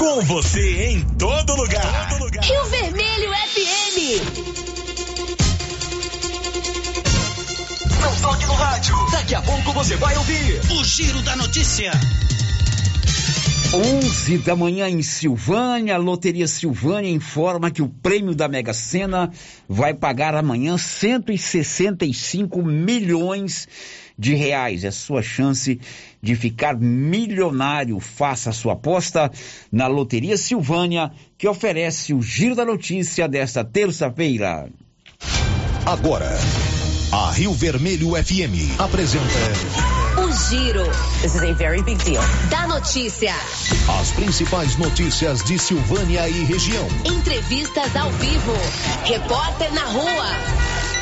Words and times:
Com 0.00 0.22
você 0.22 0.92
em 0.92 1.04
todo 1.18 1.54
lugar. 1.54 2.08
Todo 2.08 2.24
lugar. 2.24 2.42
Rio 2.42 2.64
Vermelho 2.70 3.30
FM. 3.32 3.98
Não 8.00 8.16
toque 8.22 8.46
no 8.46 8.54
rádio. 8.54 8.94
Daqui 9.12 9.34
a 9.34 9.42
pouco 9.42 9.72
você 9.74 9.96
vai 9.96 10.16
ouvir 10.16 10.58
o 10.70 10.84
Giro 10.84 11.20
da 11.20 11.36
Notícia. 11.36 11.92
11 13.74 14.38
da 14.38 14.56
manhã 14.56 14.88
em 14.88 15.02
Silvânia, 15.02 15.96
a 15.96 15.98
Loteria 15.98 16.48
Silvânia 16.48 17.10
informa 17.10 17.70
que 17.70 17.82
o 17.82 17.88
prêmio 17.88 18.34
da 18.34 18.48
Mega 18.48 18.72
Sena 18.72 19.30
vai 19.68 19.92
pagar 19.92 20.34
amanhã 20.34 20.78
165 20.78 22.62
milhões 22.62 23.68
de 24.20 24.34
reais. 24.34 24.84
É 24.84 24.90
sua 24.90 25.22
chance 25.22 25.80
de 26.22 26.36
ficar 26.36 26.76
milionário. 26.76 27.98
Faça 27.98 28.50
a 28.50 28.52
sua 28.52 28.74
aposta 28.74 29.32
na 29.72 29.86
Loteria 29.86 30.36
Silvânia, 30.36 31.10
que 31.38 31.48
oferece 31.48 32.12
o 32.12 32.20
giro 32.20 32.54
da 32.54 32.64
notícia 32.64 33.26
desta 33.26 33.64
terça-feira. 33.64 34.68
Agora, 35.86 36.30
a 37.10 37.30
Rio 37.32 37.54
Vermelho 37.54 38.10
FM 38.10 38.78
apresenta 38.78 39.24
o 40.22 40.30
Giro. 40.32 40.84
This 41.22 41.34
is 41.34 41.42
a 41.42 41.52
very 41.54 41.82
big 41.82 41.98
deal. 42.04 42.22
Da 42.50 42.68
notícia. 42.68 43.34
As 44.00 44.10
principais 44.12 44.76
notícias 44.76 45.42
de 45.44 45.58
Silvânia 45.58 46.28
e 46.28 46.44
região. 46.44 46.86
Entrevistas 47.04 47.96
ao 47.96 48.10
vivo. 48.12 48.52
Repórter 49.04 49.72
na 49.72 49.84
rua. 49.86 50.69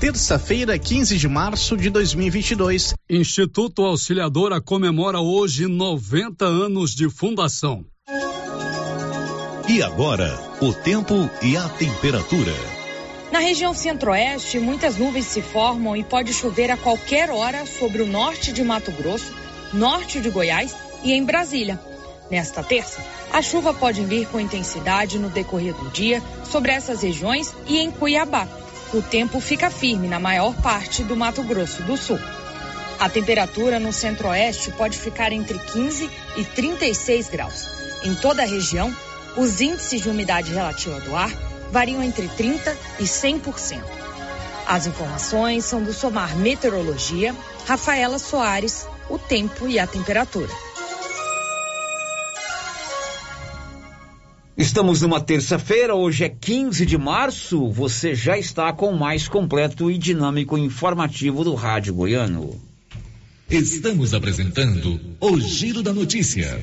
Terça-feira, 0.00 0.78
15 0.78 1.18
de 1.18 1.28
março 1.28 1.76
de 1.76 1.90
2022. 1.90 2.94
Instituto 3.06 3.82
Auxiliadora 3.82 4.58
comemora 4.58 5.20
hoje 5.20 5.66
90 5.66 6.42
anos 6.46 6.94
de 6.94 7.10
fundação. 7.10 7.84
E 9.68 9.82
agora, 9.82 10.40
o 10.62 10.72
tempo 10.72 11.28
e 11.42 11.54
a 11.54 11.68
temperatura. 11.68 12.54
Na 13.30 13.40
região 13.40 13.74
centro-oeste, 13.74 14.58
muitas 14.58 14.96
nuvens 14.96 15.26
se 15.26 15.42
formam 15.42 15.94
e 15.94 16.02
pode 16.02 16.32
chover 16.32 16.70
a 16.70 16.78
qualquer 16.78 17.28
hora 17.28 17.66
sobre 17.66 18.00
o 18.00 18.06
norte 18.06 18.54
de 18.54 18.64
Mato 18.64 18.90
Grosso, 18.92 19.30
norte 19.70 20.18
de 20.18 20.30
Goiás 20.30 20.74
e 21.04 21.12
em 21.12 21.22
Brasília. 21.22 21.78
Nesta 22.30 22.62
terça, 22.62 23.04
a 23.30 23.42
chuva 23.42 23.74
pode 23.74 24.02
vir 24.02 24.26
com 24.28 24.40
intensidade 24.40 25.18
no 25.18 25.28
decorrer 25.28 25.74
do 25.74 25.90
dia 25.90 26.22
sobre 26.50 26.72
essas 26.72 27.02
regiões 27.02 27.54
e 27.66 27.76
em 27.76 27.90
Cuiabá. 27.90 28.48
O 28.92 29.00
tempo 29.00 29.38
fica 29.40 29.70
firme 29.70 30.08
na 30.08 30.18
maior 30.18 30.52
parte 30.56 31.04
do 31.04 31.14
Mato 31.14 31.44
Grosso 31.44 31.80
do 31.82 31.96
Sul. 31.96 32.18
A 32.98 33.08
temperatura 33.08 33.78
no 33.78 33.92
centro-oeste 33.92 34.72
pode 34.72 34.98
ficar 34.98 35.32
entre 35.32 35.58
15 35.58 36.10
e 36.36 36.44
36 36.44 37.28
graus. 37.28 37.68
Em 38.02 38.16
toda 38.16 38.42
a 38.42 38.46
região, 38.46 38.94
os 39.36 39.60
índices 39.60 40.00
de 40.00 40.08
umidade 40.08 40.52
relativa 40.52 40.98
do 41.00 41.14
ar 41.14 41.30
variam 41.70 42.02
entre 42.02 42.28
30% 42.28 42.76
e 42.98 43.04
100%. 43.04 43.80
As 44.66 44.88
informações 44.88 45.64
são 45.64 45.84
do 45.84 45.92
Somar 45.92 46.36
Meteorologia, 46.36 47.32
Rafaela 47.66 48.18
Soares, 48.18 48.88
o 49.08 49.18
tempo 49.18 49.68
e 49.68 49.78
a 49.78 49.86
temperatura. 49.86 50.50
Estamos 54.60 55.00
numa 55.00 55.18
terça-feira, 55.22 55.94
hoje 55.94 56.22
é 56.22 56.28
15 56.28 56.84
de 56.84 56.98
março. 56.98 57.70
Você 57.70 58.14
já 58.14 58.36
está 58.36 58.70
com 58.74 58.90
o 58.90 58.98
mais 58.98 59.26
completo 59.26 59.90
e 59.90 59.96
dinâmico 59.96 60.58
informativo 60.58 61.42
do 61.42 61.54
Rádio 61.54 61.94
Goiano. 61.94 62.60
Estamos 63.48 64.12
apresentando 64.12 65.00
o 65.18 65.40
Giro 65.40 65.82
da 65.82 65.94
Notícia. 65.94 66.62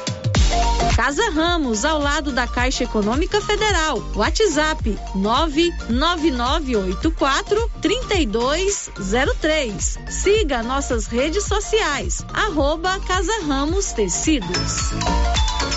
Casa 1.01 1.31
Ramos, 1.31 1.83
ao 1.83 1.99
lado 1.99 2.31
da 2.31 2.45
Caixa 2.45 2.83
Econômica 2.83 3.41
Federal. 3.41 3.97
WhatsApp 4.15 4.99
99984 5.15 7.71
3203. 7.81 9.99
Siga 10.07 10.61
nossas 10.61 11.07
redes 11.07 11.45
sociais. 11.45 12.23
Arroba 12.31 12.99
Casa 12.99 13.33
Ramos 13.47 13.93
Tecidos. 13.93 14.91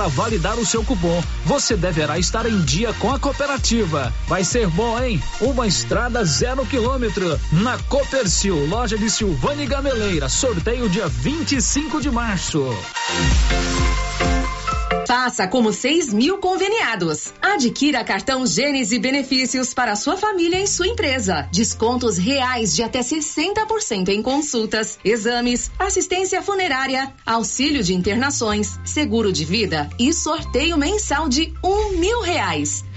para 0.01 0.07
validar 0.07 0.57
o 0.57 0.65
seu 0.65 0.83
cupom, 0.83 1.23
você 1.45 1.77
deverá 1.77 2.17
estar 2.17 2.47
em 2.47 2.59
dia 2.61 2.91
com 2.93 3.13
a 3.13 3.19
cooperativa. 3.19 4.11
Vai 4.27 4.43
ser 4.43 4.67
bom, 4.67 4.99
hein? 4.99 5.21
Uma 5.39 5.67
estrada 5.67 6.25
zero 6.25 6.65
quilômetro 6.65 7.39
na 7.51 7.77
Copercil, 7.83 8.65
loja 8.65 8.97
de 8.97 9.11
Silvânia 9.11 9.67
Gameleira. 9.67 10.27
Sorteio 10.27 10.89
dia 10.89 11.07
25 11.07 12.01
de 12.01 12.09
março. 12.09 12.65
Faça 15.11 15.45
como 15.45 15.73
6 15.73 16.13
mil 16.13 16.37
conveniados. 16.37 17.33
Adquira 17.41 18.01
cartão 18.01 18.47
Gênesis 18.47 18.93
e 18.93 18.97
benefícios 18.97 19.73
para 19.73 19.97
sua 19.97 20.15
família 20.15 20.61
e 20.61 20.65
sua 20.65 20.87
empresa. 20.87 21.49
Descontos 21.51 22.17
reais 22.17 22.73
de 22.73 22.81
até 22.81 23.01
60% 23.01 24.07
em 24.07 24.21
consultas, 24.21 24.97
exames, 25.03 25.69
assistência 25.77 26.41
funerária, 26.41 27.11
auxílio 27.25 27.83
de 27.83 27.93
internações, 27.93 28.79
seguro 28.85 29.33
de 29.33 29.43
vida 29.43 29.89
e 29.99 30.13
sorteio 30.13 30.77
mensal 30.77 31.27
de 31.27 31.53
um 31.61 31.89
mil 31.97 32.21
reais. 32.21 32.85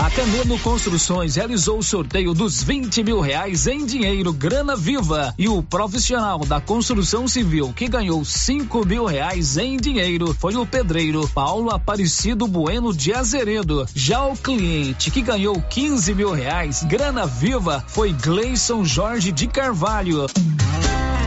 A 0.00 0.08
Canedo 0.08 0.58
Construções 0.60 1.36
realizou 1.36 1.76
o 1.76 1.82
sorteio 1.82 2.32
dos 2.32 2.62
20 2.62 3.04
mil 3.04 3.20
reais 3.20 3.66
em 3.66 3.84
dinheiro 3.84 4.32
grana 4.32 4.74
viva 4.74 5.34
e 5.36 5.46
o 5.46 5.62
profissional 5.62 6.38
da 6.38 6.58
construção 6.58 7.28
civil 7.28 7.70
que 7.76 7.86
ganhou 7.86 8.24
5 8.24 8.86
mil 8.86 9.04
reais 9.04 9.58
em 9.58 9.76
dinheiro 9.76 10.32
foi 10.32 10.56
o 10.56 10.64
pedreiro 10.64 11.28
Paulo 11.34 11.70
Aparecido 11.70 12.46
Bueno 12.46 12.94
de 12.94 13.12
Azeredo. 13.12 13.86
Já 13.94 14.24
o 14.24 14.34
cliente 14.34 15.10
que 15.10 15.20
ganhou 15.20 15.60
15 15.60 16.14
mil 16.14 16.32
reais 16.32 16.82
grana 16.84 17.26
viva 17.26 17.84
foi 17.88 18.10
Gleison 18.10 18.82
Jorge 18.86 19.30
de 19.30 19.46
Carvalho. 19.46 20.26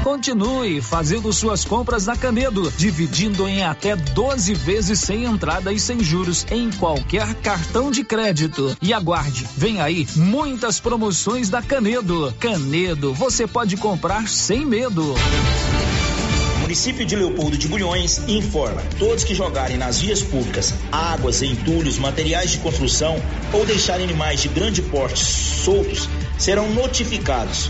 Continue 0.03 0.81
fazendo 0.81 1.31
suas 1.31 1.63
compras 1.63 2.05
na 2.05 2.17
Canedo, 2.17 2.69
dividindo 2.75 3.47
em 3.47 3.63
até 3.63 3.95
12 3.95 4.53
vezes 4.53 4.99
sem 4.99 5.23
entrada 5.23 5.71
e 5.71 5.79
sem 5.79 6.03
juros 6.03 6.45
em 6.51 6.69
qualquer 6.71 7.33
cartão 7.35 7.89
de 7.89 8.03
crédito. 8.03 8.75
E 8.81 8.91
aguarde, 8.91 9.47
vem 9.55 9.79
aí 9.79 10.05
muitas 10.17 10.77
promoções 10.77 11.49
da 11.49 11.61
Canedo. 11.61 12.33
Canedo, 12.37 13.13
você 13.13 13.47
pode 13.47 13.77
comprar 13.77 14.27
sem 14.27 14.65
medo. 14.65 15.15
município 16.59 17.05
de 17.05 17.15
Leopoldo 17.15 17.57
de 17.57 17.69
Bulhões 17.69 18.27
informa: 18.27 18.83
todos 18.99 19.23
que 19.23 19.33
jogarem 19.33 19.77
nas 19.77 20.01
vias 20.01 20.21
públicas 20.21 20.73
águas, 20.91 21.41
entulhos, 21.41 21.97
materiais 21.97 22.51
de 22.51 22.57
construção 22.57 23.15
ou 23.53 23.65
deixarem 23.65 24.03
animais 24.03 24.41
de 24.41 24.49
grande 24.49 24.81
porte 24.81 25.23
soltos 25.23 26.09
serão 26.37 26.69
notificados. 26.73 27.69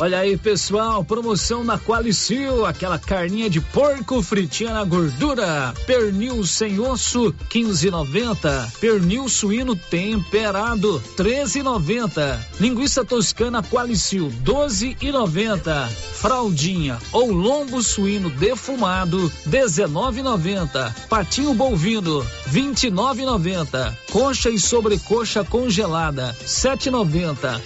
Olha 0.00 0.20
aí, 0.20 0.34
pessoal, 0.34 1.04
promoção 1.04 1.62
na 1.62 1.78
Qualicil, 1.78 2.64
aquela 2.64 2.98
carninha 2.98 3.50
de 3.50 3.60
porco 3.60 4.22
fritinha 4.22 4.72
na 4.72 4.82
gordura. 4.82 5.74
Pernil 5.86 6.42
sem 6.46 6.80
osso, 6.80 7.34
15,90. 7.50 8.78
Pernil 8.80 9.28
suíno 9.28 9.76
temperado, 9.76 11.02
13,90. 11.18 12.38
Linguiça 12.58 13.04
toscana 13.04 13.62
Qualicil, 13.62 14.32
12,90. 14.42 15.90
Fraldinha 16.14 16.98
ou 17.12 17.30
lombo 17.30 17.82
suíno 17.82 18.30
defumado, 18.30 19.30
19,90. 19.46 20.94
Patinho 21.10 21.52
bovino, 21.52 22.24
29,90. 22.50 23.94
Coxa 24.10 24.48
e 24.48 24.58
sobrecoxa 24.58 25.44
congelada, 25.44 26.34
7,90 26.42 27.60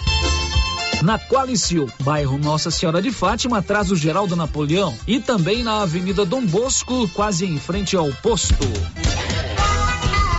na 1.02 1.18
Qualicil, 1.18 1.88
bairro 2.00 2.38
Nossa 2.38 2.70
Senhora 2.70 3.00
de 3.02 3.10
Fátima, 3.10 3.58
atrás 3.58 3.88
do 3.88 3.96
Geraldo 3.96 4.36
Napoleão 4.36 4.96
e 5.06 5.18
também 5.18 5.62
na 5.62 5.82
Avenida 5.82 6.24
Dom 6.24 6.44
Bosco, 6.44 7.08
quase 7.08 7.44
em 7.44 7.58
frente 7.58 7.96
ao 7.96 8.08
posto. 8.14 8.54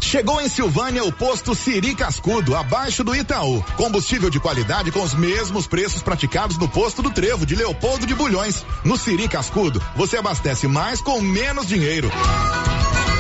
Chegou 0.01 0.39
em 0.39 0.47
Silvânia 0.47 1.03
o 1.03 1.11
posto 1.11 1.53
Siri 1.53 1.93
Cascudo, 1.93 2.55
abaixo 2.55 3.03
do 3.03 3.15
Itaú. 3.15 3.61
Combustível 3.75 4.29
de 4.29 4.39
qualidade 4.39 4.91
com 4.91 5.01
os 5.01 5.13
mesmos 5.13 5.67
preços 5.67 6.01
praticados 6.01 6.57
no 6.57 6.69
posto 6.69 7.01
do 7.01 7.11
Trevo 7.11 7.45
de 7.45 7.55
Leopoldo 7.55 8.05
de 8.05 8.13
Bulhões. 8.13 8.63
No 8.83 8.97
Siri 8.97 9.27
Cascudo, 9.27 9.81
você 9.95 10.17
abastece 10.17 10.67
mais 10.67 11.01
com 11.01 11.19
menos 11.19 11.67
dinheiro. 11.67 12.09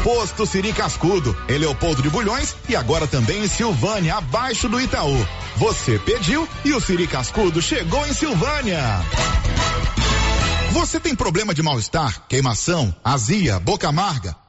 Posto 0.05 0.45
Siri 0.45 0.71
Cascudo, 0.71 1.35
em 1.49 1.57
Leopoldo 1.57 2.03
de 2.03 2.11
Bulhões 2.11 2.55
e 2.69 2.75
agora 2.75 3.07
também 3.07 3.43
em 3.43 3.47
Silvânia, 3.47 4.13
abaixo 4.17 4.69
do 4.69 4.79
Itaú. 4.79 5.17
Você 5.57 5.97
pediu 5.97 6.47
e 6.63 6.73
o 6.73 6.79
Siri 6.79 7.07
Cascudo 7.07 7.59
chegou 7.59 8.05
em 8.05 8.13
Silvânia. 8.13 9.03
Você 10.73 10.99
tem 10.99 11.15
problema 11.15 11.55
de 11.55 11.63
mal-estar, 11.63 12.21
queimação, 12.29 12.95
azia, 13.03 13.59
boca 13.59 13.89
amarga, 13.89 14.35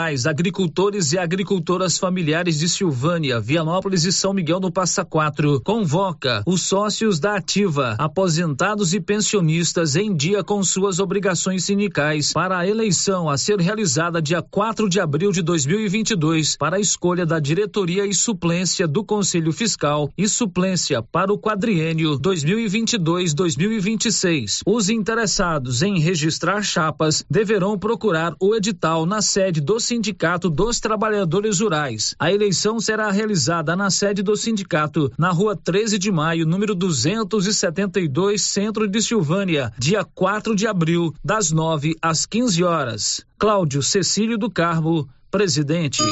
Agricultores 0.00 1.12
e 1.12 1.18
Agricultoras 1.18 1.98
Familiares 1.98 2.58
de 2.58 2.70
Silvânia, 2.70 3.38
Vianópolis 3.38 4.06
e 4.06 4.12
São 4.12 4.32
Miguel 4.32 4.58
do 4.58 4.72
Passa 4.72 5.04
Quatro 5.04 5.60
convoca 5.62 6.42
os 6.46 6.62
sócios 6.62 7.20
da 7.20 7.36
Ativa, 7.36 7.96
aposentados 7.98 8.94
e 8.94 9.00
pensionistas 9.00 9.96
em 9.96 10.16
dia 10.16 10.42
com 10.42 10.62
suas 10.62 11.00
obrigações 11.00 11.64
sindicais 11.64 12.32
para 12.32 12.56
a 12.58 12.66
eleição 12.66 13.28
a 13.28 13.36
ser 13.36 13.60
realizada 13.60 14.22
dia 14.22 14.40
4 14.40 14.88
de 14.88 14.98
abril 14.98 15.32
de 15.32 15.42
2022 15.42 16.56
para 16.56 16.76
a 16.76 16.80
escolha 16.80 17.26
da 17.26 17.38
diretoria 17.38 18.06
e 18.06 18.14
suplência 18.14 18.88
do 18.88 19.04
Conselho 19.04 19.52
Fiscal 19.52 20.10
e 20.16 20.26
suplência 20.26 21.02
para 21.02 21.30
o 21.30 21.38
quadriênio 21.38 22.18
2022-2026. 22.18 24.62
Os 24.64 24.88
interessados 24.88 25.82
em 25.82 25.98
registrar 25.98 26.62
chapas 26.62 27.22
deverão 27.28 27.78
procurar 27.78 28.34
o 28.40 28.54
edital 28.54 29.04
na 29.04 29.20
sede 29.20 29.60
do 29.60 29.78
Sindicato 29.90 30.48
dos 30.48 30.78
Trabalhadores 30.78 31.58
Rurais. 31.58 32.14
A 32.16 32.32
eleição 32.32 32.78
será 32.78 33.10
realizada 33.10 33.74
na 33.74 33.90
sede 33.90 34.22
do 34.22 34.36
sindicato, 34.36 35.10
na 35.18 35.32
rua 35.32 35.56
13 35.56 35.98
de 35.98 36.12
maio, 36.12 36.46
número 36.46 36.76
272, 36.76 38.40
centro 38.40 38.86
de 38.86 39.02
Silvânia, 39.02 39.72
dia 39.76 40.04
4 40.04 40.54
de 40.54 40.68
abril, 40.68 41.12
das 41.24 41.50
9 41.50 41.96
às 42.00 42.24
15 42.24 42.62
horas. 42.62 43.26
Cláudio 43.36 43.82
Cecílio 43.82 44.38
do 44.38 44.48
Carmo, 44.48 45.08
presidente. 45.30 46.02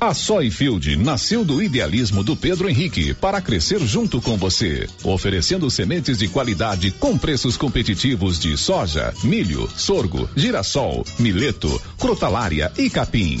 A 0.00 0.12
Soyfield 0.12 0.96
nasceu 0.96 1.44
do 1.44 1.62
idealismo 1.62 2.22
do 2.22 2.36
Pedro 2.36 2.68
Henrique 2.68 3.14
para 3.14 3.40
crescer 3.40 3.80
junto 3.80 4.20
com 4.20 4.36
você, 4.36 4.86
oferecendo 5.02 5.70
sementes 5.70 6.18
de 6.18 6.28
qualidade 6.28 6.90
com 6.90 7.16
preços 7.16 7.56
competitivos 7.56 8.38
de 8.38 8.56
soja, 8.56 9.14
milho, 9.22 9.68
sorgo, 9.76 10.28
girassol, 10.36 11.06
mileto, 11.18 11.80
crotalária 11.98 12.70
e 12.76 12.90
capim. 12.90 13.40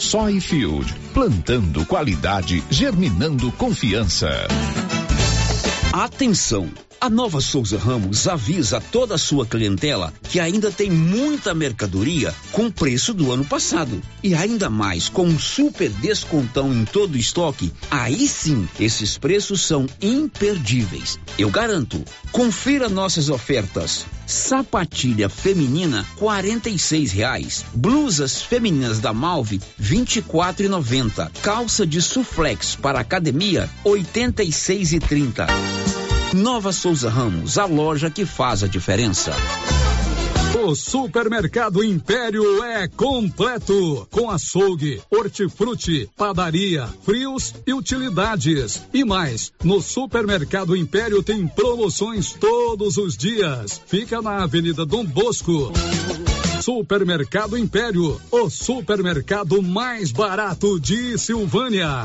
Soy 0.00 0.40
Field, 0.40 0.94
plantando 1.12 1.84
qualidade, 1.84 2.64
germinando 2.70 3.52
confiança. 3.52 4.30
Atenção! 5.92 6.70
A 7.02 7.08
Nova 7.08 7.40
Souza 7.40 7.78
Ramos 7.78 8.28
avisa 8.28 8.78
toda 8.78 9.14
a 9.14 9.18
sua 9.18 9.46
clientela 9.46 10.12
que 10.24 10.38
ainda 10.38 10.70
tem 10.70 10.90
muita 10.90 11.54
mercadoria 11.54 12.34
com 12.52 12.70
preço 12.70 13.14
do 13.14 13.32
ano 13.32 13.42
passado. 13.42 14.02
E 14.22 14.34
ainda 14.34 14.68
mais, 14.68 15.08
com 15.08 15.24
um 15.24 15.38
super 15.38 15.88
descontão 15.88 16.70
em 16.70 16.84
todo 16.84 17.14
o 17.14 17.18
estoque, 17.18 17.72
aí 17.90 18.28
sim, 18.28 18.68
esses 18.78 19.16
preços 19.16 19.62
são 19.62 19.86
imperdíveis. 20.02 21.18
Eu 21.38 21.48
garanto. 21.48 22.04
Confira 22.32 22.86
nossas 22.86 23.30
ofertas. 23.30 24.04
Sapatilha 24.26 25.30
feminina, 25.30 26.06
quarenta 26.16 26.68
e 26.68 26.76
reais. 27.06 27.64
Blusas 27.72 28.42
femininas 28.42 28.98
da 28.98 29.14
Malve, 29.14 29.58
vinte 29.78 30.16
e 30.16 30.22
quatro. 30.22 30.68
Calça 31.42 31.86
de 31.86 32.02
suflex 32.02 32.76
para 32.76 33.00
academia, 33.00 33.70
oitenta 33.84 34.42
e. 34.42 34.50
Nova 36.32 36.72
Souza 36.72 37.10
Ramos, 37.10 37.58
a 37.58 37.64
loja 37.64 38.08
que 38.08 38.24
faz 38.24 38.62
a 38.62 38.68
diferença. 38.68 39.32
O 40.64 40.76
Supermercado 40.76 41.82
Império 41.82 42.62
é 42.62 42.86
completo, 42.86 44.06
com 44.10 44.30
açougue, 44.30 45.02
hortifruti, 45.10 46.08
padaria, 46.16 46.86
frios 47.02 47.52
e 47.66 47.74
utilidades. 47.74 48.80
E 48.92 49.04
mais, 49.04 49.52
no 49.64 49.80
Supermercado 49.80 50.76
Império 50.76 51.20
tem 51.22 51.48
promoções 51.48 52.32
todos 52.32 52.96
os 52.96 53.16
dias. 53.16 53.80
Fica 53.86 54.22
na 54.22 54.44
Avenida 54.44 54.86
Dom 54.86 55.04
Bosco. 55.04 55.72
Supermercado 56.62 57.58
Império, 57.58 58.20
o 58.30 58.48
supermercado 58.48 59.60
mais 59.62 60.12
barato 60.12 60.78
de 60.78 61.18
Silvânia. 61.18 62.04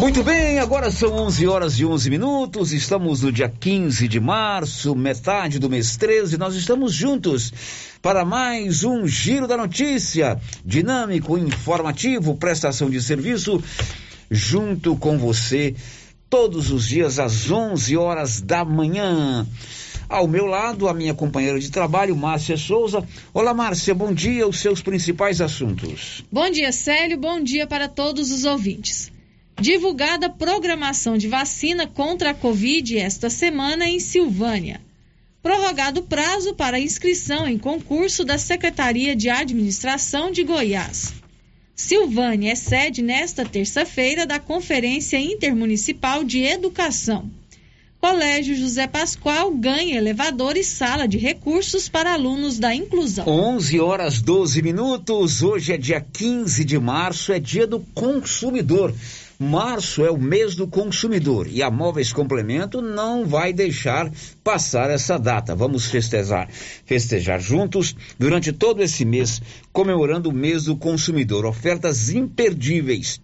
Muito 0.00 0.24
bem, 0.24 0.58
agora 0.58 0.90
são 0.90 1.12
11 1.12 1.46
horas 1.46 1.78
e 1.78 1.84
11 1.84 2.08
minutos. 2.08 2.72
Estamos 2.72 3.20
no 3.20 3.30
dia 3.30 3.50
15 3.50 4.08
de 4.08 4.18
março, 4.18 4.96
metade 4.96 5.58
do 5.58 5.68
mês 5.68 5.94
13. 5.98 6.38
Nós 6.38 6.54
estamos 6.54 6.94
juntos 6.94 7.52
para 8.00 8.24
mais 8.24 8.82
um 8.82 9.06
Giro 9.06 9.46
da 9.46 9.58
Notícia. 9.58 10.40
Dinâmico, 10.64 11.36
informativo, 11.36 12.34
prestação 12.34 12.88
de 12.88 13.02
serviço, 13.02 13.62
junto 14.30 14.96
com 14.96 15.18
você 15.18 15.74
todos 16.30 16.70
os 16.70 16.88
dias 16.88 17.18
às 17.18 17.50
11 17.50 17.94
horas 17.98 18.40
da 18.40 18.64
manhã. 18.64 19.46
Ao 20.08 20.26
meu 20.26 20.46
lado, 20.46 20.88
a 20.88 20.94
minha 20.94 21.12
companheira 21.12 21.60
de 21.60 21.70
trabalho, 21.70 22.16
Márcia 22.16 22.56
Souza. 22.56 23.06
Olá, 23.34 23.52
Márcia, 23.52 23.94
bom 23.94 24.14
dia. 24.14 24.48
Os 24.48 24.60
seus 24.60 24.80
principais 24.80 25.42
assuntos. 25.42 26.24
Bom 26.32 26.48
dia, 26.48 26.72
Célio. 26.72 27.18
Bom 27.18 27.38
dia 27.42 27.66
para 27.66 27.86
todos 27.86 28.32
os 28.32 28.46
ouvintes. 28.46 29.09
Divulgada 29.60 30.30
programação 30.30 31.18
de 31.18 31.28
vacina 31.28 31.86
contra 31.86 32.30
a 32.30 32.34
Covid 32.34 32.96
esta 32.96 33.28
semana 33.28 33.86
em 33.86 34.00
Silvânia. 34.00 34.80
Prorrogado 35.42 36.02
prazo 36.02 36.54
para 36.54 36.80
inscrição 36.80 37.46
em 37.46 37.58
concurso 37.58 38.24
da 38.24 38.38
Secretaria 38.38 39.14
de 39.14 39.28
Administração 39.28 40.30
de 40.30 40.42
Goiás. 40.44 41.12
Silvânia 41.76 42.52
é 42.52 42.54
sede 42.54 43.02
nesta 43.02 43.44
terça-feira 43.44 44.26
da 44.26 44.38
Conferência 44.38 45.20
Intermunicipal 45.20 46.24
de 46.24 46.42
Educação. 46.42 47.30
Colégio 48.00 48.56
José 48.56 48.86
Pascoal 48.86 49.52
ganha 49.52 49.98
elevador 49.98 50.56
e 50.56 50.64
sala 50.64 51.06
de 51.06 51.18
recursos 51.18 51.86
para 51.86 52.14
alunos 52.14 52.58
da 52.58 52.74
inclusão. 52.74 53.28
11 53.28 53.78
horas 53.78 54.22
12 54.22 54.62
minutos. 54.62 55.42
Hoje 55.42 55.74
é 55.74 55.76
dia 55.76 56.00
15 56.00 56.64
de 56.64 56.78
março, 56.78 57.30
é 57.30 57.38
dia 57.38 57.66
do 57.66 57.80
consumidor. 57.94 58.94
Março 59.42 60.04
é 60.04 60.10
o 60.10 60.18
mês 60.18 60.54
do 60.54 60.68
consumidor 60.68 61.48
e 61.48 61.62
a 61.62 61.70
Móveis 61.70 62.12
Complemento 62.12 62.82
não 62.82 63.24
vai 63.24 63.54
deixar 63.54 64.12
passar 64.44 64.90
essa 64.90 65.18
data. 65.18 65.56
Vamos 65.56 65.86
festejar, 65.86 66.50
festejar 66.84 67.40
juntos 67.40 67.96
durante 68.18 68.52
todo 68.52 68.82
esse 68.82 69.02
mês, 69.02 69.40
comemorando 69.72 70.28
o 70.28 70.34
mês 70.34 70.64
do 70.64 70.76
consumidor. 70.76 71.46
Ofertas 71.46 72.10
imperdíveis 72.10 73.18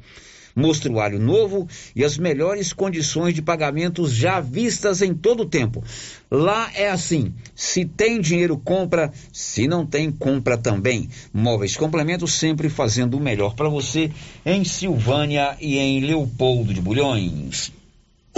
mostruário 0.57 1.21
novo 1.21 1.69
e 1.95 2.03
as 2.03 2.17
melhores 2.17 2.73
condições 2.73 3.35
de 3.35 3.43
pagamentos 3.43 4.13
já 4.13 4.41
vistas 4.41 5.03
em 5.03 5.13
todo 5.13 5.43
o 5.43 5.49
tempo. 5.49 5.85
Lá 6.31 6.71
é 6.75 6.89
assim: 6.89 7.35
se 7.55 7.85
tem 7.85 8.21
dinheiro, 8.21 8.57
compra, 8.57 9.13
se 9.31 9.69
não 9.69 9.85
tem, 9.85 10.11
compra 10.11 10.57
também. 10.57 11.09
Móveis 11.33 11.77
Complementos 11.77 12.33
sempre 12.33 12.71
fazendo 12.71 13.19
o 13.19 13.21
melhor 13.21 13.55
para 13.55 13.69
você 13.69 14.11
em 14.45 14.65
Silvânia 14.65 15.57
e 15.61 15.77
em 15.77 16.01
Leopoldo 16.01 16.73
de 16.73 16.81
Bulhões. 16.81 17.76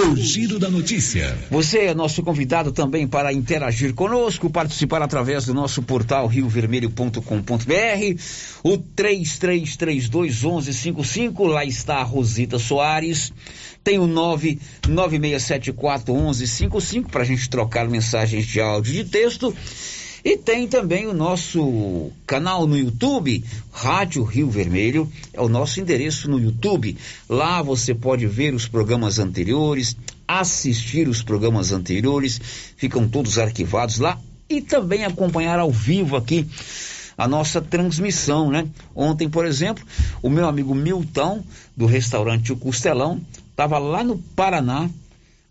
O 0.01 0.15
Giro 0.15 0.61
da 0.61 0.71
Notícia. 0.71 1.37
Você 1.51 1.81
é 1.81 1.93
nosso 1.93 2.23
convidado 2.23 2.71
também 2.71 3.05
para 3.05 3.33
interagir 3.33 3.93
conosco, 3.95 4.49
participar 4.49 5.03
através 5.03 5.47
do 5.47 5.53
nosso 5.53 5.83
portal 5.83 6.29
riovermelho.com.br, 6.29 7.21
o 8.63 8.79
33321155, 8.79 11.49
lá 11.49 11.65
está 11.65 11.97
a 11.97 12.05
Rosita 12.05 12.61
Soares. 12.61 13.33
Tem 13.83 13.99
o 13.99 14.07
996741155 14.87 17.11
para 17.11 17.23
a 17.23 17.27
gente 17.27 17.51
trocar 17.51 17.89
mensagens 17.89 18.47
de 18.47 18.61
áudio 18.61 18.95
e 18.95 19.03
de 19.03 19.11
texto. 19.11 19.53
E 20.25 20.37
tem 20.37 20.67
também 20.67 21.07
o 21.07 21.15
nosso 21.15 22.11
canal 22.27 22.67
no 22.67 22.77
YouTube, 22.77 23.45
Rádio 23.73 24.25
Rio 24.25 24.51
Vermelho, 24.51 25.11
é 25.33 25.41
o 25.41 25.49
nosso 25.49 25.81
endereço 25.81 26.29
no 26.31 26.41
YouTube. 26.41 26.97
Lá 27.29 27.63
você 27.63 27.95
pode 27.95 28.27
ver 28.27 28.55
os 28.55 28.67
programas 28.67 29.19
anteriores, 29.19 29.97
assistir 30.27 31.09
os 31.09 31.23
programas 31.23 31.73
anteriores, 31.73 32.41
ficam 32.77 33.09
todos 33.09 33.39
arquivados 33.39 33.99
lá 33.99 34.19
e 34.49 34.61
também 34.61 35.05
acompanhar 35.05 35.59
ao 35.59 35.71
vivo 35.71 36.17
aqui 36.17 36.47
a 37.17 37.27
nossa 37.27 37.61
transmissão, 37.61 38.51
né? 38.51 38.69
Ontem, 38.95 39.29
por 39.29 39.45
exemplo, 39.45 39.85
o 40.23 40.31
meu 40.31 40.47
amigo 40.47 40.75
Milton, 40.75 41.43
do 41.77 41.85
restaurante 41.85 42.53
O 42.53 42.57
Costelão, 42.57 43.21
estava 43.51 43.79
lá 43.79 44.05
no 44.05 44.19
Paraná, 44.37 44.89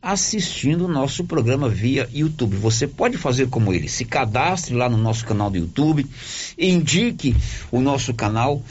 assistindo 0.08 0.86
o 0.86 0.88
nosso 0.88 1.26
programa 1.26 1.68
via 1.68 2.10
YouTube. 2.14 2.56
Você 2.56 2.88
pode 2.88 3.18
fazer 3.18 3.50
como 3.50 3.74
ele, 3.74 3.90
se 3.90 4.06
cadastre 4.06 4.74
lá 4.74 4.90
no 4.90 4.96
nosso 4.96 5.26
canal 5.26 5.50
do 5.50 5.58
YouTube, 5.58 6.06
indique 6.58 7.36
o 7.70 7.82
nosso 7.82 8.14
canal, 8.14 8.64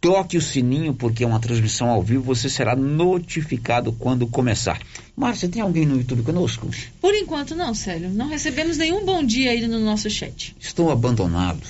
toque 0.00 0.36
o 0.36 0.40
sininho, 0.40 0.94
porque 0.94 1.24
é 1.24 1.26
uma 1.26 1.40
transmissão 1.40 1.88
ao 1.88 2.00
vivo, 2.00 2.22
você 2.22 2.48
será 2.48 2.76
notificado 2.76 3.92
quando 3.92 4.24
começar. 4.28 4.80
Márcia, 5.16 5.48
tem 5.48 5.60
alguém 5.60 5.84
no 5.84 5.96
YouTube 5.96 6.22
conosco? 6.22 6.70
Por 7.00 7.12
enquanto 7.12 7.56
não, 7.56 7.74
Célio. 7.74 8.10
Não 8.10 8.28
recebemos 8.28 8.76
nenhum 8.76 9.04
bom 9.04 9.24
dia 9.24 9.50
aí 9.50 9.66
no 9.66 9.80
nosso 9.80 10.08
chat. 10.08 10.54
Estou 10.60 10.92
abandonado. 10.92 11.66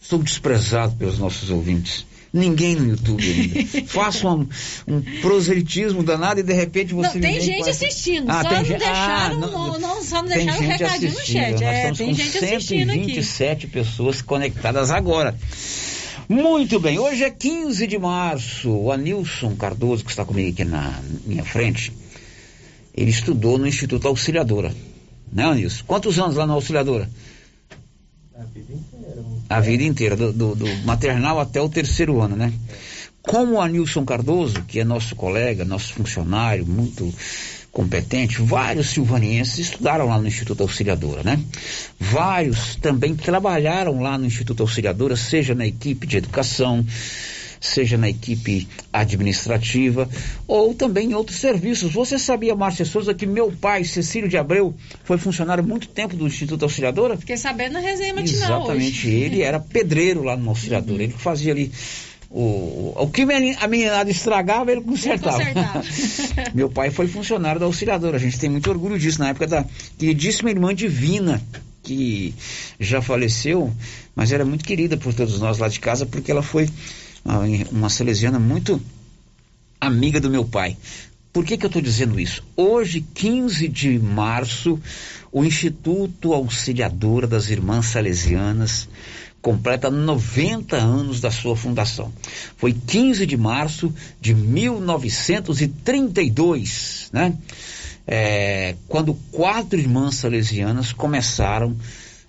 Estou 0.00 0.22
desprezado 0.22 0.96
pelos 0.96 1.18
nossos 1.18 1.50
ouvintes 1.50 2.06
ninguém 2.32 2.76
no 2.76 2.90
YouTube 2.90 3.22
ainda. 3.22 3.86
Faça 3.88 4.28
um, 4.28 4.48
um 4.86 5.00
proselitismo 5.20 6.02
danado 6.02 6.40
e 6.40 6.42
de 6.42 6.52
repente 6.52 6.94
você 6.94 7.14
não, 7.14 7.20
tem 7.20 7.40
gente 7.40 7.68
assistindo, 7.68 8.30
ah, 8.30 8.42
só, 8.42 8.50
não 8.50 8.62
deixaram, 8.62 9.36
ah, 9.36 9.38
não, 9.38 9.78
não, 9.78 10.02
só 10.02 10.22
não 10.22 10.28
deixaram 10.28 10.58
um 10.58 10.68
recadinho 10.68 11.12
no 11.12 11.20
chat. 11.20 11.64
É, 11.64 11.92
tem 11.92 12.14
gente 12.14 12.38
assistindo 12.38 12.90
aqui. 12.90 13.00
127 13.00 13.66
pessoas 13.68 14.22
conectadas 14.22 14.90
agora. 14.90 15.36
Muito 16.28 16.78
bem, 16.78 16.98
hoje 16.98 17.24
é 17.24 17.30
15 17.30 17.86
de 17.86 17.98
março. 17.98 18.70
O 18.70 18.92
Anilson 18.92 19.56
Cardoso, 19.56 20.04
que 20.04 20.10
está 20.10 20.26
comigo 20.26 20.50
aqui 20.50 20.64
na 20.64 21.00
minha 21.24 21.44
frente, 21.44 21.90
ele 22.94 23.10
estudou 23.10 23.56
no 23.56 23.66
Instituto 23.66 24.06
Auxiliadora. 24.06 24.74
Né, 25.32 25.44
Anilson? 25.44 25.84
Quantos 25.86 26.18
anos 26.18 26.36
lá 26.36 26.46
na 26.46 26.52
Auxiliadora? 26.52 27.08
A 28.38 28.44
vida 28.44 28.74
inteira. 28.74 28.97
A 29.48 29.60
vida 29.60 29.82
inteira, 29.82 30.16
do, 30.16 30.32
do, 30.32 30.54
do 30.54 30.66
maternal 30.84 31.40
até 31.40 31.60
o 31.60 31.68
terceiro 31.68 32.20
ano, 32.20 32.36
né? 32.36 32.52
Como 33.22 33.54
o 33.54 33.60
Anilson 33.60 34.04
Cardoso, 34.04 34.62
que 34.66 34.80
é 34.80 34.84
nosso 34.84 35.14
colega, 35.14 35.64
nosso 35.64 35.92
funcionário, 35.92 36.66
muito 36.66 37.12
competente, 37.70 38.40
vários 38.42 38.90
silvanienses 38.90 39.58
estudaram 39.58 40.06
lá 40.06 40.18
no 40.18 40.26
Instituto 40.26 40.62
Auxiliadora, 40.62 41.22
né? 41.22 41.38
Vários 41.98 42.76
também 42.76 43.14
trabalharam 43.14 44.00
lá 44.00 44.18
no 44.18 44.26
Instituto 44.26 44.62
Auxiliadora, 44.62 45.16
seja 45.16 45.54
na 45.54 45.66
equipe 45.66 46.06
de 46.06 46.16
educação, 46.16 46.84
seja 47.60 47.96
na 47.96 48.08
equipe 48.08 48.68
administrativa 48.92 50.08
ou 50.46 50.74
também 50.74 51.10
em 51.10 51.14
outros 51.14 51.38
serviços. 51.38 51.92
Você 51.92 52.18
sabia, 52.18 52.54
Márcia 52.54 52.84
Souza, 52.84 53.14
que 53.14 53.26
meu 53.26 53.52
pai, 53.52 53.84
Cecílio 53.84 54.28
de 54.28 54.36
Abreu, 54.36 54.74
foi 55.04 55.18
funcionário 55.18 55.64
muito 55.64 55.88
tempo 55.88 56.16
do 56.16 56.26
Instituto 56.26 56.62
Auxiliadora? 56.64 57.16
Fiquei 57.16 57.36
sabendo 57.36 57.74
na 57.74 57.80
resenha 57.80 58.14
matinal 58.14 58.62
Exatamente, 58.62 59.06
hoje. 59.06 59.14
ele 59.16 59.42
era 59.42 59.60
pedreiro 59.60 60.22
lá 60.22 60.36
no 60.36 60.48
Auxiliadora, 60.50 60.94
uhum. 60.94 61.00
ele 61.00 61.12
fazia 61.12 61.52
ali 61.52 61.72
o, 62.30 62.92
o 62.94 63.10
que 63.10 63.22
a 63.22 63.68
meninada 63.68 64.10
estragava, 64.10 64.70
ele 64.70 64.82
consertava. 64.82 65.38
Meu 66.54 66.68
pai 66.68 66.90
foi 66.90 67.08
funcionário 67.08 67.58
da 67.58 67.66
auxiliadora. 67.66 68.16
A 68.16 68.20
gente 68.20 68.38
tem 68.38 68.50
muito 68.50 68.68
orgulho 68.68 68.98
disso. 68.98 69.18
Na 69.18 69.30
época 69.30 69.46
da 69.46 69.64
queridíssima 69.96 70.50
irmã 70.50 70.74
Divina, 70.74 71.40
que 71.82 72.34
já 72.78 73.00
faleceu, 73.00 73.72
mas 74.14 74.30
era 74.30 74.44
muito 74.44 74.62
querida 74.62 74.96
por 74.96 75.14
todos 75.14 75.40
nós 75.40 75.58
lá 75.58 75.68
de 75.68 75.80
casa, 75.80 76.04
porque 76.04 76.30
ela 76.30 76.42
foi 76.42 76.68
uma 77.70 77.88
salesiana 77.88 78.38
muito 78.38 78.80
amiga 79.80 80.20
do 80.20 80.30
meu 80.30 80.44
pai. 80.44 80.76
Por 81.32 81.44
que, 81.44 81.56
que 81.56 81.64
eu 81.64 81.68
estou 81.68 81.82
dizendo 81.82 82.18
isso? 82.18 82.42
Hoje, 82.56 83.04
15 83.14 83.68
de 83.68 83.96
março, 83.98 84.80
o 85.30 85.44
Instituto 85.44 86.32
Auxiliadora 86.32 87.26
das 87.26 87.50
Irmãs 87.50 87.84
Salesianas 87.86 88.88
completa 89.40 89.88
90 89.90 90.76
anos 90.76 91.20
da 91.20 91.30
sua 91.30 91.54
fundação. 91.54 92.12
Foi 92.56 92.72
15 92.72 93.24
de 93.26 93.36
março 93.36 93.94
de 94.20 94.34
1932, 94.34 97.10
né? 97.12 97.36
É, 98.06 98.74
quando 98.88 99.14
quatro 99.30 99.78
irmãs 99.78 100.14
salesianas 100.16 100.92
começaram, 100.94 101.76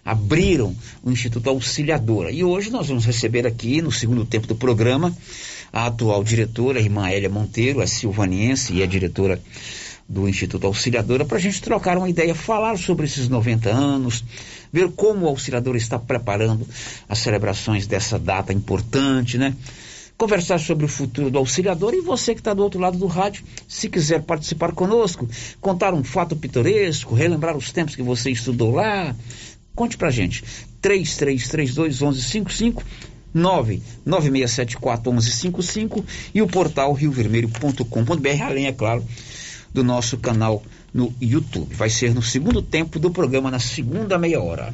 abriram 0.04 0.76
o 1.04 1.12
Instituto 1.12 1.50
Auxiliadora. 1.50 2.32
E 2.32 2.44
hoje 2.44 2.70
nós 2.70 2.88
vamos 2.88 3.06
receber 3.06 3.46
aqui, 3.46 3.82
no 3.82 3.92
segundo 3.92 4.26
tempo 4.26 4.48
do 4.48 4.56
programa, 4.56 5.16
a 5.72 5.86
atual 5.86 6.24
diretora, 6.24 6.80
a 6.80 6.82
irmã 6.82 7.10
Hélia 7.10 7.30
Monteiro, 7.30 7.82
a 7.82 7.88
silvaniense 7.88 8.74
e 8.74 8.84
a 8.84 8.86
diretora 8.86 9.42
do 10.10 10.28
Instituto 10.28 10.66
Auxiliadora, 10.66 11.24
para 11.24 11.38
a 11.38 11.40
gente 11.40 11.62
trocar 11.62 11.96
uma 11.96 12.10
ideia, 12.10 12.34
falar 12.34 12.78
sobre 12.80 13.06
esses 13.06 13.30
90 13.30 13.70
anos, 13.70 14.24
ver 14.74 14.90
como 14.92 15.26
o 15.26 15.30
Auxiliadora 15.30 15.78
está 15.78 16.00
preparando 16.00 16.68
as 17.08 17.20
celebrações 17.20 17.86
dessa 17.86 18.18
data 18.18 18.52
importante, 18.52 19.38
né? 19.38 19.56
Conversar 20.18 20.60
sobre 20.60 20.84
o 20.84 20.88
futuro 20.88 21.30
do 21.30 21.38
Auxiliador 21.38 21.94
e 21.94 22.02
você 22.02 22.34
que 22.34 22.42
está 22.42 22.54
do 22.54 22.64
outro 22.64 22.80
lado 22.80 22.98
do 22.98 23.06
rádio, 23.06 23.44
se 23.68 23.88
quiser 23.88 24.24
participar 24.24 24.74
conosco, 24.74 25.30
contar 25.62 25.94
um 25.94 26.04
fato 26.04 26.36
pitoresco, 26.36 27.14
relembrar 27.14 27.56
os 27.56 27.72
tempos 27.72 27.96
que 27.96 28.02
você 28.02 28.32
estudou 28.32 28.72
lá, 28.72 29.16
conte 29.80 29.96
pra 29.96 30.12
gente. 30.12 30.44
3332 30.82 32.02
1155 32.02 32.84
99674 33.34 35.10
1155 35.14 36.06
e 36.36 36.42
o 36.42 36.48
portal 36.48 36.92
riovermelho.com.br, 36.92 38.44
além, 38.44 38.68
é 38.68 38.74
claro, 38.74 39.06
do 39.74 39.82
nosso 39.82 40.18
canal 40.18 40.62
no 40.94 41.14
YouTube. 41.22 41.74
Vai 41.74 41.90
ser 41.90 42.14
no 42.14 42.22
segundo 42.22 42.62
tempo 42.62 43.00
do 43.00 43.10
programa, 43.10 43.50
na 43.50 43.60
segunda 43.60 44.18
meia 44.18 44.42
hora. 44.42 44.74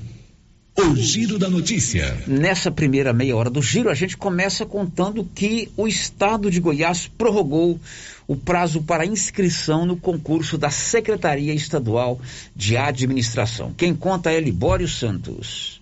O 0.77 0.93
Giro 0.93 1.39
da 1.39 1.49
Notícia. 1.49 2.21
Nessa 2.27 2.69
primeira 2.69 3.13
meia 3.13 3.33
hora 3.33 3.49
do 3.49 3.61
Giro, 3.61 3.89
a 3.89 3.93
gente 3.93 4.17
começa 4.17 4.65
contando 4.65 5.23
que 5.23 5.69
o 5.77 5.87
Estado 5.87 6.51
de 6.51 6.59
Goiás 6.59 7.07
prorrogou 7.07 7.79
o 8.27 8.35
prazo 8.35 8.81
para 8.81 9.05
inscrição 9.05 9.85
no 9.85 9.95
concurso 9.95 10.57
da 10.57 10.69
Secretaria 10.69 11.53
Estadual 11.53 12.19
de 12.53 12.75
Administração. 12.75 13.73
Quem 13.77 13.95
conta 13.95 14.31
é 14.31 14.39
Libório 14.41 14.87
Santos. 14.87 15.81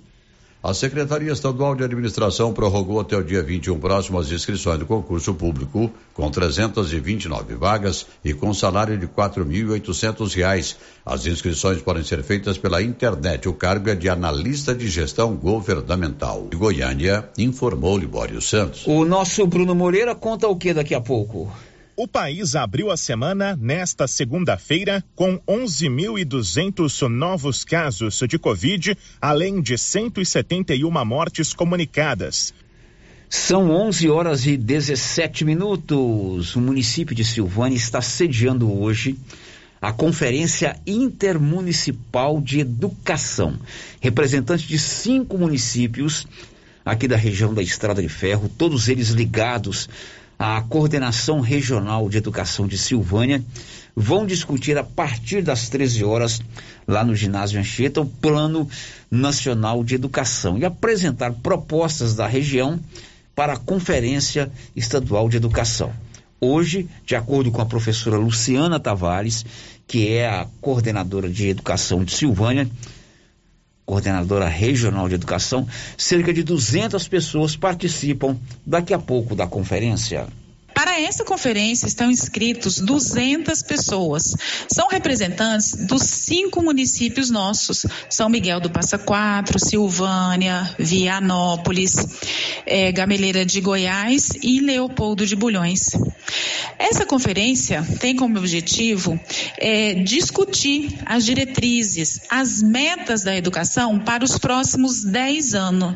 A 0.64 0.74
Secretaria 0.74 1.34
Estadual 1.34 1.76
de 1.76 1.84
Administração 1.84 2.54
prorrogou 2.54 2.98
até 2.98 3.18
o 3.18 3.22
dia 3.22 3.44
21 3.44 3.78
próximo 3.82 4.18
as 4.18 4.32
inscrições 4.32 4.80
do 4.80 4.86
concurso 4.86 5.34
público, 5.34 5.92
com 6.14 6.32
329 6.32 7.56
vagas 7.56 8.06
e 8.24 8.34
com 8.34 8.54
salário 8.54 8.98
de 8.98 9.06
R$ 9.06 9.12
4.800. 9.14 10.78
As 11.06 11.26
inscrições 11.26 11.82
podem 11.82 12.02
ser 12.06 12.24
feitas 12.24 12.58
pela 12.58 12.82
internet. 12.82 13.50
O 13.50 13.54
cargo 13.54 13.90
é 13.90 13.96
de 13.96 14.08
analista 14.08 14.74
de 14.74 14.88
gestão 14.88 15.36
governamental. 15.36 16.48
De 16.50 16.56
Goiânia, 16.56 17.28
informou 17.38 17.98
Libório 17.98 18.42
Santos. 18.42 18.88
O 18.88 19.04
nosso 19.04 19.46
Bruno 19.46 19.76
Moreira 19.76 20.16
conta 20.16 20.48
o 20.48 20.56
que 20.56 20.74
daqui 20.74 20.96
a 20.96 21.02
pouco? 21.02 21.52
O 21.96 22.08
país 22.08 22.56
abriu 22.56 22.90
a 22.90 22.98
semana 22.98 23.56
nesta 23.56 24.08
segunda-feira 24.08 25.04
com 25.16 25.40
11.200 25.48 27.08
novos 27.08 27.64
casos 27.64 28.20
de 28.28 28.40
Covid, 28.40 28.98
além 29.22 29.62
de 29.62 29.78
171 29.78 31.06
mortes 31.06 31.54
comunicadas. 31.54 32.52
São 33.30 33.70
11 33.70 34.10
horas 34.10 34.48
e 34.48 34.58
17 34.58 35.46
minutos. 35.46 36.56
O 36.56 36.62
município 36.62 37.14
de 37.14 37.24
Silvânia 37.24 37.78
está 37.78 38.02
sediando 38.02 38.72
hoje 38.74 39.16
a 39.80 39.94
Conferência 39.94 40.80
Intermunicipal 40.88 42.42
de 42.42 42.62
Educação. 42.62 43.60
Representantes 44.02 44.68
de 44.68 44.80
cinco 44.80 45.38
municípios 45.38 46.26
aqui 46.84 47.08
da 47.08 47.18
região 47.18 47.54
da 47.54 47.62
Estrada 47.62 48.02
de 48.02 48.10
Ferro, 48.10 48.50
todos 48.50 48.90
eles 48.90 49.10
ligados 49.10 49.88
a 50.46 50.62
Coordenação 50.62 51.40
Regional 51.40 52.10
de 52.10 52.18
Educação 52.18 52.68
de 52.68 52.78
Silvânia 52.78 53.42
vão 53.96 54.26
discutir 54.26 54.78
a 54.78 54.84
partir 54.84 55.42
das 55.42 55.70
13 55.70 56.04
horas 56.04 56.42
lá 56.86 57.02
no 57.02 57.16
ginásio 57.16 57.62
Anchieta 57.62 58.02
o 58.02 58.06
Plano 58.06 58.68
Nacional 59.10 59.86
de 59.86 59.96
Educação 59.96 60.58
e 60.58 60.66
apresentar 60.66 61.32
propostas 61.32 62.14
da 62.14 62.28
região 62.28 62.78
para 63.34 63.54
a 63.54 63.58
Conferência 63.58 64.52
Estadual 64.76 65.30
de 65.30 65.38
Educação. 65.38 65.94
Hoje, 66.42 66.90
de 67.06 67.16
acordo 67.16 67.50
com 67.50 67.62
a 67.62 67.66
professora 67.66 68.18
Luciana 68.18 68.82
Tavares, 68.82 69.46
que 69.88 70.10
é 70.10 70.28
a 70.28 70.46
coordenadora 70.60 71.30
de 71.30 71.48
educação 71.48 72.04
de 72.04 72.12
Silvânia, 72.12 72.70
coordenadora 73.86 74.48
regional 74.48 75.08
de 75.10 75.16
educação, 75.16 75.68
cerca 75.98 76.34
de 76.34 76.44
200 76.44 77.08
pessoas 77.08 77.56
participam 77.56 78.38
daqui 78.66 78.94
a 78.94 79.00
pouco 79.00 79.36
da 79.36 79.48
conferência. 79.48 80.28
Para 80.74 81.00
essa 81.00 81.24
conferência 81.24 81.86
estão 81.86 82.10
inscritos 82.10 82.80
200 82.80 83.62
pessoas. 83.62 84.36
São 84.68 84.88
representantes 84.88 85.76
dos 85.76 86.04
cinco 86.04 86.62
municípios 86.62 87.30
nossos: 87.30 87.86
São 88.10 88.30
Miguel 88.30 88.60
do 88.60 88.70
Passa 88.70 88.98
Quatro, 88.98 89.60
Silvânia, 89.60 90.76
Vianópolis, 90.80 91.96
é, 92.66 92.92
Gameleira 92.92 93.46
de 93.46 93.62
Goiás 93.62 94.32
e 94.42 94.60
Leopoldo 94.60 95.26
de 95.26 95.36
Bulhões. 95.36 95.92
Essa 96.80 97.06
conferência 97.06 97.86
tem 98.00 98.16
como 98.16 98.38
objetivo 98.38 99.20
é, 99.58 99.94
discutir 99.94 100.98
as 101.06 101.26
diretrizes, 101.26 102.22
as 102.30 102.62
metas 102.62 103.24
da 103.24 103.36
educação 103.36 104.00
para 104.00 104.24
os 104.24 104.38
próximos 104.38 105.04
10 105.04 105.54
anos 105.54 105.96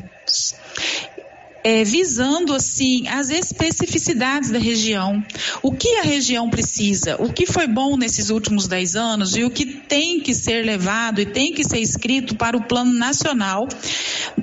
é, 1.67 1.83
visando 1.83 2.53
assim 2.53 3.09
as 3.09 3.29
especificidades 3.29 4.51
da 4.51 4.57
região. 4.57 5.21
O 5.61 5.73
que 5.73 5.97
a 5.97 6.01
região 6.01 6.49
precisa, 6.49 7.21
o 7.21 7.33
que 7.33 7.45
foi 7.45 7.67
bom 7.67 7.97
nesses 7.97 8.29
últimos 8.29 8.69
dez 8.69 8.95
anos 8.95 9.35
e 9.35 9.43
o 9.43 9.49
que 9.49 9.65
tem 9.65 10.21
que 10.21 10.33
ser 10.33 10.63
levado 10.63 11.19
e 11.19 11.25
tem 11.25 11.51
que 11.51 11.65
ser 11.65 11.79
escrito 11.79 12.35
para 12.35 12.55
o 12.55 12.63
plano 12.63 12.93
nacional 12.93 13.67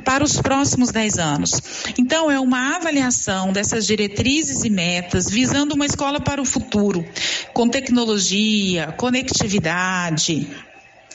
para 0.05 0.23
os 0.23 0.39
próximos 0.39 0.91
dez 0.91 1.19
anos. 1.19 1.63
Então, 1.99 2.31
é 2.31 2.39
uma 2.39 2.77
avaliação 2.77 3.55
dessas 3.55 3.87
diretrizes 3.87 4.63
e 4.63 4.69
metas 4.69 5.31
visando 5.31 5.75
uma 5.75 5.87
escola 5.87 6.21
para 6.21 6.43
o 6.43 6.45
futuro, 6.45 7.07
com 7.55 7.71
tecnologia, 7.71 8.93
conectividade, 8.99 10.47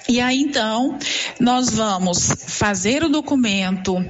e 0.08 0.20
aí, 0.20 0.42
então, 0.42 0.98
nós 1.40 1.70
vamos 1.70 2.34
fazer 2.48 3.04
o 3.04 3.10
documento, 3.10 4.04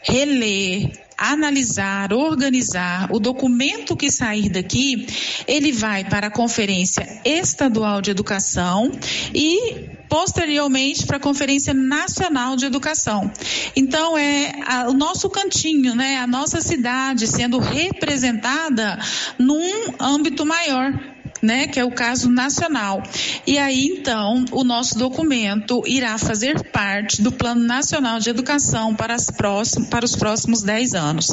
reler, 0.00 0.92
analisar, 1.20 2.14
organizar 2.14 3.12
o 3.12 3.20
documento 3.20 3.94
que 3.94 4.10
sair 4.10 4.48
daqui, 4.48 5.06
ele 5.46 5.70
vai 5.70 6.02
para 6.02 6.28
a 6.28 6.30
Conferência 6.30 7.06
Estadual 7.24 8.00
de 8.00 8.10
Educação 8.10 8.90
e 9.34 9.90
posteriormente 10.08 11.06
para 11.06 11.18
a 11.18 11.20
Conferência 11.20 11.74
Nacional 11.74 12.56
de 12.56 12.64
Educação. 12.64 13.30
Então 13.76 14.16
é 14.16 14.52
a, 14.66 14.88
o 14.88 14.94
nosso 14.94 15.28
cantinho, 15.28 15.94
né, 15.94 16.16
a 16.16 16.26
nossa 16.26 16.60
cidade 16.62 17.26
sendo 17.26 17.58
representada 17.58 18.98
num 19.38 19.94
âmbito 20.00 20.46
maior 20.46 21.19
né, 21.42 21.66
que 21.66 21.78
é 21.78 21.84
o 21.84 21.90
caso 21.90 22.30
nacional. 22.30 23.02
E 23.46 23.58
aí, 23.58 23.86
então, 23.86 24.44
o 24.52 24.64
nosso 24.64 24.98
documento 24.98 25.82
irá 25.86 26.16
fazer 26.18 26.70
parte 26.70 27.22
do 27.22 27.32
Plano 27.32 27.62
Nacional 27.62 28.18
de 28.18 28.30
Educação 28.30 28.94
para, 28.94 29.16
próximos, 29.36 29.88
para 29.88 30.04
os 30.04 30.16
próximos 30.16 30.62
10 30.62 30.94
anos. 30.94 31.28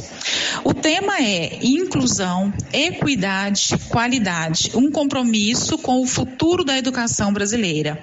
O 0.63 0.73
tema 0.73 1.19
é 1.19 1.59
inclusão, 1.61 2.53
equidade, 2.71 3.75
qualidade, 3.89 4.71
um 4.73 4.91
compromisso 4.91 5.77
com 5.77 6.01
o 6.01 6.07
futuro 6.07 6.63
da 6.63 6.77
educação 6.77 7.33
brasileira. 7.33 8.01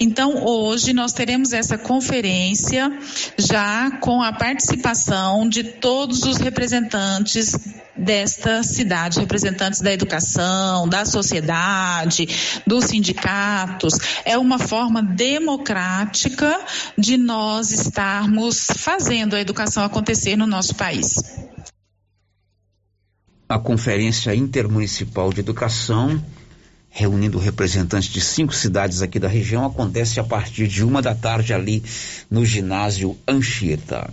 Então, 0.00 0.44
hoje 0.44 0.92
nós 0.92 1.12
teremos 1.12 1.52
essa 1.52 1.76
conferência 1.76 2.90
já 3.38 3.90
com 4.00 4.22
a 4.22 4.32
participação 4.32 5.48
de 5.48 5.64
todos 5.64 6.22
os 6.24 6.38
representantes 6.38 7.56
desta 7.96 8.62
cidade, 8.62 9.20
representantes 9.20 9.80
da 9.80 9.92
educação, 9.92 10.88
da 10.88 11.04
sociedade, 11.42 12.62
dos 12.66 12.84
sindicatos. 12.84 13.94
É 14.24 14.38
uma 14.38 14.58
forma 14.58 15.02
democrática 15.02 16.60
de 16.96 17.16
nós 17.16 17.70
estarmos 17.70 18.66
fazendo 18.76 19.34
a 19.34 19.40
educação 19.40 19.84
acontecer 19.84 20.36
no 20.36 20.46
nosso 20.46 20.74
país. 20.74 21.14
A 23.48 23.58
Conferência 23.58 24.34
Intermunicipal 24.34 25.30
de 25.32 25.40
Educação, 25.40 26.22
reunindo 26.88 27.38
representantes 27.38 28.08
de 28.08 28.20
cinco 28.20 28.54
cidades 28.54 29.02
aqui 29.02 29.18
da 29.18 29.28
região, 29.28 29.66
acontece 29.66 30.18
a 30.18 30.24
partir 30.24 30.68
de 30.68 30.82
uma 30.82 31.02
da 31.02 31.14
tarde 31.14 31.52
ali 31.52 31.82
no 32.30 32.46
ginásio 32.46 33.16
Anchieta. 33.28 34.10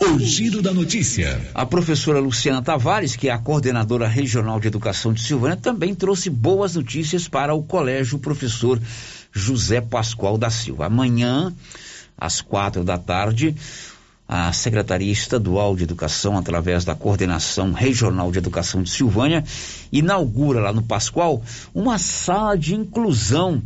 O 0.00 0.16
Giro 0.20 0.62
da 0.62 0.72
Notícia. 0.72 1.40
A 1.52 1.66
professora 1.66 2.20
Luciana 2.20 2.62
Tavares, 2.62 3.16
que 3.16 3.28
é 3.28 3.32
a 3.32 3.38
coordenadora 3.38 4.06
regional 4.06 4.60
de 4.60 4.68
educação 4.68 5.12
de 5.12 5.20
Silvânia, 5.20 5.56
também 5.56 5.92
trouxe 5.92 6.30
boas 6.30 6.76
notícias 6.76 7.26
para 7.26 7.52
o 7.52 7.64
colégio 7.64 8.16
professor 8.16 8.80
José 9.32 9.80
Pascoal 9.80 10.38
da 10.38 10.50
Silva. 10.50 10.86
Amanhã, 10.86 11.52
às 12.16 12.40
quatro 12.40 12.84
da 12.84 12.96
tarde, 12.96 13.56
a 14.28 14.52
Secretaria 14.52 15.10
Estadual 15.10 15.74
de 15.74 15.82
Educação, 15.82 16.38
através 16.38 16.84
da 16.84 16.94
Coordenação 16.94 17.72
Regional 17.72 18.30
de 18.30 18.38
Educação 18.38 18.84
de 18.84 18.90
Silvânia, 18.90 19.42
inaugura 19.90 20.60
lá 20.60 20.72
no 20.72 20.82
Pascoal 20.82 21.42
uma 21.74 21.98
sala 21.98 22.56
de 22.56 22.72
inclusão 22.72 23.60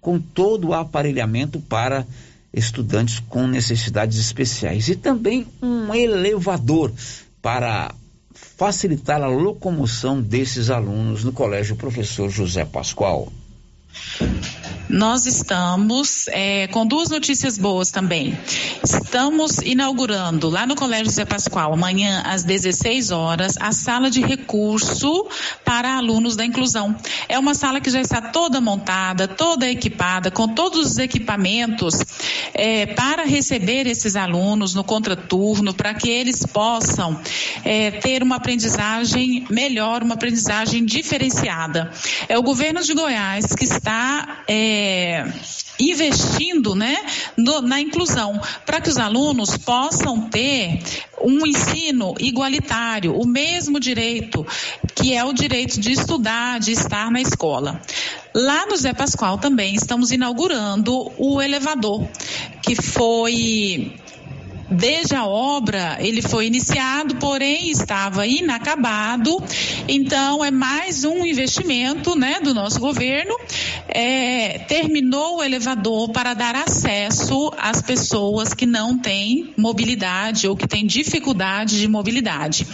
com 0.00 0.18
todo 0.18 0.68
o 0.68 0.74
aparelhamento 0.74 1.60
para 1.60 2.04
estudantes 2.52 3.18
com 3.20 3.46
necessidades 3.46 4.18
especiais 4.18 4.88
e 4.88 4.96
também 4.96 5.46
um 5.62 5.94
elevador 5.94 6.92
para 7.40 7.94
facilitar 8.32 9.22
a 9.22 9.26
locomoção 9.26 10.20
desses 10.20 10.70
alunos 10.70 11.24
no 11.24 11.32
Colégio 11.32 11.76
Professor 11.76 12.28
José 12.28 12.64
Pascoal. 12.64 13.32
Nós 14.92 15.24
estamos 15.24 16.26
é, 16.28 16.66
com 16.66 16.86
duas 16.86 17.08
notícias 17.08 17.56
boas 17.56 17.90
também. 17.90 18.38
Estamos 18.84 19.56
inaugurando 19.64 20.50
lá 20.50 20.66
no 20.66 20.76
Colégio 20.76 21.06
José 21.06 21.24
Pascoal, 21.24 21.72
amanhã 21.72 22.22
às 22.26 22.44
16 22.44 23.10
horas, 23.10 23.54
a 23.58 23.72
sala 23.72 24.10
de 24.10 24.20
recurso 24.20 25.26
para 25.64 25.96
alunos 25.96 26.36
da 26.36 26.44
inclusão. 26.44 26.94
É 27.26 27.38
uma 27.38 27.54
sala 27.54 27.80
que 27.80 27.88
já 27.88 28.02
está 28.02 28.20
toda 28.20 28.60
montada, 28.60 29.26
toda 29.26 29.66
equipada, 29.66 30.30
com 30.30 30.46
todos 30.46 30.90
os 30.90 30.98
equipamentos 30.98 31.94
é, 32.52 32.84
para 32.84 33.24
receber 33.24 33.86
esses 33.86 34.14
alunos 34.14 34.74
no 34.74 34.84
contraturno, 34.84 35.72
para 35.72 35.94
que 35.94 36.10
eles 36.10 36.44
possam 36.44 37.18
é, 37.64 37.92
ter 37.92 38.22
uma 38.22 38.36
aprendizagem 38.36 39.46
melhor, 39.48 40.02
uma 40.02 40.16
aprendizagem 40.16 40.84
diferenciada. 40.84 41.90
É 42.28 42.38
o 42.38 42.42
governo 42.42 42.82
de 42.82 42.92
Goiás 42.92 43.46
que 43.54 43.64
está 43.64 44.42
é, 44.46 44.81
investindo 45.78 46.74
né, 46.74 46.96
no, 47.36 47.60
na 47.62 47.80
inclusão, 47.80 48.40
para 48.64 48.80
que 48.80 48.88
os 48.88 48.96
alunos 48.96 49.56
possam 49.56 50.28
ter 50.28 50.80
um 51.20 51.46
ensino 51.46 52.14
igualitário, 52.18 53.16
o 53.16 53.26
mesmo 53.26 53.78
direito, 53.78 54.46
que 54.94 55.14
é 55.14 55.24
o 55.24 55.32
direito 55.32 55.80
de 55.80 55.92
estudar, 55.92 56.60
de 56.60 56.72
estar 56.72 57.10
na 57.10 57.20
escola. 57.20 57.80
Lá 58.34 58.66
no 58.66 58.76
Zé 58.76 58.92
Pascoal 58.92 59.38
também 59.38 59.74
estamos 59.74 60.10
inaugurando 60.10 61.12
o 61.18 61.40
elevador, 61.40 62.06
que 62.62 62.74
foi 62.74 63.92
desde 64.72 65.14
a 65.14 65.24
obra 65.24 65.98
ele 66.00 66.22
foi 66.22 66.46
iniciado, 66.46 67.16
porém 67.16 67.70
estava 67.70 68.26
inacabado. 68.26 69.42
Então 69.88 70.44
é 70.44 70.50
mais 70.50 71.04
um 71.04 71.24
investimento, 71.24 72.16
né, 72.16 72.40
do 72.40 72.54
nosso 72.54 72.80
governo. 72.80 73.36
É, 73.88 74.60
terminou 74.60 75.38
o 75.38 75.42
elevador 75.42 76.10
para 76.10 76.34
dar 76.34 76.56
acesso 76.56 77.52
às 77.58 77.82
pessoas 77.82 78.54
que 78.54 78.66
não 78.66 78.98
têm 78.98 79.52
mobilidade 79.56 80.48
ou 80.48 80.56
que 80.56 80.66
têm 80.66 80.86
dificuldade 80.86 81.78
de 81.78 81.88
mobilidade. 81.88 82.66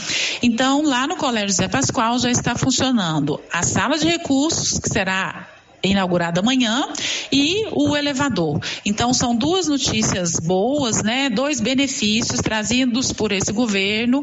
Então 0.42 0.82
lá 0.82 1.06
no 1.06 1.16
Colégio 1.16 1.54
Zé 1.54 1.68
Pascoal 1.68 2.18
já 2.18 2.30
está 2.30 2.54
funcionando 2.54 3.40
a 3.52 3.62
sala 3.62 3.98
de 3.98 4.06
recursos 4.06 4.78
que 4.78 4.88
será 4.88 5.57
inaugurado 5.82 6.40
amanhã 6.40 6.88
e 7.32 7.66
o 7.72 7.96
elevador. 7.96 8.60
Então 8.84 9.12
são 9.12 9.34
duas 9.34 9.68
notícias 9.68 10.38
boas, 10.40 11.02
né? 11.02 11.30
Dois 11.30 11.60
benefícios 11.60 12.40
trazidos 12.40 13.12
por 13.12 13.32
esse 13.32 13.52
governo 13.52 14.22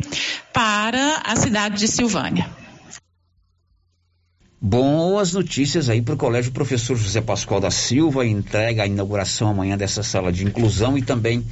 para 0.53 1.21
a 1.23 1.35
cidade 1.35 1.79
de 1.79 1.87
Silvânia. 1.87 2.49
Boas 4.67 5.33
notícias 5.33 5.89
aí 5.89 6.01
para 6.01 6.15
o 6.15 6.17
Colégio 6.17 6.51
Professor 6.51 6.97
José 6.97 7.21
Pascoal 7.21 7.59
da 7.59 7.69
Silva, 7.69 8.25
entrega 8.25 8.81
a 8.81 8.87
inauguração 8.87 9.49
amanhã 9.49 9.77
dessa 9.77 10.01
sala 10.01 10.31
de 10.31 10.43
inclusão 10.43 10.97
e 10.97 11.03
também 11.03 11.45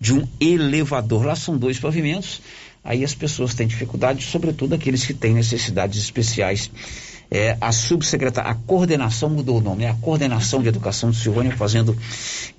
de 0.00 0.14
um 0.14 0.26
elevador. 0.40 1.26
Lá 1.26 1.36
são 1.36 1.58
dois 1.58 1.78
pavimentos, 1.78 2.40
aí 2.82 3.04
as 3.04 3.14
pessoas 3.14 3.52
têm 3.52 3.66
dificuldade, 3.66 4.24
sobretudo 4.24 4.74
aqueles 4.74 5.04
que 5.04 5.12
têm 5.12 5.34
necessidades 5.34 6.00
especiais 6.02 6.70
é, 7.30 7.56
a 7.60 7.72
subsecretaria, 7.72 8.50
a 8.50 8.54
coordenação 8.54 9.28
mudou 9.28 9.58
o 9.58 9.60
nome, 9.60 9.84
é 9.84 9.90
a 9.90 9.94
coordenação 9.94 10.62
de 10.62 10.68
educação 10.68 11.10
de 11.10 11.18
Silvânia 11.18 11.56
fazendo 11.56 11.96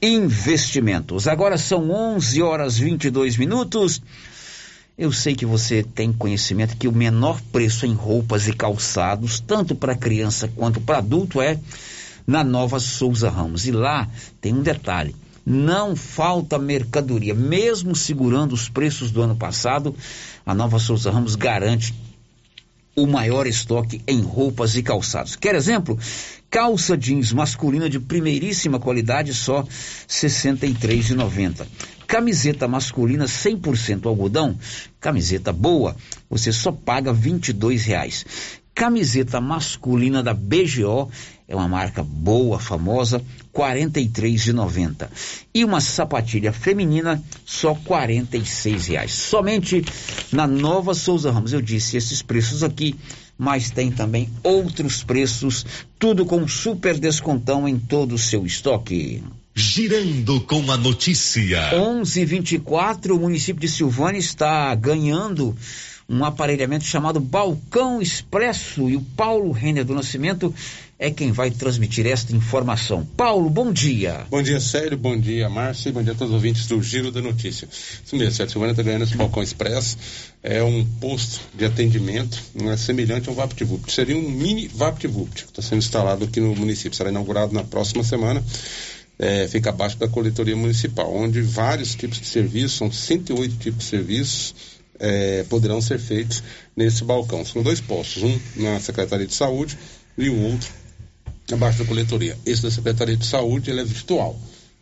investimentos. 0.01 1.27
Agora 1.27 1.57
são 1.57 1.89
11 1.89 2.41
horas 2.41 2.77
22 2.77 3.37
minutos. 3.37 4.01
Eu 4.97 5.11
sei 5.11 5.33
que 5.33 5.45
você 5.45 5.81
tem 5.81 6.11
conhecimento 6.11 6.75
que 6.75 6.87
o 6.87 6.91
menor 6.91 7.41
preço 7.51 7.85
em 7.85 7.93
roupas 7.93 8.47
e 8.47 8.53
calçados, 8.53 9.39
tanto 9.39 9.73
para 9.73 9.95
criança 9.95 10.47
quanto 10.55 10.81
para 10.81 10.97
adulto, 10.97 11.41
é 11.41 11.57
na 12.27 12.43
Nova 12.43 12.79
Souza 12.79 13.29
Ramos. 13.29 13.65
E 13.65 13.71
lá 13.71 14.07
tem 14.41 14.53
um 14.53 14.61
detalhe: 14.61 15.15
não 15.45 15.95
falta 15.95 16.59
mercadoria. 16.59 17.33
Mesmo 17.33 17.95
segurando 17.95 18.53
os 18.53 18.69
preços 18.69 19.09
do 19.09 19.21
ano 19.21 19.35
passado, 19.35 19.95
a 20.45 20.53
Nova 20.53 20.77
Souza 20.77 21.09
Ramos 21.09 21.35
garante 21.35 21.93
o 22.95 23.07
maior 23.07 23.47
estoque 23.47 24.01
em 24.07 24.21
roupas 24.21 24.75
e 24.75 24.83
calçados. 24.83 25.35
Quer 25.35 25.55
exemplo? 25.55 25.97
Calça 26.49 26.97
jeans 26.97 27.31
masculina 27.31 27.89
de 27.89 27.99
primeiríssima 27.99 28.79
qualidade, 28.79 29.33
só 29.33 29.61
R$ 29.61 29.67
63,90. 30.07 31.67
Camiseta 32.07 32.67
masculina 32.67 33.25
100% 33.25 34.07
algodão, 34.07 34.57
camiseta 34.99 35.53
boa, 35.53 35.95
você 36.27 36.51
só 36.51 36.71
paga 36.71 37.11
R$ 37.11 37.19
22,00. 37.19 38.25
Camiseta 38.73 39.41
masculina 39.41 40.23
da 40.23 40.33
BGO 40.33 41.09
é 41.49 41.55
uma 41.55 41.67
marca 41.67 42.03
boa, 42.03 42.59
famosa, 42.59 43.17
R$ 43.17 43.23
43,90. 43.53 45.09
E 45.53 45.65
uma 45.65 45.81
sapatilha 45.81 46.53
feminina, 46.53 47.21
só 47.43 47.73
R$ 47.73 47.79
46,00. 47.87 49.07
Somente 49.09 49.83
na 50.31 50.45
Nova 50.45 50.93
Souza 50.93 51.31
Ramos. 51.31 51.51
Eu 51.51 51.61
disse 51.61 51.97
esses 51.97 52.21
preços 52.21 52.63
aqui, 52.63 52.95
mas 53.37 53.71
tem 53.71 53.91
também 53.91 54.29
outros 54.43 55.03
preços, 55.03 55.65
tudo 55.97 56.25
com 56.25 56.47
super 56.47 56.99
descontão 56.99 57.67
em 57.67 57.79
todo 57.79 58.13
o 58.13 58.19
seu 58.19 58.45
estoque. 58.45 59.23
Girando 59.55 60.39
com 60.41 60.71
a 60.71 60.77
notícia. 60.77 61.71
11:24 61.73 63.15
o 63.15 63.19
município 63.19 63.59
de 63.59 63.67
Silvânia 63.67 64.19
está 64.19 64.73
ganhando 64.75 65.55
um 66.09 66.25
aparelhamento 66.25 66.83
chamado 66.83 67.19
Balcão 67.19 68.01
Expresso 68.01 68.89
e 68.89 68.95
o 68.95 69.01
Paulo 69.01 69.51
Renner 69.51 69.85
do 69.85 69.93
Nascimento 69.93 70.53
é 70.97 71.09
quem 71.09 71.31
vai 71.31 71.49
transmitir 71.49 72.05
esta 72.07 72.35
informação. 72.35 73.05
Paulo, 73.15 73.49
bom 73.49 73.71
dia. 73.71 74.25
Bom 74.29 74.41
dia, 74.41 74.59
Sérgio. 74.59 74.97
Bom 74.97 75.17
dia, 75.17 75.47
Márcio. 75.47 75.93
Bom 75.93 76.03
dia 76.03 76.11
a 76.11 76.15
todos 76.15 76.31
os 76.31 76.35
ouvintes 76.35 76.67
do 76.67 76.81
Giro 76.81 77.09
da 77.09 77.21
Notícia. 77.21 77.69
Isso 77.71 78.15
mesmo, 78.17 78.33
Sérgio 78.33 78.53
Silvana 78.53 78.71
está 78.71 78.83
ganhando 78.83 79.03
esse 79.03 79.15
balcão 79.15 79.41
expresso. 79.41 79.97
É 80.43 80.61
um 80.61 80.83
posto 80.99 81.41
de 81.55 81.63
atendimento 81.63 82.37
é 82.65 82.75
semelhante 82.75 83.29
a 83.29 83.31
um 83.31 83.35
VaptVupt. 83.35 83.93
Seria 83.93 84.17
um 84.17 84.29
mini 84.29 84.67
VaptVupt 84.67 85.45
que 85.45 85.51
está 85.51 85.61
sendo 85.61 85.79
instalado 85.79 86.25
aqui 86.25 86.41
no 86.41 86.53
município. 86.55 86.97
Será 86.97 87.09
inaugurado 87.09 87.53
na 87.53 87.63
próxima 87.63 88.03
semana. 88.03 88.43
É, 89.17 89.47
fica 89.47 89.69
abaixo 89.69 89.97
da 89.97 90.07
coletoria 90.07 90.55
municipal, 90.55 91.13
onde 91.13 91.41
vários 91.41 91.93
tipos 91.93 92.19
de 92.19 92.25
serviços, 92.25 92.77
são 92.77 92.89
108 92.89 93.55
tipos 93.57 93.83
de 93.83 93.89
serviços, 93.89 94.55
é, 94.99 95.43
poderão 95.49 95.81
ser 95.81 95.99
feitos 95.99 96.43
nesse 96.75 97.03
balcão. 97.03 97.45
São 97.45 97.63
dois 97.63 97.79
postos, 97.79 98.23
um 98.23 98.39
na 98.55 98.79
Secretaria 98.79 99.25
de 99.25 99.33
Saúde 99.33 99.77
e 100.17 100.29
um 100.29 100.51
outro 100.51 100.69
abaixo 101.51 101.79
da 101.79 101.85
coletoria. 101.85 102.37
Esse 102.45 102.63
da 102.63 102.71
Secretaria 102.71 103.17
de 103.17 103.25
Saúde 103.25 103.71
ele 103.71 103.81
é 103.81 103.85
virtual. 103.85 104.39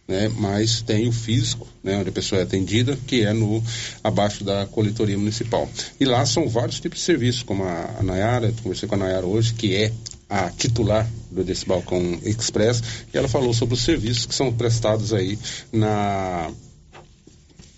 Né, 0.07 0.29
mas 0.37 0.81
tem 0.81 1.05
o 1.05 1.11
físico, 1.11 1.67
né, 1.83 1.97
onde 1.97 2.07
a 2.07 2.13
pessoa 2.13 2.39
é 2.39 2.43
atendida, 2.45 2.97
que 3.05 3.25
é 3.25 3.33
no 3.33 3.61
abaixo 4.01 4.41
da 4.41 4.65
coletoria 4.65 5.17
municipal. 5.17 5.69
E 5.99 6.05
lá 6.05 6.25
são 6.25 6.47
vários 6.47 6.79
tipos 6.79 6.99
de 6.99 7.03
serviços, 7.03 7.43
como 7.43 7.65
a, 7.65 7.95
a 7.99 8.03
Nayara, 8.03 8.53
conversei 8.63 8.87
com 8.87 8.95
a 8.95 8.99
Nayara 8.99 9.25
hoje, 9.25 9.53
que 9.53 9.75
é 9.75 9.91
a 10.29 10.49
titular 10.49 11.05
desse 11.29 11.65
balcão 11.65 12.19
express, 12.23 12.81
e 13.13 13.17
ela 13.17 13.27
falou 13.27 13.53
sobre 13.53 13.75
os 13.75 13.81
serviços 13.81 14.25
que 14.25 14.33
são 14.33 14.53
prestados 14.53 15.11
aí 15.11 15.37
na, 15.73 16.51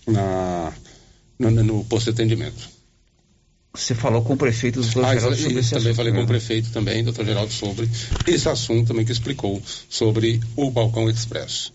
na, 0.06 0.72
no, 1.40 1.50
no 1.64 1.84
posto 1.84 2.04
de 2.04 2.10
atendimento. 2.10 2.68
Você 3.72 3.94
falou 3.94 4.22
com 4.22 4.34
o 4.34 4.36
prefeito, 4.36 4.80
doutor 4.80 5.04
ah, 5.04 5.14
Geraldo, 5.14 5.36
sobre 5.36 5.60
esse 5.60 5.70
Também 5.70 5.94
falei 5.94 6.12
com 6.12 6.22
o 6.22 6.26
prefeito 6.26 6.70
também, 6.70 7.04
doutor 7.04 7.24
Geraldo, 7.24 7.52
sobre 7.52 7.88
esse 8.26 8.48
assunto 8.48 8.88
também 8.88 9.04
que 9.04 9.12
explicou 9.12 9.62
sobre 9.88 10.40
o 10.56 10.70
Balcão 10.70 11.08
Expresso. 11.08 11.72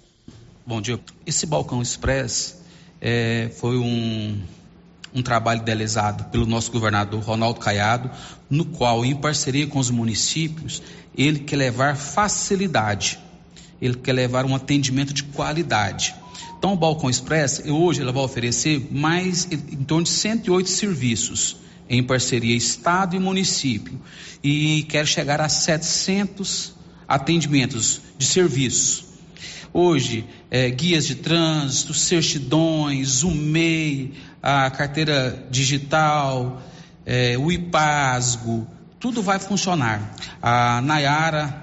Bom 0.66 0.82
dia. 0.82 1.00
Esse 1.26 1.46
Balcão 1.46 1.82
Express 1.82 2.58
é, 3.00 3.50
foi 3.56 3.78
um, 3.78 4.38
um 5.14 5.22
trabalho 5.24 5.62
idealizado 5.62 6.26
pelo 6.26 6.46
nosso 6.46 6.70
governador 6.72 7.22
Ronaldo 7.24 7.62
Caiado, 7.62 8.12
no 8.50 8.66
qual, 8.66 9.06
em 9.06 9.16
parceria 9.16 9.66
com 9.66 9.80
os 9.80 9.90
municípios, 9.90 10.84
ele 11.18 11.40
quer 11.40 11.56
levar 11.56 11.96
facilidade, 11.96 13.18
ele 13.82 13.96
quer 13.96 14.14
levar 14.14 14.46
um 14.46 14.54
atendimento 14.54 15.14
de 15.14 15.24
qualidade. 15.24 16.14
Então, 16.58 16.74
o 16.74 16.76
Balcão 16.76 17.10
Express, 17.10 17.64
hoje, 17.68 18.02
ele 18.02 18.12
vai 18.12 18.24
oferecer 18.24 18.88
mais 18.92 19.48
em 19.52 19.84
torno 19.84 20.04
de 20.04 20.10
108 20.10 20.70
serviços 20.70 21.58
em 21.90 22.04
parceria 22.04 22.56
Estado 22.56 23.16
e 23.16 23.20
município 23.20 24.00
e 24.44 24.84
quer 24.84 25.06
chegar 25.06 25.40
a 25.40 25.50
700 25.50 26.74
atendimentos 27.08 28.02
de 28.18 28.26
serviços. 28.26 29.06
Hoje, 29.72 30.26
é, 30.50 30.70
guias 30.70 31.06
de 31.06 31.16
trânsito, 31.16 31.94
certidões, 31.94 33.24
o 33.24 33.32
MEI, 33.32 34.14
a 34.42 34.72
carteira 34.72 35.46
digital, 35.52 36.62
é, 37.06 37.38
o 37.38 37.52
IPASGO, 37.52 38.66
tudo 39.00 39.22
vai 39.22 39.38
funcionar. 39.38 40.16
A 40.42 40.82
Nayara 40.82 41.62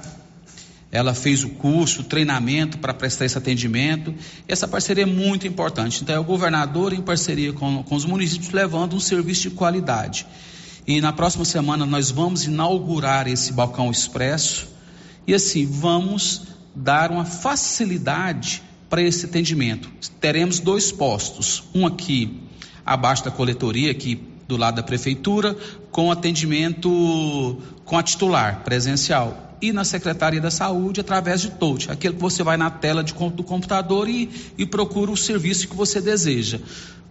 ela 0.92 1.14
fez 1.14 1.42
o 1.42 1.48
curso, 1.48 2.02
o 2.02 2.04
treinamento 2.04 2.76
para 2.76 2.92
prestar 2.92 3.24
esse 3.24 3.38
atendimento. 3.38 4.14
Essa 4.46 4.68
parceria 4.68 5.04
é 5.04 5.06
muito 5.06 5.46
importante. 5.46 6.02
Então, 6.02 6.14
é 6.14 6.18
o 6.18 6.24
governador, 6.24 6.92
em 6.92 7.00
parceria 7.00 7.50
com, 7.54 7.82
com 7.82 7.94
os 7.94 8.04
municípios, 8.04 8.52
levando 8.52 8.94
um 8.94 9.00
serviço 9.00 9.48
de 9.48 9.50
qualidade. 9.52 10.26
E 10.86 11.00
na 11.00 11.10
próxima 11.10 11.46
semana 11.46 11.86
nós 11.86 12.10
vamos 12.10 12.44
inaugurar 12.44 13.26
esse 13.26 13.52
balcão 13.52 13.90
expresso 13.90 14.68
e 15.26 15.32
assim 15.32 15.64
vamos 15.64 16.42
dar 16.74 17.10
uma 17.10 17.24
facilidade 17.24 18.62
para 18.90 19.00
esse 19.00 19.24
atendimento. 19.24 19.90
Teremos 20.20 20.58
dois 20.58 20.92
postos, 20.92 21.62
um 21.74 21.86
aqui 21.86 22.38
abaixo 22.84 23.24
da 23.24 23.30
coletoria, 23.30 23.90
aqui 23.92 24.20
do 24.46 24.56
lado 24.56 24.74
da 24.74 24.82
prefeitura, 24.82 25.56
com 25.90 26.10
atendimento 26.10 27.58
com 27.84 27.96
a 27.96 28.02
titular 28.02 28.62
presencial 28.64 29.51
e 29.62 29.72
na 29.72 29.84
Secretaria 29.84 30.40
da 30.40 30.50
Saúde 30.50 31.00
através 31.00 31.40
de 31.40 31.50
touch, 31.52 31.88
aquele 31.88 32.14
que 32.14 32.20
você 32.20 32.42
vai 32.42 32.56
na 32.56 32.68
tela 32.68 33.04
de, 33.04 33.14
do 33.14 33.44
computador 33.44 34.08
e, 34.08 34.28
e 34.58 34.66
procura 34.66 35.12
o 35.12 35.16
serviço 35.16 35.68
que 35.68 35.76
você 35.76 36.00
deseja. 36.00 36.58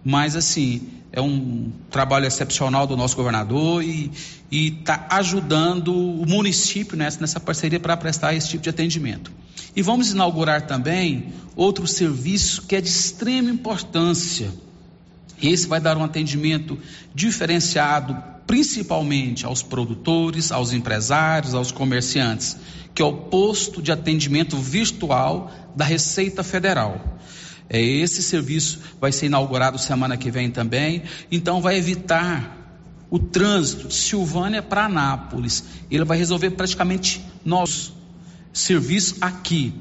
Mas, 0.04 0.36
assim, 0.36 0.86
é 1.10 1.20
um 1.20 1.72
trabalho 1.90 2.26
excepcional 2.26 2.86
do 2.86 2.96
nosso 2.96 3.16
governador 3.16 3.82
e 3.82 4.10
está 4.50 5.06
ajudando 5.10 5.94
o 5.94 6.26
município 6.26 6.96
nessa, 6.96 7.20
nessa 7.20 7.40
parceria 7.40 7.80
para 7.80 7.96
prestar 7.96 8.34
esse 8.34 8.50
tipo 8.50 8.62
de 8.62 8.68
atendimento. 8.68 9.32
E 9.74 9.80
vamos 9.80 10.10
inaugurar 10.10 10.66
também 10.66 11.32
outro 11.56 11.86
serviço 11.86 12.62
que 12.62 12.76
é 12.76 12.80
de 12.80 12.88
extrema 12.88 13.50
importância. 13.50 14.50
Esse 15.42 15.66
vai 15.66 15.80
dar 15.80 15.96
um 15.96 16.04
atendimento 16.04 16.78
diferenciado 17.14 18.31
principalmente 18.46 19.46
aos 19.46 19.62
produtores, 19.62 20.52
aos 20.52 20.72
empresários, 20.72 21.54
aos 21.54 21.70
comerciantes, 21.70 22.56
que 22.94 23.00
é 23.00 23.04
o 23.04 23.12
posto 23.12 23.80
de 23.80 23.90
atendimento 23.90 24.56
virtual 24.56 25.50
da 25.74 25.84
Receita 25.84 26.42
Federal. 26.42 27.00
É, 27.68 27.80
esse 27.80 28.22
serviço 28.22 28.80
vai 29.00 29.12
ser 29.12 29.26
inaugurado 29.26 29.78
semana 29.78 30.16
que 30.16 30.30
vem 30.30 30.50
também, 30.50 31.02
então 31.30 31.60
vai 31.60 31.78
evitar 31.78 32.58
o 33.08 33.18
trânsito 33.18 33.88
de 33.88 33.94
Silvânia 33.94 34.62
para 34.62 34.86
Anápolis. 34.86 35.64
Ele 35.90 36.04
vai 36.04 36.18
resolver 36.18 36.50
praticamente 36.50 37.24
nosso 37.44 37.94
serviço 38.52 39.16
aqui 39.20 39.74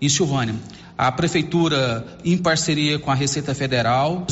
em 0.00 0.08
Silvânia. 0.08 0.54
A 0.96 1.10
prefeitura, 1.10 2.18
em 2.24 2.38
parceria 2.38 2.98
com 2.98 3.10
a 3.10 3.14
Receita 3.14 3.54
Federal, 3.54 4.26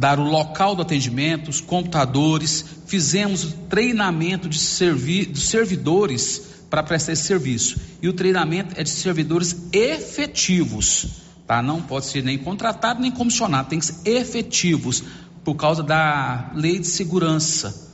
dar 0.00 0.18
o 0.18 0.24
local 0.24 0.74
do 0.74 0.80
atendimento, 0.80 1.50
os 1.50 1.60
computadores, 1.60 2.64
fizemos 2.86 3.54
treinamento 3.68 4.48
de 4.48 4.58
servi 4.58 5.26
dos 5.26 5.50
servidores 5.50 6.40
para 6.70 6.82
prestar 6.82 7.12
esse 7.12 7.24
serviço. 7.24 7.78
E 8.00 8.08
o 8.08 8.14
treinamento 8.14 8.80
é 8.80 8.82
de 8.82 8.88
servidores 8.88 9.54
efetivos, 9.74 11.06
tá? 11.46 11.60
Não 11.60 11.82
pode 11.82 12.06
ser 12.06 12.24
nem 12.24 12.38
contratado 12.38 13.02
nem 13.02 13.10
comissionado, 13.10 13.68
tem 13.68 13.78
que 13.78 13.84
ser 13.84 14.08
efetivos 14.08 15.04
por 15.44 15.54
causa 15.54 15.82
da 15.82 16.50
lei 16.54 16.78
de 16.78 16.86
segurança, 16.86 17.90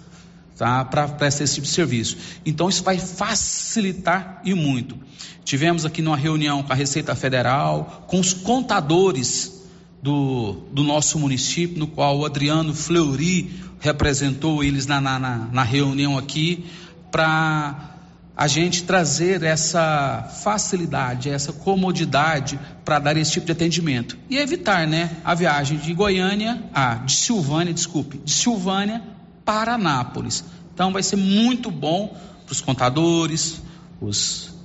tá? 0.57 0.85
Para 0.85 1.09
prestar 1.09 1.43
esse 1.43 1.57
tipo 1.57 1.67
de 1.67 1.73
serviço. 1.73 2.17
Então 2.47 2.69
isso 2.69 2.85
vai 2.85 3.01
facilitar 3.01 4.43
e 4.45 4.55
muito. 4.55 4.97
Tivemos 5.45 5.85
aqui 5.85 6.03
numa 6.03 6.17
reunião 6.17 6.63
com 6.63 6.73
a 6.73 6.77
Receita 6.77 7.17
Federal, 7.17 8.05
com 8.07 8.21
os 8.21 8.33
contadores 8.33 9.56
do, 10.03 10.65
do 10.73 10.83
nosso 10.83 11.19
município, 11.19 11.79
no 11.79 11.87
qual 11.87 12.19
o 12.19 12.25
Adriano 12.25 12.75
Fleury 12.75 13.51
representou 13.81 14.63
eles 14.63 14.87
na, 14.87 15.01
na, 15.01 15.19
na 15.19 15.63
reunião 15.63 16.17
aqui, 16.17 16.65
para 17.11 17.97
a 18.37 18.47
gente 18.47 18.83
trazer 18.83 19.43
essa 19.43 20.29
facilidade, 20.43 21.31
essa 21.31 21.53
comodidade 21.53 22.61
para 22.85 22.99
dar 22.99 23.17
esse 23.17 23.33
tipo 23.33 23.47
de 23.47 23.53
atendimento 23.53 24.19
e 24.29 24.37
evitar, 24.37 24.87
né, 24.87 25.17
a 25.25 25.35
viagem 25.35 25.79
de 25.79 25.95
Goiânia, 25.95 26.63
ah, 26.75 26.97
de 26.97 27.13
Silvânia, 27.13 27.73
desculpe, 27.73 28.19
de 28.19 28.31
Silvânia 28.31 29.03
para 29.45 29.75
Anápolis. 29.75 30.45
Então 30.75 30.93
vai 30.93 31.03
ser 31.03 31.17
muito 31.17 31.71
bom 31.71 32.15
para 32.45 32.53
os 32.53 32.61
contadores, 32.61 33.63
os 34.01 34.56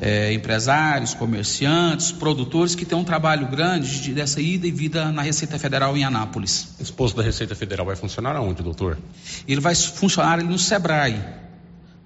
é, 0.00 0.32
empresários, 0.32 1.12
comerciantes, 1.12 2.10
produtores 2.10 2.74
que 2.74 2.86
têm 2.86 2.96
um 2.96 3.04
trabalho 3.04 3.46
grande 3.48 4.00
de, 4.00 4.14
dessa 4.14 4.40
ida 4.40 4.66
e 4.66 4.70
vida 4.70 5.12
na 5.12 5.20
Receita 5.20 5.58
Federal 5.58 5.94
em 5.96 6.04
Anápolis. 6.04 6.68
Esse 6.80 6.92
posto 6.92 7.16
da 7.16 7.22
Receita 7.22 7.54
Federal 7.54 7.84
vai 7.84 7.96
funcionar 7.96 8.34
aonde, 8.34 8.62
doutor? 8.62 8.98
Ele 9.46 9.60
vai 9.60 9.74
funcionar 9.74 10.32
ali 10.34 10.44
no 10.44 10.58
Sebrae, 10.58 11.22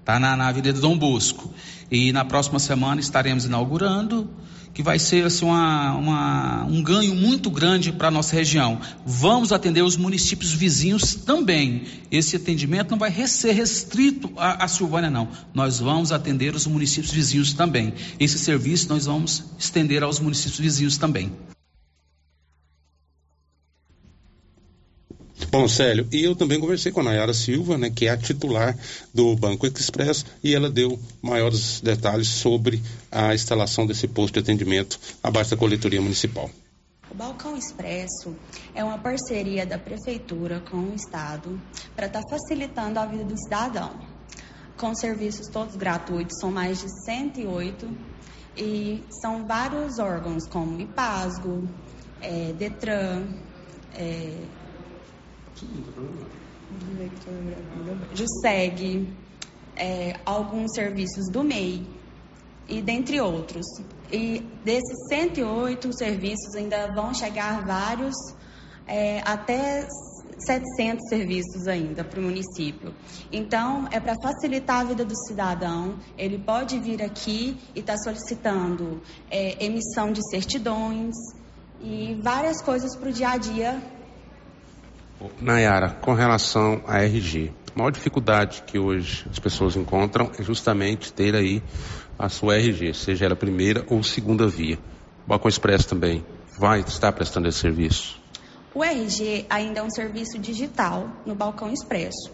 tá 0.05 0.19
na, 0.19 0.37
na 0.37 0.47
Avenida 0.47 0.79
Dom 0.79 0.97
Bosco. 0.97 1.51
E 1.91 2.13
na 2.13 2.23
próxima 2.23 2.59
semana 2.59 3.01
estaremos 3.01 3.45
inaugurando 3.45 4.29
que 4.75 4.83
vai 4.83 4.99
ser 4.99 5.25
assim, 5.25 5.45
uma, 5.45 5.95
uma, 5.95 6.65
um 6.65 6.83
ganho 6.83 7.15
muito 7.15 7.49
grande 7.49 7.93
para 7.93 8.09
a 8.09 8.11
nossa 8.11 8.35
região. 8.35 8.81
Vamos 9.05 9.53
atender 9.53 9.81
os 9.81 9.95
municípios 9.95 10.51
vizinhos 10.51 11.15
também. 11.15 11.83
Esse 12.11 12.35
atendimento 12.35 12.91
não 12.91 12.97
vai 12.97 13.09
ser 13.25 13.53
restrito 13.53 14.29
a, 14.35 14.65
a 14.65 14.67
Silvânia, 14.67 15.09
não. 15.09 15.29
Nós 15.53 15.79
vamos 15.79 16.11
atender 16.11 16.53
os 16.53 16.67
municípios 16.67 17.13
vizinhos 17.13 17.53
também. 17.53 17.93
Esse 18.19 18.37
serviço 18.37 18.89
nós 18.89 19.05
vamos 19.05 19.45
estender 19.57 20.03
aos 20.03 20.19
municípios 20.19 20.59
vizinhos 20.59 20.97
também. 20.97 21.31
Bom, 25.51 25.67
Célio, 25.67 26.07
e 26.11 26.23
eu 26.23 26.35
também 26.35 26.59
conversei 26.59 26.91
com 26.91 27.01
a 27.01 27.03
Nayara 27.03 27.33
Silva, 27.33 27.77
né, 27.77 27.89
que 27.89 28.07
é 28.07 28.09
a 28.09 28.17
titular 28.17 28.77
do 29.13 29.35
Banco 29.35 29.67
Express, 29.67 30.25
e 30.43 30.55
ela 30.55 30.69
deu 30.69 30.99
maiores 31.21 31.81
detalhes 31.81 32.27
sobre 32.29 32.81
a 33.11 33.33
instalação 33.33 33.85
desse 33.85 34.07
posto 34.07 34.35
de 34.35 34.39
atendimento 34.39 34.99
abaixo 35.21 35.51
da 35.51 35.57
coletoria 35.57 36.01
municipal. 36.01 36.49
O 37.11 37.13
Balcão 37.15 37.55
Expresso 37.55 38.35
é 38.73 38.83
uma 38.83 38.97
parceria 38.97 39.65
da 39.65 39.77
Prefeitura 39.77 40.61
com 40.71 40.77
o 40.77 40.95
Estado 40.95 41.59
para 41.95 42.07
estar 42.07 42.21
tá 42.21 42.29
facilitando 42.29 42.99
a 42.99 43.05
vida 43.05 43.23
do 43.23 43.37
cidadão. 43.37 43.91
Com 44.77 44.93
serviços 44.95 45.47
todos 45.47 45.75
gratuitos, 45.75 46.37
são 46.39 46.51
mais 46.51 46.81
de 46.81 46.89
108 47.05 47.87
e 48.57 49.03
são 49.21 49.45
vários 49.45 49.99
órgãos 49.99 50.47
como 50.47 50.79
IPASGO, 50.79 51.69
é, 52.21 52.53
DETRAN, 52.53 53.27
é, 53.93 54.33
JUSEG, 58.13 59.07
é, 59.75 60.19
alguns 60.25 60.73
serviços 60.73 61.29
do 61.31 61.43
MEI 61.43 61.85
e 62.67 62.81
dentre 62.81 63.19
outros. 63.21 63.65
E 64.11 64.39
desses 64.63 65.07
108 65.09 65.97
serviços 65.97 66.55
ainda 66.55 66.93
vão 66.93 67.13
chegar 67.13 67.65
vários 67.65 68.15
é, 68.87 69.21
até 69.25 69.87
700 70.37 71.09
serviços 71.09 71.67
ainda 71.67 72.03
para 72.03 72.19
o 72.19 72.23
município. 72.23 72.93
Então, 73.31 73.87
é 73.91 73.99
para 73.99 74.15
facilitar 74.21 74.81
a 74.81 74.83
vida 74.83 75.05
do 75.05 75.15
cidadão, 75.27 75.95
ele 76.17 76.37
pode 76.37 76.77
vir 76.79 77.01
aqui 77.01 77.57
e 77.73 77.79
estar 77.79 77.93
tá 77.93 77.99
solicitando 77.99 79.01
é, 79.29 79.63
emissão 79.63 80.11
de 80.11 80.21
certidões 80.29 81.15
e 81.81 82.19
várias 82.21 82.61
coisas 82.61 82.95
para 82.95 83.09
o 83.09 83.11
dia 83.11 83.29
a 83.29 83.37
dia. 83.37 83.81
Nayara, 85.39 85.89
com 86.01 86.13
relação 86.13 86.81
à 86.87 87.01
RG, 87.01 87.51
a 87.73 87.79
maior 87.79 87.91
dificuldade 87.91 88.63
que 88.65 88.77
hoje 88.77 89.25
as 89.29 89.39
pessoas 89.39 89.75
encontram 89.75 90.31
é 90.37 90.43
justamente 90.43 91.11
ter 91.13 91.35
aí 91.35 91.63
a 92.17 92.29
sua 92.29 92.55
RG, 92.57 92.93
seja 92.93 93.25
ela 93.25 93.35
primeira 93.35 93.85
ou 93.89 94.03
segunda 94.03 94.47
via. 94.47 94.77
O 95.25 95.29
Balcão 95.29 95.49
Expresso 95.49 95.87
também 95.87 96.25
vai 96.57 96.81
estar 96.81 97.11
prestando 97.11 97.47
esse 97.47 97.59
serviço? 97.59 98.19
O 98.73 98.83
RG 98.83 99.45
ainda 99.49 99.79
é 99.79 99.83
um 99.83 99.89
serviço 99.89 100.37
digital 100.37 101.09
no 101.25 101.33
Balcão 101.33 101.71
Expresso, 101.71 102.31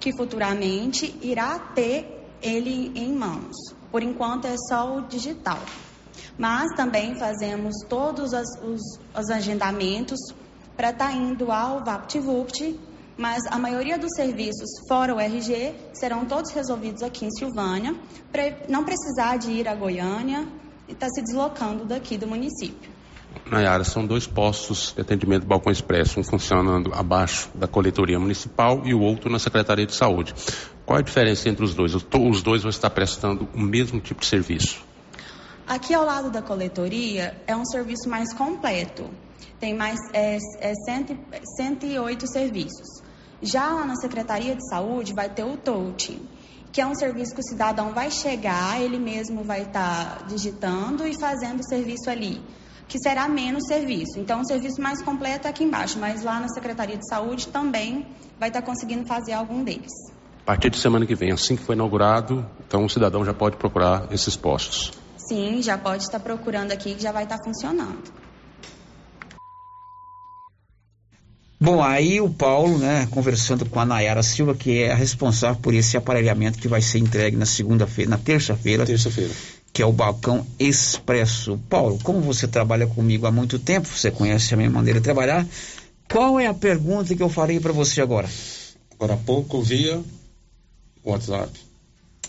que 0.00 0.12
futuramente 0.16 1.16
irá 1.22 1.58
ter 1.58 2.26
ele 2.42 2.92
em 2.94 3.12
mãos. 3.12 3.54
Por 3.90 4.02
enquanto 4.02 4.46
é 4.46 4.56
só 4.68 4.98
o 4.98 5.02
digital. 5.02 5.60
Mas 6.36 6.72
também 6.76 7.16
fazemos 7.16 7.74
todos 7.88 8.32
os, 8.32 8.98
os 9.16 9.30
agendamentos 9.30 10.18
para 10.76 10.90
estar 10.90 11.08
tá 11.08 11.12
indo 11.12 11.50
ao 11.50 11.84
VaptVupt, 11.84 12.78
mas 13.16 13.44
a 13.46 13.58
maioria 13.58 13.96
dos 13.96 14.10
serviços 14.16 14.68
fora 14.88 15.14
o 15.14 15.20
RG 15.20 15.74
serão 15.92 16.24
todos 16.24 16.50
resolvidos 16.52 17.02
aqui 17.02 17.24
em 17.24 17.30
Silvânia, 17.30 17.94
para 18.32 18.56
não 18.68 18.84
precisar 18.84 19.36
de 19.36 19.50
ir 19.50 19.68
a 19.68 19.74
Goiânia 19.74 20.46
e 20.88 20.92
estar 20.92 21.06
tá 21.06 21.12
se 21.12 21.22
deslocando 21.22 21.84
daqui 21.84 22.18
do 22.18 22.26
município. 22.26 22.92
Nayara, 23.50 23.84
são 23.84 24.06
dois 24.06 24.26
postos 24.26 24.92
de 24.94 25.00
atendimento 25.00 25.46
Balcão 25.46 25.72
Expresso, 25.72 26.20
um 26.20 26.24
funcionando 26.24 26.92
abaixo 26.94 27.50
da 27.54 27.66
coletoria 27.66 28.18
municipal 28.18 28.82
e 28.84 28.94
o 28.94 29.00
outro 29.00 29.30
na 29.30 29.38
Secretaria 29.38 29.86
de 29.86 29.94
Saúde. 29.94 30.34
Qual 30.86 30.98
a 30.98 31.02
diferença 31.02 31.48
entre 31.48 31.64
os 31.64 31.74
dois? 31.74 31.94
Os 31.94 32.42
dois 32.42 32.62
vão 32.62 32.70
estar 32.70 32.90
prestando 32.90 33.48
o 33.54 33.60
mesmo 33.60 34.00
tipo 34.00 34.20
de 34.20 34.26
serviço? 34.26 34.84
Aqui 35.66 35.94
ao 35.94 36.04
lado 36.04 36.30
da 36.30 36.42
coletoria 36.42 37.36
é 37.46 37.56
um 37.56 37.64
serviço 37.64 38.08
mais 38.08 38.32
completo. 38.34 39.08
Tem 39.58 39.74
mais 39.74 39.98
é, 40.12 40.38
é 40.60 40.72
108 41.56 42.26
serviços. 42.26 43.02
Já 43.42 43.68
lá 43.68 43.84
na 43.84 43.96
Secretaria 43.96 44.54
de 44.54 44.68
Saúde 44.68 45.12
vai 45.12 45.28
ter 45.28 45.44
o 45.44 45.56
touch, 45.56 46.20
que 46.72 46.80
é 46.80 46.86
um 46.86 46.94
serviço 46.94 47.34
que 47.34 47.40
o 47.40 47.44
cidadão 47.44 47.92
vai 47.92 48.10
chegar, 48.10 48.80
ele 48.80 48.98
mesmo 48.98 49.44
vai 49.44 49.62
estar 49.62 50.18
tá 50.18 50.24
digitando 50.26 51.06
e 51.06 51.18
fazendo 51.18 51.60
o 51.60 51.68
serviço 51.68 52.08
ali 52.08 52.42
que 52.86 52.98
será 52.98 53.28
menos 53.28 53.66
serviço. 53.66 54.18
Então, 54.18 54.40
o 54.40 54.46
serviço 54.46 54.80
mais 54.80 55.02
completo 55.02 55.46
é 55.46 55.50
aqui 55.50 55.64
embaixo, 55.64 55.98
mas 55.98 56.22
lá 56.22 56.38
na 56.38 56.48
Secretaria 56.48 56.96
de 56.96 57.08
Saúde 57.08 57.48
também 57.48 58.06
vai 58.38 58.48
estar 58.48 58.62
conseguindo 58.62 59.06
fazer 59.06 59.32
algum 59.32 59.64
deles. 59.64 59.92
A 60.42 60.46
partir 60.46 60.70
de 60.70 60.78
semana 60.78 61.06
que 61.06 61.14
vem, 61.14 61.32
assim 61.32 61.56
que 61.56 61.62
foi 61.62 61.74
inaugurado, 61.74 62.46
então 62.66 62.84
o 62.84 62.90
cidadão 62.90 63.24
já 63.24 63.32
pode 63.32 63.56
procurar 63.56 64.06
esses 64.12 64.36
postos. 64.36 64.92
Sim, 65.16 65.62
já 65.62 65.78
pode 65.78 66.02
estar 66.02 66.20
procurando 66.20 66.72
aqui 66.72 66.94
que 66.94 67.02
já 67.02 67.12
vai 67.12 67.24
estar 67.24 67.38
funcionando. 67.42 68.12
Bom, 71.60 71.82
aí 71.82 72.20
o 72.20 72.28
Paulo, 72.28 72.78
né, 72.78 73.06
conversando 73.10 73.64
com 73.64 73.80
a 73.80 73.86
Nayara 73.86 74.22
Silva, 74.22 74.54
que 74.54 74.82
é 74.82 74.92
a 74.92 74.94
responsável 74.94 75.60
por 75.62 75.72
esse 75.72 75.96
aparelhamento 75.96 76.58
que 76.58 76.68
vai 76.68 76.82
ser 76.82 76.98
entregue 76.98 77.36
na 77.36 77.46
segunda-feira, 77.46 78.10
na 78.10 78.18
terça-feira. 78.18 78.84
Terça-feira 78.84 79.32
que 79.74 79.82
é 79.82 79.86
o 79.86 79.92
Balcão 79.92 80.46
Expresso. 80.56 81.58
Paulo, 81.68 81.98
como 82.04 82.20
você 82.20 82.46
trabalha 82.46 82.86
comigo 82.86 83.26
há 83.26 83.32
muito 83.32 83.58
tempo, 83.58 83.88
você 83.88 84.08
conhece 84.08 84.54
a 84.54 84.56
minha 84.56 84.70
maneira 84.70 85.00
de 85.00 85.04
trabalhar, 85.04 85.44
qual 86.08 86.38
é 86.38 86.46
a 86.46 86.54
pergunta 86.54 87.12
que 87.12 87.22
eu 87.22 87.28
farei 87.28 87.58
para 87.58 87.72
você 87.72 88.00
agora? 88.00 88.28
Agora 88.92 89.14
há 89.14 89.16
pouco 89.16 89.60
via 89.60 90.00
WhatsApp. 91.04 91.50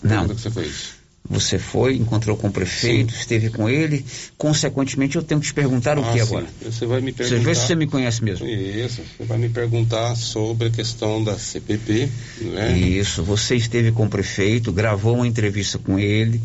Não. 0.01 0.27
que 0.27 0.33
você 0.33 0.49
fez? 0.49 0.95
Você 1.27 1.57
foi, 1.57 1.95
encontrou 1.95 2.37
com 2.37 2.47
o 2.47 2.51
prefeito, 2.51 3.11
Sim. 3.11 3.19
esteve 3.19 3.49
com 3.49 3.67
ele. 3.67 4.05
Consequentemente, 4.37 5.15
eu 5.15 5.23
tenho 5.23 5.41
que 5.41 5.47
te 5.47 5.53
perguntar 5.53 5.97
o 5.97 6.03
ah, 6.03 6.13
que 6.13 6.19
agora? 6.19 6.45
Você 6.61 6.85
vai 6.85 7.01
me 7.01 7.11
perguntar. 7.11 7.37
Você 7.37 7.43
vê 7.43 7.55
se 7.55 7.61
você 7.61 7.75
me 7.75 7.87
conhece 7.87 8.23
mesmo. 8.23 8.45
Isso. 8.47 9.01
Você 9.17 9.23
vai 9.23 9.37
me 9.39 9.49
perguntar 9.49 10.15
sobre 10.15 10.67
a 10.67 10.69
questão 10.69 11.23
da 11.23 11.37
CPP, 11.37 12.09
né? 12.41 12.77
Isso. 12.77 13.23
Você 13.23 13.55
esteve 13.55 13.91
com 13.91 14.05
o 14.05 14.09
prefeito, 14.09 14.71
gravou 14.71 15.15
uma 15.15 15.27
entrevista 15.27 15.79
com 15.79 15.97
ele. 15.97 16.39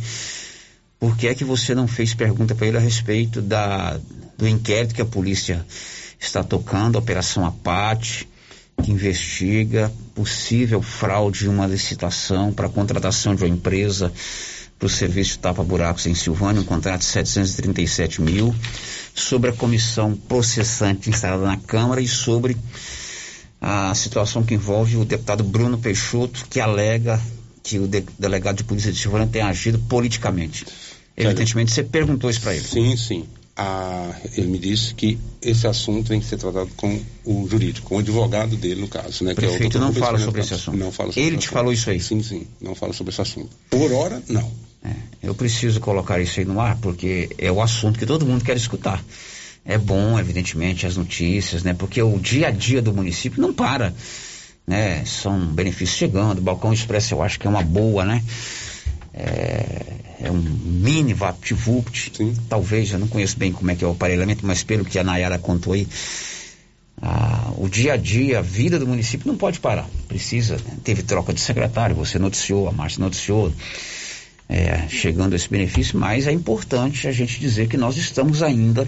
Por 0.99 1.17
que 1.17 1.27
é 1.29 1.35
que 1.35 1.45
você 1.45 1.75
não 1.75 1.87
fez 1.87 2.15
pergunta 2.15 2.55
para 2.55 2.67
ele 2.67 2.77
a 2.79 2.81
respeito 2.81 3.43
da, 3.43 4.01
do 4.39 4.49
inquérito 4.49 4.95
que 4.95 5.03
a 5.03 5.07
polícia 5.07 5.65
está 6.19 6.43
tocando, 6.43 6.97
a 6.97 7.01
Operação 7.01 7.45
Apate, 7.45 8.27
que 8.83 8.91
investiga 8.91 9.93
possível 10.15 10.81
fraude 10.81 11.47
em 11.47 11.49
uma 11.49 11.67
licitação 11.67 12.53
para 12.53 12.69
contratação 12.69 13.35
de 13.35 13.45
uma 13.45 13.55
empresa 13.55 14.13
para 14.81 14.87
o 14.87 14.89
serviço 14.89 15.33
de 15.33 15.41
tapa-buracos 15.41 16.07
em 16.07 16.15
Silvânia, 16.15 16.63
um 16.63 16.65
contrato 16.65 17.01
de 17.01 17.05
737 17.05 18.23
mil, 18.23 18.55
sobre 19.15 19.51
a 19.51 19.53
comissão 19.53 20.17
processante 20.17 21.11
instalada 21.11 21.45
na 21.45 21.59
Câmara 21.59 22.01
e 22.01 22.09
sobre 22.09 22.57
a 23.61 23.95
situação 23.95 24.43
que 24.43 24.55
envolve 24.55 24.97
o 24.97 25.05
deputado 25.05 25.45
Bruno 25.45 25.77
Peixoto, 25.77 26.47
que 26.49 26.59
alega 26.59 27.21
que 27.63 27.79
o 27.79 27.87
de, 27.87 28.03
delegado 28.19 28.57
de 28.57 28.65
polícia 28.65 28.91
de 28.91 28.99
Silvânia 28.99 29.27
tem 29.27 29.43
agido 29.43 29.79
politicamente. 29.81 30.67
Evidentemente, 31.15 31.73
você 31.73 31.85
perguntou 31.85 32.31
isso 32.31 32.41
para 32.41 32.55
ele. 32.55 32.65
Sim, 32.65 32.97
sim. 32.97 33.27
Ah, 33.55 34.15
ele 34.35 34.47
me 34.47 34.59
disse 34.59 34.95
que 34.95 35.19
esse 35.43 35.67
assunto 35.67 36.09
tem 36.09 36.21
que 36.21 36.25
ser 36.25 36.39
tratado 36.39 36.71
com 36.75 36.99
o 37.27 37.47
jurídico, 37.47 37.87
com 37.87 37.97
o 37.97 37.99
advogado 37.99 38.57
dele, 38.57 38.81
no 38.81 38.89
caso. 38.89 39.25
Né, 39.25 39.33
o 39.33 39.35
prefeito 39.35 39.77
é 39.77 39.81
o 39.81 39.85
não 39.85 39.93
fala 39.93 40.19
sobre 40.19 40.41
esse 40.41 40.55
assunto. 40.55 40.79
Não 40.79 40.91
fala 40.91 41.13
sobre 41.13 41.27
ele 41.27 41.37
te 41.37 41.41
assunto. 41.41 41.53
falou 41.53 41.71
isso 41.71 41.91
aí? 41.91 42.01
Sim, 42.01 42.23
sim. 42.23 42.47
Não 42.59 42.75
fala 42.75 42.95
sobre 42.95 43.13
esse 43.13 43.21
assunto. 43.21 43.51
Por 43.69 43.93
hora, 43.93 44.23
não. 44.31 44.70
É, 44.83 44.91
eu 45.23 45.35
preciso 45.35 45.81
colocar 45.81 46.21
isso 46.21 46.41
aí 46.41 46.47
no 46.47 46.61
ar, 46.61 46.77
porque 46.79 47.31
é 47.39 47.53
o 47.53 47.61
assunto 47.61 47.99
que 47.99 48.07
todo 48.07 48.27
mundo 48.27 48.45
quer 48.45 48.57
escutar. 48.57 49.03
É 49.65 49.77
bom, 49.77 50.19
evidentemente, 50.19 50.87
as 50.87 50.97
notícias, 50.97 51.63
né? 51.63 51.75
Porque 51.75 52.03
o 52.03 52.19
dia 52.19 52.49
a 52.49 52.51
dia 52.51 52.81
do 52.81 52.93
município 52.93 53.43
não 53.43 53.53
para. 53.53 53.93
Né? 54.67 55.05
São 55.05 55.39
benefícios 55.47 55.99
chegando, 55.99 56.39
o 56.39 56.43
Balcão 56.43 56.73
Expresso 56.73 57.15
eu 57.15 57.23
acho 57.23 57.39
que 57.39 57.47
é 57.47 57.51
uma 57.51 57.63
boa, 57.63 58.05
né? 58.05 58.23
É, 59.13 60.01
é 60.21 60.31
um 60.31 60.39
mini 60.39 61.13
VaptVupt, 61.13 62.35
talvez, 62.49 62.93
eu 62.93 62.99
não 62.99 63.09
conheço 63.09 63.37
bem 63.39 63.53
como 63.53 63.71
é 63.71 63.75
que 63.75 63.83
é 63.83 63.87
o 63.87 63.93
aparelhamento, 63.93 64.47
mas 64.47 64.63
pelo 64.63 64.85
que 64.85 64.99
a 64.99 65.05
Nayara 65.05 65.39
contou 65.39 65.73
aí, 65.73 65.89
ah, 67.03 67.53
o 67.57 67.69
dia 67.69 67.95
a 67.95 67.97
dia, 67.97 68.39
a 68.39 68.43
vida 68.43 68.79
do 68.79 68.87
município 68.87 69.27
não 69.27 69.37
pode 69.37 69.59
parar, 69.59 69.89
precisa, 70.07 70.57
né? 70.57 70.77
teve 70.85 71.03
troca 71.03 71.33
de 71.33 71.41
secretário, 71.41 71.97
você 71.97 72.19
noticiou, 72.19 72.69
a 72.69 72.73
Márcia 72.73 73.01
noticiou, 73.03 73.53
é, 74.51 74.89
chegando 74.89 75.37
esse 75.37 75.49
benefício, 75.49 75.97
mas 75.97 76.27
é 76.27 76.33
importante 76.33 77.07
a 77.07 77.13
gente 77.13 77.39
dizer 77.39 77.69
que 77.69 77.77
nós 77.77 77.97
estamos 77.97 78.43
ainda 78.43 78.87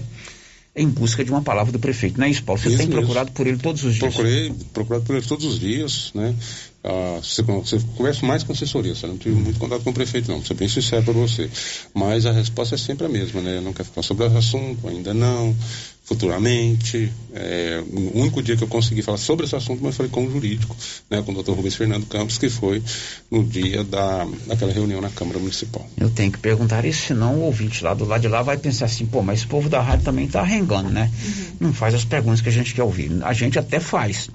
em 0.75 0.89
busca 0.89 1.23
de 1.23 1.31
uma 1.31 1.41
palavra 1.41 1.71
do 1.71 1.79
prefeito, 1.79 2.19
não 2.19 2.27
é 2.27 2.29
isso, 2.29 2.43
Paulo? 2.43 2.61
Você 2.61 2.67
isso 2.67 2.77
tem 2.77 2.87
mesmo. 2.87 3.01
procurado 3.01 3.31
por 3.31 3.47
ele 3.47 3.57
todos 3.57 3.83
os 3.83 3.95
dias? 3.95 4.13
Procurei, 4.13 4.53
procurado 4.73 5.05
por 5.05 5.15
ele 5.15 5.25
todos 5.25 5.45
os 5.45 5.59
dias, 5.59 6.11
né? 6.13 6.35
Ah, 6.83 7.19
você, 7.23 7.41
você, 7.41 7.79
conversa 7.95 8.25
mais 8.25 8.43
com 8.43 8.51
assessoria, 8.51 8.93
você 8.93 9.07
não 9.07 9.17
tive 9.17 9.35
muito 9.35 9.57
contato 9.57 9.83
com 9.83 9.91
o 9.91 9.93
prefeito, 9.93 10.27
não, 10.29 10.39
vou 10.39 10.45
ser 10.45 10.53
bem 10.53 10.67
sincero 10.67 11.01
para 11.03 11.13
você. 11.13 11.49
Mas 11.93 12.25
a 12.25 12.31
resposta 12.33 12.75
é 12.75 12.77
sempre 12.77 13.05
a 13.05 13.09
mesma, 13.09 13.39
né? 13.39 13.61
Não 13.61 13.71
quer 13.71 13.85
falar 13.85 14.03
sobre 14.03 14.25
o 14.25 14.37
assunto, 14.37 14.85
ainda 14.89 15.13
não, 15.13 15.55
futuramente. 16.03 17.09
É, 17.33 17.81
o 17.89 18.19
único 18.19 18.43
dia 18.43 18.57
que 18.57 18.65
eu 18.65 18.67
consegui 18.67 19.01
falar 19.01 19.17
sobre 19.17 19.45
esse 19.45 19.55
assunto, 19.55 19.81
mas 19.81 19.95
foi 19.95 20.09
com 20.09 20.25
o 20.25 20.29
jurídico, 20.31 20.75
né? 21.09 21.21
Com 21.21 21.31
o 21.31 21.35
doutor 21.35 21.55
Rubens 21.55 21.75
Fernando 21.75 22.05
Campos, 22.05 22.37
que 22.37 22.49
foi 22.49 22.83
no 23.31 23.45
dia 23.45 23.85
da, 23.85 24.27
daquela 24.45 24.73
reunião 24.73 24.99
na 24.99 25.09
Câmara 25.09 25.39
Municipal. 25.39 25.87
Eu 25.97 26.09
tenho 26.09 26.33
que 26.33 26.39
perguntar 26.39 26.83
isso, 26.83 27.07
senão 27.07 27.35
o 27.35 27.43
ouvinte 27.43 27.81
lá 27.81 27.93
do 27.93 28.03
lado 28.03 28.19
de 28.19 28.27
lá 28.27 28.41
vai 28.41 28.57
pensar 28.57 28.85
assim, 28.87 29.05
pô, 29.05 29.21
mas 29.21 29.39
esse 29.39 29.47
povo 29.47 29.69
da 29.69 29.79
rádio 29.79 30.03
também 30.03 30.25
está 30.25 30.41
arrengando, 30.41 30.89
né? 30.89 31.09
Uhum. 31.23 31.67
Não 31.67 31.73
faz 31.73 31.93
as 31.95 32.03
perguntas 32.03 32.41
que 32.41 32.49
a 32.49 32.51
gente 32.51 32.73
quer 32.73 32.83
ouvir. 32.83 33.09
A 33.23 33.31
gente 33.31 33.57
até 33.57 33.79
faz 33.79 34.29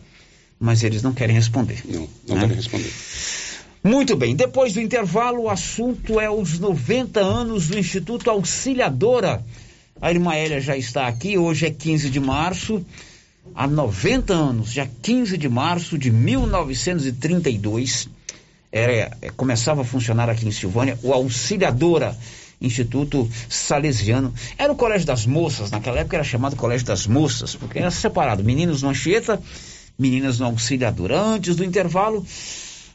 mas 0.59 0.83
eles 0.83 1.03
não 1.03 1.13
querem 1.13 1.37
responder. 1.37 1.83
Não, 1.85 2.09
não 2.27 2.35
né? 2.35 2.41
querem 2.43 2.57
responder. 2.57 2.93
Muito 3.83 4.17
bem, 4.17 4.35
depois 4.35 4.73
do 4.73 4.81
intervalo, 4.81 5.43
o 5.43 5.51
assunto 5.51 6.19
é 6.19 6.29
os 6.29 6.59
90 6.59 7.21
anos 7.21 7.69
do 7.69 7.79
Instituto 7.79 8.29
Auxiliadora. 8.29 9.45
A 10.01 10.11
irmã 10.11 10.35
Hélia 10.35 10.61
já 10.61 10.77
está 10.77 11.07
aqui, 11.07 11.39
hoje 11.39 11.67
é 11.67 11.71
15 11.71 12.11
de 12.11 12.19
março. 12.21 12.85
Há 13.55 13.67
90 13.67 14.35
anos, 14.35 14.73
já 14.73 14.87
15 15.03 15.39
de 15.39 15.49
março 15.49 15.97
de 15.97 16.11
1932, 16.11 18.09
era, 18.71 19.17
é, 19.23 19.31
começava 19.31 19.81
a 19.83 19.85
funcionar 19.85 20.29
aqui 20.29 20.47
em 20.47 20.53
Silvânia 20.53 20.99
o 21.03 21.13
Auxiliadora 21.13 22.15
Instituto 22.61 23.31
Salesiano. 23.49 24.35
Era 24.59 24.73
o 24.73 24.77
Colégio 24.77 25.07
das 25.07 25.25
Moças, 25.25 25.71
naquela 25.71 26.01
época 26.01 26.17
era 26.17 26.25
chamado 26.25 26.57
Colégio 26.57 26.87
das 26.87 27.07
Moças, 27.07 27.55
porque 27.55 27.79
era 27.79 27.91
separado, 27.91 28.43
meninos 28.45 28.83
no 28.83 28.91
Anchieta 28.91 29.41
meninas 29.99 30.39
no 30.39 30.47
auxiliador. 30.47 31.11
Antes 31.13 31.57
do 31.57 31.65
intervalo, 31.65 32.25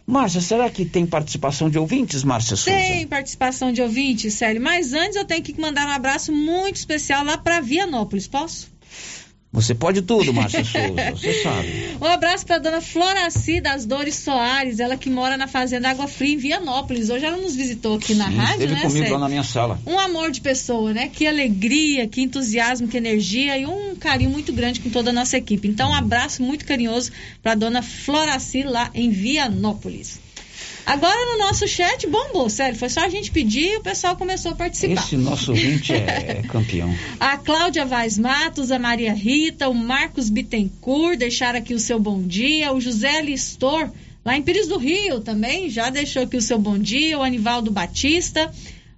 Márcia, 0.05 0.41
será 0.41 0.69
que 0.69 0.85
tem 0.85 1.05
participação 1.05 1.69
de 1.69 1.77
ouvintes, 1.77 2.23
Márcia 2.23 2.55
Souza? 2.55 2.77
Tem 2.77 3.07
participação 3.07 3.71
de 3.71 3.81
ouvintes, 3.81 4.33
Célio. 4.33 4.61
Mas 4.61 4.93
antes 4.93 5.15
eu 5.15 5.25
tenho 5.25 5.43
que 5.43 5.59
mandar 5.59 5.87
um 5.87 5.91
abraço 5.91 6.31
muito 6.31 6.77
especial 6.77 7.23
lá 7.23 7.37
para 7.37 7.59
Vianópolis, 7.61 8.27
posso? 8.27 8.71
Você 9.53 9.75
pode 9.75 10.01
tudo, 10.01 10.33
Márcia 10.33 10.63
Souza, 10.65 11.11
você 11.11 11.43
sabe. 11.43 11.93
Um 12.01 12.05
abraço 12.05 12.45
para 12.45 12.57
dona 12.57 12.81
Floraci 12.81 13.61
das 13.61 13.85
Dores 13.85 14.15
Soares, 14.15 14.79
ela 14.79 14.97
que 14.97 15.09
mora 15.09 15.37
na 15.37 15.47
Fazenda 15.47 15.89
Água 15.89 16.07
Fria, 16.07 16.33
em 16.33 16.37
Vianópolis. 16.37 17.09
Hoje 17.09 17.23
ela 17.23 17.37
nos 17.37 17.55
visitou 17.55 17.95
aqui 17.95 18.15
na 18.15 18.29
Sim, 18.29 18.35
rádio, 18.35 18.53
esteve 18.53 18.73
né? 18.73 18.81
comigo 18.81 18.97
Sérgio? 18.97 19.13
lá 19.13 19.19
na 19.19 19.29
minha 19.29 19.43
sala. 19.43 19.79
Um 19.85 19.97
amor 19.97 20.31
de 20.31 20.41
pessoa, 20.41 20.91
né? 20.91 21.07
Que 21.07 21.27
alegria, 21.27 22.07
que 22.07 22.21
entusiasmo, 22.21 22.87
que 22.87 22.97
energia 22.97 23.57
e 23.57 23.65
um 23.65 23.95
carinho 23.95 24.31
muito 24.31 24.51
grande 24.51 24.79
com 24.79 24.89
toda 24.89 25.11
a 25.11 25.13
nossa 25.13 25.37
equipe. 25.37 25.67
Então, 25.67 25.91
um 25.91 25.93
abraço 25.93 26.41
muito 26.41 26.65
carinhoso 26.65 27.11
para 27.41 27.55
dona 27.55 27.81
Floraci 27.81 28.63
lá 28.63 28.89
em 28.93 29.11
Vianópolis. 29.11 30.19
Agora 30.85 31.31
no 31.31 31.37
nosso 31.37 31.67
chat 31.67 32.05
bombou, 32.07 32.49
sério, 32.49 32.77
foi 32.77 32.89
só 32.89 33.01
a 33.01 33.09
gente 33.09 33.31
pedir 33.31 33.73
e 33.73 33.77
o 33.77 33.81
pessoal 33.81 34.17
começou 34.17 34.51
a 34.51 34.55
participar. 34.55 35.01
Esse 35.01 35.15
nosso 35.15 35.51
ouvinte 35.51 35.93
é, 35.93 36.39
é 36.39 36.41
campeão. 36.47 36.93
A 37.19 37.37
Cláudia 37.37 37.85
Vaz 37.85 38.17
Matos, 38.17 38.69
a 38.69 38.77
Maria 38.77 39.13
Rita, 39.13 39.69
o 39.69 39.73
Marcos 39.73 40.29
Bittencourt 40.29 41.17
deixaram 41.17 41.59
aqui 41.59 41.73
o 41.73 41.79
seu 41.79 41.99
bom 41.99 42.21
dia, 42.21 42.73
o 42.73 42.81
José 42.81 43.21
Listor, 43.21 43.89
lá 44.25 44.35
em 44.35 44.41
Pires 44.41 44.67
do 44.67 44.77
Rio 44.77 45.21
também, 45.21 45.69
já 45.69 45.89
deixou 45.89 46.23
aqui 46.23 46.37
o 46.37 46.41
seu 46.41 46.59
bom 46.59 46.77
dia, 46.77 47.17
o 47.17 47.23
Anivaldo 47.23 47.71
Batista, 47.71 48.51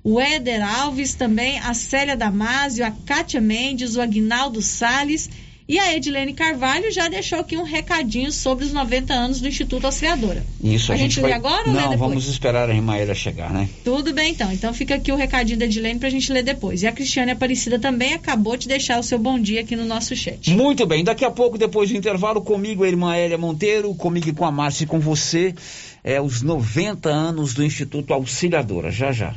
o 0.03 0.19
Éder 0.19 0.63
Alves 0.63 1.13
também, 1.13 1.59
a 1.59 1.73
Célia 1.73 2.17
Damásio, 2.17 2.85
a 2.85 2.91
Kátia 2.91 3.41
Mendes, 3.41 3.95
o 3.95 4.01
Aguinaldo 4.01 4.61
Sales 4.61 5.29
e 5.67 5.79
a 5.79 5.95
Edilene 5.95 6.33
Carvalho 6.33 6.91
já 6.91 7.07
deixou 7.07 7.39
aqui 7.39 7.57
um 7.57 7.63
recadinho 7.63 8.31
sobre 8.31 8.65
os 8.65 8.71
90 8.71 9.13
anos 9.13 9.41
do 9.41 9.47
Instituto 9.47 9.85
Auxiliadora. 9.85 10.45
Isso, 10.63 10.91
a, 10.91 10.95
a 10.95 10.97
gente, 10.97 11.19
vai... 11.19 11.31
lê 11.31 11.35
agora 11.35 11.67
ou 11.67 11.73
lê 11.73 11.81
Não, 11.81 11.89
depois? 11.89 11.99
vamos 11.99 12.27
esperar 12.27 12.69
a 12.69 12.73
Rimaela 12.73 13.15
chegar, 13.15 13.51
né? 13.51 13.67
Tudo 13.83 14.13
bem, 14.13 14.31
então. 14.31 14.51
Então 14.51 14.73
fica 14.73 14.95
aqui 14.95 15.11
o 15.11 15.15
recadinho 15.15 15.57
da 15.57 15.65
Edilene 15.65 15.99
pra 15.99 16.09
gente 16.09 16.31
ler 16.31 16.43
depois. 16.43 16.83
E 16.83 16.87
a 16.87 16.91
Cristiane 16.91 17.31
Aparecida 17.31 17.79
também 17.79 18.13
acabou 18.13 18.55
de 18.55 18.67
deixar 18.67 18.99
o 18.99 19.03
seu 19.03 19.17
bom 19.17 19.39
dia 19.39 19.61
aqui 19.61 19.75
no 19.75 19.85
nosso 19.85 20.15
chat. 20.15 20.51
Muito 20.51 20.85
bem, 20.85 21.03
daqui 21.03 21.25
a 21.25 21.31
pouco, 21.31 21.57
depois 21.57 21.89
do 21.89 21.97
intervalo, 21.97 22.41
comigo, 22.41 22.83
a 22.83 22.87
irmã 22.87 23.15
Hélia 23.15 23.37
Monteiro, 23.37 23.93
comigo 23.95 24.29
e 24.29 24.33
com 24.33 24.45
a 24.45 24.51
Márcia 24.51 24.83
e 24.83 24.87
com 24.87 24.99
você, 24.99 25.55
é 26.03 26.21
os 26.21 26.43
90 26.43 27.09
anos 27.09 27.55
do 27.55 27.63
Instituto 27.63 28.13
Auxiliadora. 28.13 28.91
Já, 28.91 29.11
já. 29.11 29.33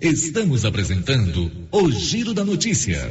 Estamos 0.00 0.64
apresentando 0.64 1.50
o 1.72 1.90
Giro 1.90 2.32
da 2.32 2.44
Notícia. 2.44 3.10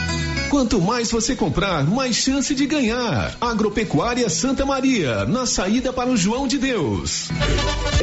Quanto 0.51 0.81
mais 0.81 1.09
você 1.09 1.33
comprar, 1.33 1.85
mais 1.85 2.17
chance 2.17 2.53
de 2.53 2.65
ganhar. 2.65 3.33
Agropecuária 3.39 4.29
Santa 4.29 4.65
Maria, 4.65 5.23
na 5.23 5.45
saída 5.45 5.93
para 5.93 6.09
o 6.09 6.17
João 6.17 6.45
de 6.45 6.57
Deus. 6.57 7.29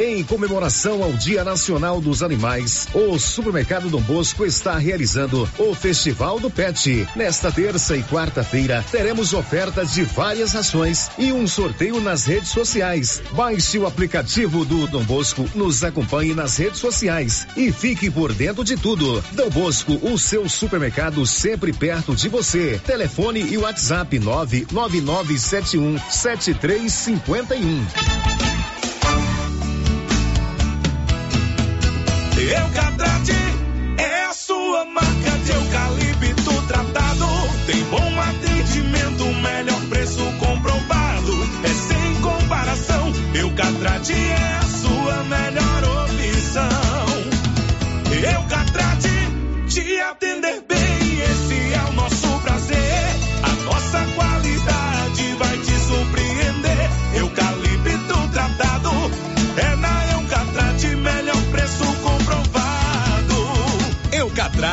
Em 0.01 0.23
comemoração 0.23 1.03
ao 1.03 1.13
Dia 1.13 1.43
Nacional 1.43 2.01
dos 2.01 2.23
Animais, 2.23 2.87
o 2.91 3.19
Supermercado 3.19 3.87
Dom 3.87 4.01
Bosco 4.01 4.47
está 4.47 4.79
realizando 4.79 5.47
o 5.59 5.75
Festival 5.75 6.39
do 6.39 6.49
Pet. 6.49 7.07
Nesta 7.15 7.51
terça 7.51 7.95
e 7.95 8.01
quarta-feira, 8.01 8.83
teremos 8.89 9.31
ofertas 9.31 9.93
de 9.93 10.03
várias 10.03 10.53
rações 10.53 11.11
e 11.19 11.31
um 11.31 11.45
sorteio 11.45 12.01
nas 12.01 12.25
redes 12.25 12.49
sociais. 12.49 13.21
Baixe 13.33 13.77
o 13.77 13.85
aplicativo 13.85 14.65
do 14.65 14.87
Dom 14.87 15.03
Bosco, 15.03 15.47
nos 15.53 15.83
acompanhe 15.83 16.33
nas 16.33 16.57
redes 16.57 16.79
sociais 16.79 17.45
e 17.55 17.71
fique 17.71 18.09
por 18.09 18.33
dentro 18.33 18.63
de 18.63 18.75
tudo. 18.75 19.23
Dom 19.33 19.49
Bosco, 19.51 19.99
o 20.01 20.17
seu 20.17 20.49
supermercado 20.49 21.27
sempre 21.27 21.71
perto 21.71 22.15
de 22.15 22.27
você. 22.27 22.38
Telefone 22.39 23.41
e 23.41 23.57
WhatsApp 23.57 24.17
99971 24.17 25.99
7351. 26.09 27.85
Eucatrate 32.39 33.33
é 33.97 34.23
a 34.23 34.33
sua 34.33 34.85
marca 34.85 35.31
de 35.43 35.51
eucalipto 35.51 36.61
tratado. 36.65 37.25
Tem 37.67 37.83
bom 37.83 38.21
atendimento, 38.21 39.25
melhor 39.41 39.81
preço 39.89 40.23
comprovado. 40.39 41.33
É 41.65 41.67
sem 41.67 42.21
comparação. 42.21 43.11
Eucatrate 43.35 44.13
é 44.13 44.58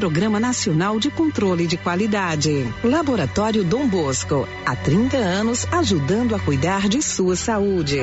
Programa 0.00 0.40
Nacional 0.40 0.98
de 0.98 1.10
Controle 1.10 1.66
de 1.66 1.76
Qualidade. 1.76 2.66
Laboratório 2.82 3.62
Dom 3.62 3.86
Bosco, 3.86 4.48
há 4.64 4.74
30 4.74 5.18
anos 5.18 5.66
ajudando 5.70 6.34
a 6.34 6.38
cuidar 6.38 6.88
de 6.88 7.02
sua 7.02 7.36
saúde. 7.36 8.00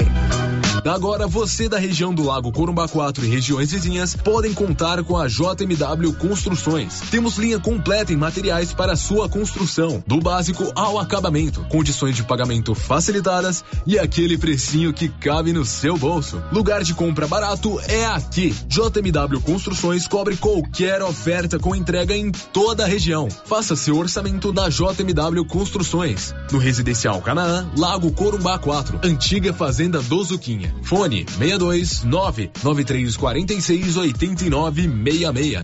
Agora 0.86 1.28
você 1.28 1.68
da 1.68 1.78
região 1.78 2.14
do 2.14 2.24
Lago 2.24 2.52
Corumbá 2.52 2.88
4 2.88 3.26
e 3.26 3.28
regiões 3.28 3.72
vizinhas 3.72 4.16
podem 4.16 4.54
contar 4.54 5.04
com 5.04 5.18
a 5.18 5.28
JMW 5.28 6.14
Construções. 6.14 7.02
Temos 7.12 7.38
linha 7.38 7.60
completa 7.60 8.14
em 8.14 8.16
materiais 8.16 8.72
para 8.74 8.96
sua 8.96 9.28
construção, 9.28 10.02
do 10.08 10.20
básico 10.20 10.72
ao 10.76 10.98
acabamento, 10.98 11.66
condições 11.70 12.16
de 12.16 12.24
pagamento 12.24 12.74
facilitadas 12.74 13.66
e 13.86 14.00
aquele 14.00 14.38
precinho 14.38 14.94
que 14.94 15.10
cabe 15.10 15.52
no 15.52 15.66
seu 15.66 15.98
bolso. 15.98 16.42
Lugar 16.52 16.84
de 16.84 16.94
compra 16.94 17.28
barato 17.28 17.80
é 17.82 18.06
aqui. 18.06 18.56
JMW 18.68 19.42
Construções 19.42 20.08
cobre 20.08 20.38
qualquer 20.38 21.02
oferta 21.02 21.60
com 21.60 21.76
entrega 21.88 22.18
em 22.18 22.30
toda 22.30 22.84
a 22.84 22.86
região. 22.86 23.30
Faça 23.46 23.74
seu 23.74 23.98
orçamento 23.98 24.52
na 24.52 24.68
JMW 24.68 25.46
Construções. 25.46 26.36
No 26.52 26.58
Residencial 26.58 27.22
Canaã, 27.22 27.72
Lago 27.78 28.12
Corumbá 28.12 28.60
4, 28.60 29.00
Antiga 29.02 29.54
Fazenda 29.54 30.02
do 30.02 30.22
Zuquinha. 30.22 30.76
Fone 30.84 31.26
62 31.40 32.04
99346 32.04 33.96
8966. 33.96 35.64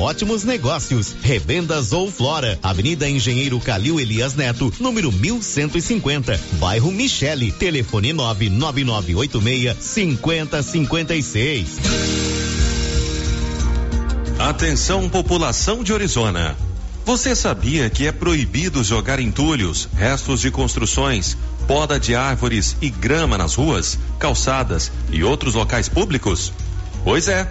ótimos 0.00 0.42
negócios. 0.44 1.14
Revendas 1.22 1.92
ou 1.92 2.10
Flora, 2.10 2.58
Avenida 2.62 3.08
Engenheiro 3.08 3.60
Calil 3.60 4.00
Elias 4.00 4.34
Neto, 4.34 4.72
número 4.80 5.12
1150, 5.12 6.40
bairro 6.58 6.90
Michele, 6.90 7.52
telefone 7.52 8.12
99986 8.12 9.76
5056. 9.78 11.68
Atenção 14.38 15.08
população 15.08 15.84
de 15.84 15.92
Orizona. 15.92 16.56
Você 17.04 17.34
sabia 17.34 17.90
que 17.90 18.06
é 18.06 18.12
proibido 18.12 18.82
jogar 18.84 19.20
entulhos, 19.20 19.88
restos 19.94 20.40
de 20.40 20.50
construções, 20.50 21.36
poda 21.66 22.00
de 22.00 22.14
árvores 22.14 22.76
e 22.80 22.88
grama 22.88 23.36
nas 23.36 23.54
ruas, 23.54 23.98
calçadas 24.18 24.90
e 25.10 25.22
outros 25.22 25.54
locais 25.54 25.88
públicos? 25.88 26.52
Pois 27.04 27.28
é. 27.28 27.50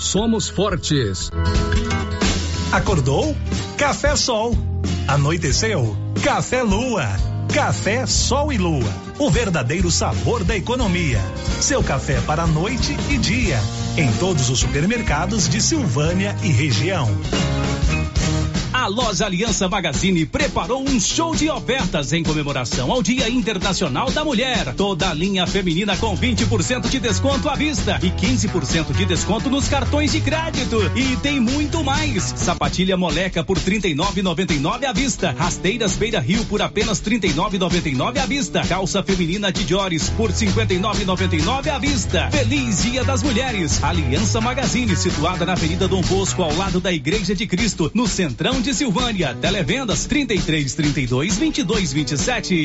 somos 0.00 0.48
fortes. 0.48 1.30
Acordou? 2.72 3.36
Café 3.76 4.16
Sol. 4.16 4.56
Anoiteceu? 5.06 5.96
Café 6.24 6.62
Lua. 6.62 7.06
Café 7.52 8.06
Sol 8.06 8.52
e 8.52 8.58
Lua. 8.58 8.92
O 9.18 9.30
verdadeiro 9.30 9.90
sabor 9.90 10.42
da 10.42 10.56
economia. 10.56 11.20
Seu 11.60 11.82
café 11.82 12.18
para 12.22 12.46
noite 12.46 12.96
e 13.10 13.18
dia. 13.18 13.58
Em 13.96 14.10
todos 14.14 14.48
os 14.48 14.60
supermercados 14.60 15.48
de 15.48 15.60
Silvânia 15.60 16.34
e 16.42 16.48
região. 16.48 17.06
Loja 18.90 19.26
Aliança 19.26 19.68
Magazine 19.68 20.26
preparou 20.26 20.82
um 20.82 20.98
show 20.98 21.32
de 21.32 21.48
ofertas 21.48 22.12
em 22.12 22.24
comemoração 22.24 22.90
ao 22.90 23.00
Dia 23.00 23.28
Internacional 23.28 24.10
da 24.10 24.24
Mulher. 24.24 24.74
Toda 24.74 25.08
a 25.08 25.14
linha 25.14 25.46
feminina 25.46 25.96
com 25.96 26.16
20% 26.16 26.88
de 26.88 26.98
desconto 26.98 27.48
à 27.48 27.54
vista 27.54 28.00
e 28.02 28.10
15% 28.10 28.92
de 28.92 29.04
desconto 29.04 29.48
nos 29.48 29.68
cartões 29.68 30.10
de 30.10 30.20
crédito. 30.20 30.76
E 30.96 31.16
tem 31.18 31.38
muito 31.38 31.84
mais. 31.84 32.34
Sapatilha 32.36 32.96
moleca 32.96 33.44
por 33.44 33.58
39,99 33.58 34.84
à 34.84 34.92
vista. 34.92 35.30
Rasteiras 35.38 35.94
Beira 35.94 36.18
Rio 36.18 36.44
por 36.46 36.60
apenas 36.60 37.00
39,99 37.00 38.18
à 38.18 38.26
vista. 38.26 38.62
Calça 38.66 39.04
feminina 39.04 39.52
de 39.52 39.68
Jores 39.68 40.10
por 40.10 40.32
59,99 40.32 41.68
à 41.68 41.78
vista. 41.78 42.28
Feliz 42.32 42.82
Dia 42.82 43.04
das 43.04 43.22
Mulheres. 43.22 43.82
Aliança 43.84 44.40
Magazine, 44.40 44.96
situada 44.96 45.46
na 45.46 45.52
Avenida 45.52 45.86
Dom 45.86 46.00
Bosco, 46.00 46.42
ao 46.42 46.56
lado 46.56 46.80
da 46.80 46.92
Igreja 46.92 47.36
de 47.36 47.46
Cristo, 47.46 47.88
no 47.94 48.08
Centrão 48.08 48.60
de 48.60 48.79
Silvânia. 48.80 49.34
Televendas 49.34 50.06
33 50.06 50.72
32 50.74 51.36
22 51.36 51.92
27. 51.92 52.64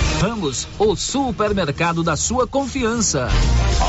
Ramos, 0.21 0.67
o 0.77 0.95
supermercado 0.95 2.03
da 2.03 2.15
sua 2.15 2.45
confiança. 2.45 3.27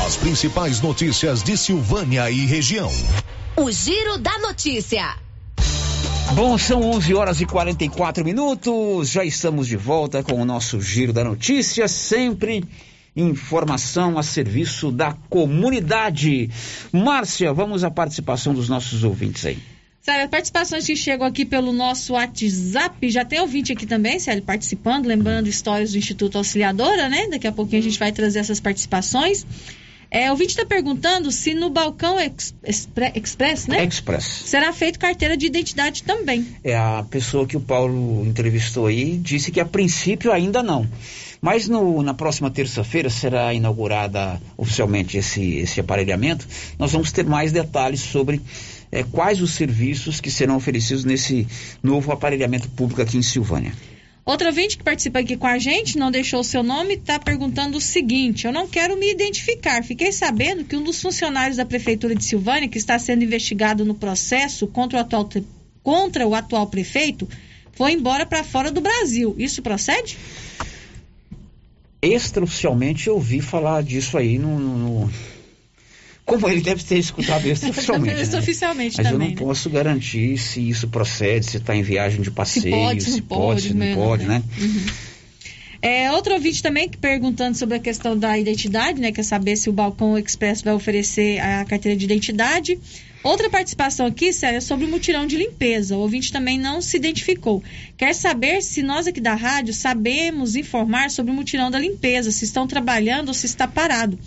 As 0.03 0.17
principais 0.17 0.81
notícias 0.81 1.43
de 1.43 1.55
Silvânia 1.55 2.27
e 2.31 2.47
região. 2.47 2.89
O 3.55 3.69
Giro 3.69 4.17
da 4.17 4.39
Notícia. 4.39 5.15
Bom, 6.33 6.57
são 6.57 6.81
11 6.81 7.13
horas 7.13 7.39
e 7.39 7.45
44 7.45 8.25
minutos. 8.25 9.11
Já 9.11 9.23
estamos 9.23 9.67
de 9.67 9.77
volta 9.77 10.23
com 10.23 10.41
o 10.41 10.45
nosso 10.45 10.81
Giro 10.81 11.13
da 11.13 11.23
Notícia, 11.23 11.87
sempre 11.87 12.63
informação 13.15 14.17
a 14.17 14.23
serviço 14.23 14.91
da 14.91 15.13
comunidade. 15.29 16.49
Márcia, 16.91 17.53
vamos 17.53 17.83
à 17.83 17.91
participação 17.91 18.55
dos 18.55 18.67
nossos 18.67 19.03
ouvintes 19.03 19.45
aí. 19.45 19.72
Sério, 20.03 20.27
participações 20.27 20.85
que 20.85 20.97
chegam 20.97 21.25
aqui 21.25 21.45
pelo 21.45 21.71
nosso 21.71 22.11
WhatsApp, 22.11 23.09
já 23.09 23.23
tem 23.23 23.39
ouvinte 23.39 23.71
aqui 23.71 23.85
também, 23.85 24.19
Célio, 24.19 24.43
participando, 24.43 25.05
lembrando 25.05 25.47
histórias 25.47 25.93
do 25.93 25.97
Instituto 25.97 26.37
Auxiliadora, 26.37 27.07
né? 27.07 27.29
Daqui 27.29 27.47
a 27.47 27.53
pouquinho 27.53 27.79
a 27.79 27.83
gente 27.85 27.97
vai 27.97 28.11
trazer 28.11 28.39
essas 28.39 28.59
participações. 28.59 29.45
É, 30.11 30.27
o 30.27 30.31
ouvinte 30.31 30.49
está 30.49 30.65
perguntando 30.65 31.31
se 31.31 31.53
no 31.53 31.69
balcão 31.69 32.19
ex, 32.19 32.53
expre, 32.65 33.13
Express, 33.15 33.67
né? 33.67 33.85
Express. 33.85 34.25
Será 34.25 34.73
feito 34.73 34.99
carteira 34.99 35.37
de 35.37 35.45
identidade 35.45 36.03
também. 36.03 36.45
É, 36.65 36.75
a 36.75 37.05
pessoa 37.09 37.47
que 37.47 37.55
o 37.55 37.61
Paulo 37.61 38.25
entrevistou 38.25 38.87
aí 38.87 39.17
disse 39.17 39.53
que 39.53 39.61
a 39.61 39.65
princípio 39.65 40.33
ainda 40.33 40.61
não. 40.61 40.85
Mas 41.41 41.69
no, 41.69 42.03
na 42.03 42.13
próxima 42.13 42.51
terça-feira 42.51 43.09
será 43.09 43.53
inaugurada 43.53 44.41
oficialmente 44.57 45.17
esse, 45.17 45.55
esse 45.55 45.79
aparelhamento. 45.79 46.45
Nós 46.77 46.91
vamos 46.91 47.11
ter 47.11 47.25
mais 47.25 47.53
detalhes 47.53 48.01
sobre 48.01 48.41
é, 48.93 49.03
quais 49.03 49.41
os 49.41 49.51
serviços 49.51 50.21
que 50.21 50.29
serão 50.29 50.55
oferecidos 50.55 51.03
nesse 51.03 51.47
novo 51.81 52.11
aparelhamento 52.11 52.69
público 52.69 53.01
aqui 53.01 53.17
em 53.17 53.23
Silvânia. 53.23 53.73
Outro 54.23 54.47
ouvinte 54.47 54.77
que 54.77 54.83
participa 54.83 55.19
aqui 55.19 55.35
com 55.35 55.47
a 55.47 55.57
gente, 55.57 55.97
não 55.97 56.11
deixou 56.11 56.39
o 56.39 56.43
seu 56.43 56.63
nome, 56.63 56.93
está 56.93 57.19
perguntando 57.19 57.77
o 57.77 57.81
seguinte: 57.81 58.45
Eu 58.45 58.53
não 58.53 58.67
quero 58.67 58.95
me 58.95 59.11
identificar. 59.11 59.83
Fiquei 59.83 60.11
sabendo 60.13 60.63
que 60.63 60.77
um 60.77 60.83
dos 60.83 61.01
funcionários 61.01 61.57
da 61.57 61.65
Prefeitura 61.65 62.15
de 62.15 62.23
Silvânia, 62.23 62.69
que 62.69 62.77
está 62.77 62.97
sendo 62.97 63.23
investigado 63.23 63.83
no 63.83 63.95
processo 63.95 64.67
contra 64.67 64.99
o 64.99 65.01
atual, 65.01 65.27
contra 65.81 66.25
o 66.25 66.35
atual 66.35 66.67
prefeito, 66.67 67.27
foi 67.73 67.93
embora 67.93 68.25
para 68.25 68.43
fora 68.45 68.71
do 68.71 68.79
Brasil. 68.79 69.35
Isso 69.37 69.61
procede? 69.61 70.17
Extraoficialmente 72.01 73.07
eu 73.07 73.15
ouvi 73.15 73.41
falar 73.41 73.81
disso 73.81 74.17
aí 74.17 74.37
no, 74.37 74.57
no 74.59 75.09
como 76.25 76.47
ele 76.47 76.61
deve 76.61 76.83
ter 76.83 76.97
escutado 76.97 77.47
isso 77.47 77.67
oficialmente. 77.69 78.21
Isso 78.21 78.31
né? 78.31 78.39
oficialmente 78.39 78.97
Mas 78.97 79.07
também, 79.07 79.29
eu 79.29 79.35
não 79.35 79.41
né? 79.41 79.47
posso 79.47 79.69
garantir 79.69 80.37
se 80.37 80.67
isso 80.67 80.87
procede, 80.87 81.45
se 81.45 81.57
está 81.57 81.75
em 81.75 81.83
viagem 81.83 82.21
de 82.21 82.31
passeio, 82.31 82.63
Se 82.63 82.69
pode, 82.71 83.03
se 83.03 83.11
não 83.11 83.21
pode, 83.21 83.61
se 83.61 83.73
não 83.73 83.95
pode, 83.95 84.25
né? 84.25 84.43
né? 84.57 84.93
É, 85.81 86.09
outro 86.13 86.33
ouvinte 86.33 86.63
também 86.63 86.87
que 86.87 86.97
perguntando 86.97 87.57
sobre 87.57 87.75
a 87.75 87.79
questão 87.79 88.17
da 88.17 88.39
identidade, 88.39 89.01
né? 89.01 89.11
Quer 89.11 89.23
saber 89.23 89.57
se 89.57 89.69
o 89.69 89.73
Balcão 89.73 90.17
Express 90.17 90.61
vai 90.61 90.73
oferecer 90.73 91.39
a 91.39 91.65
carteira 91.65 91.97
de 91.97 92.05
identidade. 92.05 92.79
Outra 93.21 93.49
participação 93.49 94.05
aqui, 94.05 94.31
Célia, 94.31 94.57
é 94.57 94.61
sobre 94.61 94.85
o 94.85 94.89
mutirão 94.89 95.27
de 95.27 95.35
limpeza. 95.35 95.97
O 95.97 95.99
ouvinte 95.99 96.31
também 96.31 96.57
não 96.57 96.81
se 96.81 96.95
identificou. 96.95 97.61
Quer 97.97 98.15
saber 98.15 98.61
se 98.61 98.81
nós 98.81 99.07
aqui 99.07 99.19
da 99.19 99.33
rádio 99.33 99.73
sabemos 99.73 100.55
informar 100.55 101.11
sobre 101.11 101.33
o 101.33 101.35
mutirão 101.35 101.69
da 101.69 101.79
limpeza, 101.79 102.31
se 102.31 102.45
estão 102.45 102.65
trabalhando 102.65 103.27
ou 103.27 103.33
se 103.33 103.45
está 103.45 103.67
parado. 103.67 104.17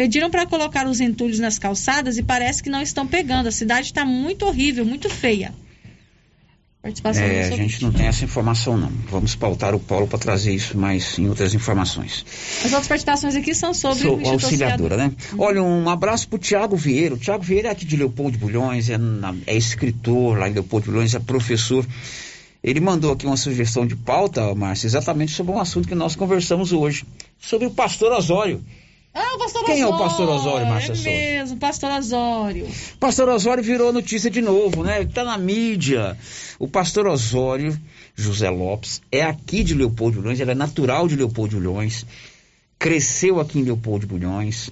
Pediram 0.00 0.30
para 0.30 0.46
colocar 0.46 0.86
os 0.86 0.98
entulhos 0.98 1.38
nas 1.38 1.58
calçadas 1.58 2.16
e 2.16 2.22
parece 2.22 2.62
que 2.62 2.70
não 2.70 2.80
estão 2.80 3.06
pegando. 3.06 3.48
A 3.48 3.52
cidade 3.52 3.88
está 3.88 4.02
muito 4.02 4.46
horrível, 4.46 4.82
muito 4.82 5.10
feia. 5.10 5.52
Participação 6.80 7.22
É, 7.22 7.48
a 7.48 7.50
gente 7.50 7.82
não 7.82 7.92
tem 7.92 8.06
essa 8.06 8.24
informação 8.24 8.78
não. 8.78 8.90
Vamos 9.10 9.34
pautar 9.34 9.74
o 9.74 9.78
Paulo 9.78 10.06
para 10.08 10.18
trazer 10.18 10.54
isso 10.54 10.74
mais 10.78 11.18
em 11.18 11.28
outras 11.28 11.52
informações. 11.52 12.24
As 12.64 12.72
outras 12.72 12.88
participações 12.88 13.36
aqui 13.36 13.54
são 13.54 13.74
sobre 13.74 14.04
Sou 14.04 14.18
o 14.18 14.26
auxiliadora, 14.26 14.96
né? 14.96 15.12
Olha, 15.36 15.62
um 15.62 15.86
abraço 15.90 16.26
pro 16.30 16.38
Tiago 16.38 16.76
Vieira. 16.78 17.14
O 17.14 17.18
Tiago 17.18 17.42
Vieira 17.44 17.68
é 17.68 17.72
aqui 17.72 17.84
de 17.84 17.94
Leopoldo 17.98 18.32
de 18.32 18.38
Bulhões, 18.38 18.88
é, 18.88 18.96
na- 18.96 19.34
é 19.46 19.54
escritor 19.54 20.38
lá 20.38 20.48
em 20.48 20.54
Leopoldo 20.54 20.84
de 20.86 20.92
Bulhões, 20.92 21.14
é 21.14 21.18
professor. 21.18 21.86
Ele 22.64 22.80
mandou 22.80 23.12
aqui 23.12 23.26
uma 23.26 23.36
sugestão 23.36 23.86
de 23.86 23.96
pauta, 23.96 24.54
Márcia, 24.54 24.86
exatamente 24.86 25.32
sobre 25.32 25.52
um 25.52 25.60
assunto 25.60 25.86
que 25.86 25.94
nós 25.94 26.16
conversamos 26.16 26.72
hoje, 26.72 27.04
sobre 27.38 27.66
o 27.66 27.70
pastor 27.70 28.12
Osório. 28.12 28.64
Ah, 29.12 29.34
o 29.34 29.38
pastor 29.38 29.64
Quem 29.64 29.80
é 29.80 29.86
Osório. 29.86 29.94
o 29.94 29.98
pastor 30.08 30.28
Osório, 30.28 30.66
Márcia 30.68 30.92
É 30.92 30.94
Souza? 30.94 31.10
mesmo, 31.10 31.56
pastor 31.56 31.90
Osório. 31.90 32.68
Pastor 33.00 33.28
Osório 33.28 33.62
virou 33.62 33.92
notícia 33.92 34.30
de 34.30 34.40
novo, 34.40 34.84
né? 34.84 35.04
Tá 35.04 35.24
na 35.24 35.36
mídia. 35.36 36.16
O 36.58 36.68
pastor 36.68 37.06
Osório 37.08 37.76
José 38.14 38.48
Lopes 38.50 39.02
é 39.10 39.22
aqui 39.22 39.64
de 39.64 39.74
Leopoldo 39.74 40.16
de 40.16 40.22
Bulhões, 40.22 40.40
ele 40.40 40.50
é 40.52 40.54
natural 40.54 41.08
de 41.08 41.16
Leopoldo 41.16 41.50
de 41.50 41.56
Bulhões, 41.56 42.06
cresceu 42.78 43.40
aqui 43.40 43.58
em 43.58 43.62
Leopoldo 43.62 44.00
de 44.00 44.06
Bulhões 44.06 44.70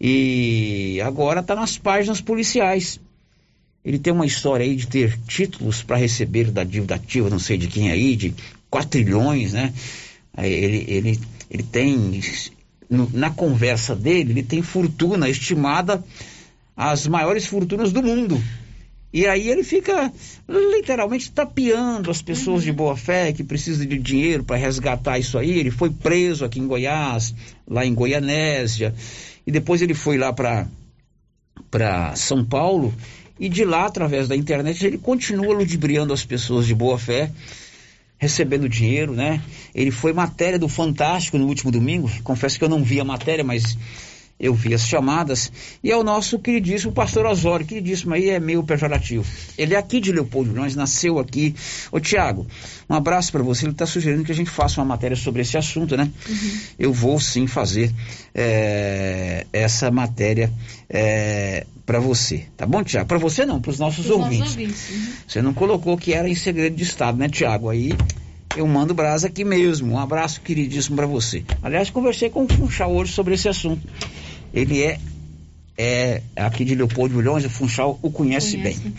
e 0.00 1.00
agora 1.04 1.42
tá 1.42 1.54
nas 1.54 1.76
páginas 1.76 2.20
policiais. 2.20 2.98
Ele 3.84 3.98
tem 3.98 4.12
uma 4.12 4.26
história 4.26 4.64
aí 4.64 4.76
de 4.76 4.86
ter 4.86 5.18
títulos 5.26 5.82
para 5.82 5.96
receber 5.96 6.50
da 6.50 6.62
dívida 6.64 6.94
ativa, 6.94 7.28
não 7.30 7.38
sei 7.38 7.56
de 7.58 7.66
quem 7.68 7.90
aí, 7.90 8.16
de 8.16 8.34
quatrilhões, 8.70 9.52
né? 9.52 9.72
Ele, 10.36 10.84
ele, 10.88 11.20
ele 11.50 11.62
tem, 11.62 12.20
no- 12.88 13.10
na 13.12 13.30
conversa 13.30 13.94
dele, 13.94 14.32
ele 14.32 14.42
tem 14.42 14.62
fortuna 14.62 15.28
estimada 15.28 16.02
as 16.76 17.06
maiores 17.06 17.46
fortunas 17.46 17.92
do 17.92 18.02
mundo. 18.02 18.42
E 19.12 19.26
aí 19.26 19.48
ele 19.48 19.64
fica 19.64 20.12
literalmente 20.48 21.30
tapeando 21.32 22.10
as 22.10 22.20
pessoas 22.20 22.62
de 22.62 22.70
boa 22.70 22.94
fé 22.96 23.32
que 23.32 23.42
precisam 23.42 23.86
de 23.86 23.98
dinheiro 23.98 24.44
para 24.44 24.56
resgatar 24.56 25.18
isso 25.18 25.38
aí. 25.38 25.58
Ele 25.58 25.70
foi 25.70 25.90
preso 25.90 26.44
aqui 26.44 26.60
em 26.60 26.66
Goiás, 26.66 27.34
lá 27.66 27.86
em 27.86 27.94
Goianésia, 27.94 28.94
e 29.46 29.50
depois 29.50 29.80
ele 29.80 29.94
foi 29.94 30.18
lá 30.18 30.32
para 30.32 30.66
para 31.70 32.14
São 32.16 32.44
Paulo 32.44 32.94
e 33.38 33.48
de 33.48 33.64
lá 33.64 33.86
através 33.86 34.28
da 34.28 34.36
internet 34.36 34.86
ele 34.86 34.96
continua 34.96 35.54
ludibriando 35.54 36.12
as 36.12 36.24
pessoas 36.24 36.66
de 36.66 36.74
boa 36.74 36.98
fé 36.98 37.30
recebendo 38.18 38.68
dinheiro, 38.68 39.14
né? 39.14 39.40
Ele 39.74 39.90
foi 39.90 40.12
matéria 40.12 40.58
do 40.58 40.68
Fantástico 40.68 41.38
no 41.38 41.46
último 41.46 41.70
domingo. 41.70 42.10
Confesso 42.24 42.58
que 42.58 42.64
eu 42.64 42.68
não 42.68 42.82
vi 42.82 43.00
a 43.00 43.04
matéria, 43.04 43.44
mas 43.44 43.76
eu 44.38 44.54
vi 44.54 44.72
as 44.72 44.86
chamadas. 44.86 45.50
E 45.82 45.90
é 45.90 45.96
o 45.96 46.04
nosso 46.04 46.38
queridíssimo 46.38 46.92
pastor 46.92 47.26
Osório. 47.26 47.66
Queridíssimo 47.66 48.14
aí 48.14 48.30
é 48.30 48.38
meio 48.38 48.62
pejorativo. 48.62 49.24
Ele 49.56 49.74
é 49.74 49.78
aqui 49.78 50.00
de 50.00 50.12
Leopoldo 50.12 50.50
Vilhões, 50.50 50.76
nasceu 50.76 51.18
aqui. 51.18 51.54
Ô 51.90 51.98
Tiago, 51.98 52.46
um 52.88 52.94
abraço 52.94 53.32
para 53.32 53.42
você. 53.42 53.64
Ele 53.64 53.72
está 53.72 53.86
sugerindo 53.86 54.24
que 54.24 54.32
a 54.32 54.34
gente 54.34 54.50
faça 54.50 54.80
uma 54.80 54.86
matéria 54.86 55.16
sobre 55.16 55.42
esse 55.42 55.56
assunto, 55.56 55.96
né? 55.96 56.10
Eu 56.78 56.92
vou 56.92 57.18
sim 57.18 57.46
fazer 57.46 57.92
é, 58.34 59.46
essa 59.52 59.90
matéria 59.90 60.52
é, 60.88 61.66
para 61.88 61.98
você. 62.00 62.44
Tá 62.54 62.66
bom, 62.66 62.84
Tiago? 62.84 63.08
Para 63.08 63.16
você 63.16 63.46
não, 63.46 63.62
para 63.62 63.70
os 63.70 63.78
nossos 63.78 64.00
Os 64.04 64.10
nossos 64.10 64.22
ouvintes. 64.22 64.50
ouvintes, 64.50 64.90
uhum. 64.90 65.06
Você 65.26 65.40
não 65.40 65.54
colocou 65.54 65.96
que 65.96 66.12
era 66.12 66.28
em 66.28 66.34
segredo 66.34 66.76
de 66.76 66.82
Estado, 66.82 67.16
né, 67.16 67.30
Tiago? 67.30 67.70
Aí 67.70 67.94
eu 68.54 68.66
mando 68.66 68.92
brasa 68.92 69.28
aqui 69.28 69.42
mesmo. 69.42 69.94
Um 69.94 69.98
abraço 69.98 70.42
queridíssimo 70.42 70.96
para 70.96 71.06
você. 71.06 71.42
Aliás, 71.62 71.88
conversei 71.88 72.28
com 72.28 72.44
o 72.44 72.48
Funchal 72.48 72.92
hoje 72.94 73.14
sobre 73.14 73.32
esse 73.36 73.48
assunto. 73.48 73.80
Ele 74.52 74.82
é, 74.82 74.98
é 75.78 76.20
aqui 76.36 76.62
de 76.62 76.74
Leopoldo 76.74 77.14
de 77.14 77.16
Milhões, 77.16 77.46
o 77.46 77.48
Funchal 77.50 77.98
o 78.02 78.10
conhece, 78.10 78.58
Conhece. 78.58 78.80
bem. 78.80 78.94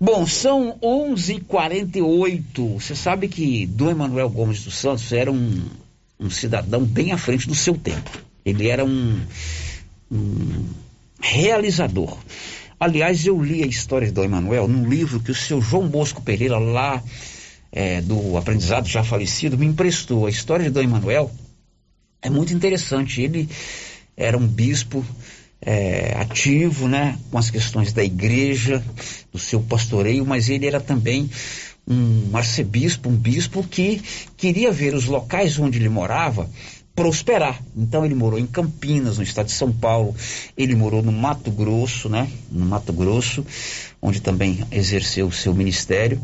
Bom, 0.00 0.26
são 0.26 0.76
11h48. 0.82 2.74
Você 2.74 2.96
sabe 2.96 3.28
que 3.28 3.66
Dom 3.66 3.88
Emanuel 3.88 4.30
Gomes 4.30 4.64
dos 4.64 4.74
Santos 4.74 5.12
era 5.12 5.30
um, 5.30 5.62
um 6.18 6.28
cidadão 6.28 6.82
bem 6.82 7.12
à 7.12 7.18
frente 7.18 7.46
do 7.46 7.54
seu 7.54 7.76
tempo. 7.76 8.10
Ele 8.44 8.66
era 8.66 8.84
um, 8.84 9.20
um 10.10 10.64
realizador. 11.20 12.18
Aliás, 12.78 13.26
eu 13.26 13.40
li 13.42 13.62
a 13.62 13.66
história 13.66 14.10
Dom 14.10 14.24
Emanuel 14.24 14.66
num 14.66 14.88
livro 14.88 15.20
que 15.20 15.30
o 15.30 15.34
seu 15.34 15.60
João 15.60 15.86
Bosco 15.86 16.22
Pereira, 16.22 16.58
lá 16.58 17.02
é, 17.70 18.00
do 18.00 18.36
aprendizado 18.36 18.88
já 18.88 19.04
falecido, 19.04 19.58
me 19.58 19.66
emprestou. 19.66 20.26
A 20.26 20.30
história 20.30 20.64
de 20.64 20.70
Dom 20.70 20.80
Emanuel 20.80 21.30
é 22.22 22.30
muito 22.30 22.54
interessante. 22.54 23.20
Ele 23.20 23.48
era 24.16 24.36
um 24.36 24.46
bispo 24.46 25.04
é, 25.60 26.16
ativo, 26.18 26.88
né, 26.88 27.18
com 27.30 27.38
as 27.38 27.50
questões 27.50 27.92
da 27.92 28.02
igreja, 28.02 28.82
do 29.32 29.38
seu 29.38 29.60
pastoreio, 29.60 30.24
mas 30.24 30.48
ele 30.48 30.66
era 30.66 30.80
também 30.80 31.28
um 31.86 32.36
arcebispo, 32.36 33.08
um 33.08 33.16
bispo 33.16 33.62
que 33.64 34.00
queria 34.36 34.70
ver 34.70 34.94
os 34.94 35.06
locais 35.06 35.58
onde 35.58 35.78
ele 35.78 35.88
morava 35.88 36.48
prosperar. 36.94 37.62
Então 37.76 38.04
ele 38.04 38.14
morou 38.14 38.38
em 38.38 38.46
Campinas, 38.46 39.18
no 39.18 39.24
estado 39.24 39.46
de 39.46 39.52
São 39.52 39.72
Paulo, 39.72 40.14
ele 40.56 40.74
morou 40.74 41.02
no 41.02 41.12
Mato 41.12 41.50
Grosso, 41.50 42.08
né? 42.08 42.28
No 42.50 42.66
Mato 42.66 42.92
Grosso, 42.92 43.44
onde 44.02 44.20
também 44.20 44.64
exerceu 44.70 45.26
o 45.26 45.32
seu 45.32 45.54
ministério. 45.54 46.20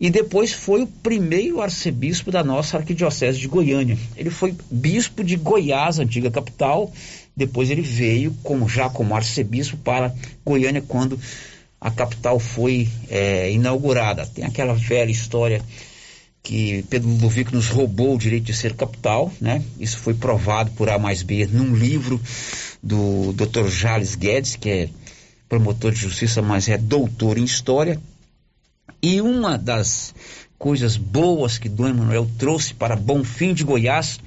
E 0.00 0.08
depois 0.08 0.52
foi 0.52 0.82
o 0.82 0.86
primeiro 0.86 1.60
arcebispo 1.60 2.30
da 2.30 2.42
nossa 2.42 2.78
arquidiocese 2.78 3.38
de 3.38 3.46
Goiânia. 3.46 3.98
Ele 4.16 4.30
foi 4.30 4.54
bispo 4.70 5.22
de 5.22 5.36
Goiás, 5.36 5.98
antiga 5.98 6.30
capital. 6.30 6.90
Depois 7.36 7.70
ele 7.70 7.82
veio 7.82 8.34
como 8.42 8.66
já 8.66 8.88
como 8.88 9.14
arcebispo 9.14 9.76
para 9.76 10.14
Goiânia 10.44 10.80
quando 10.80 11.20
a 11.78 11.90
capital 11.90 12.38
foi 12.38 12.88
é, 13.10 13.52
inaugurada. 13.52 14.26
Tem 14.26 14.44
aquela 14.44 14.72
velha 14.72 15.10
história 15.10 15.62
que 16.42 16.84
Pedro 16.88 17.08
Ludovico 17.10 17.54
nos 17.54 17.68
roubou 17.68 18.14
o 18.14 18.18
direito 18.18 18.44
de 18.44 18.54
ser 18.54 18.74
capital, 18.74 19.32
né? 19.40 19.62
Isso 19.78 19.98
foi 19.98 20.14
provado 20.14 20.70
por 20.72 20.88
A 20.88 20.98
mais 20.98 21.22
B 21.22 21.46
num 21.46 21.74
livro 21.74 22.20
do 22.82 23.32
Dr. 23.32 23.68
Jales 23.68 24.14
Guedes, 24.14 24.56
que 24.56 24.68
é 24.70 24.88
promotor 25.48 25.92
de 25.92 26.00
justiça, 26.00 26.40
mas 26.40 26.68
é 26.68 26.78
doutor 26.78 27.36
em 27.36 27.44
história. 27.44 28.00
E 29.02 29.20
uma 29.20 29.58
das 29.58 30.14
coisas 30.58 30.96
boas 30.96 31.58
que 31.58 31.68
Dom 31.68 31.88
Emanuel 31.88 32.30
trouxe 32.38 32.74
para 32.74 32.96
Bonfim 32.96 33.54
de 33.54 33.64
Goiás 33.64 34.20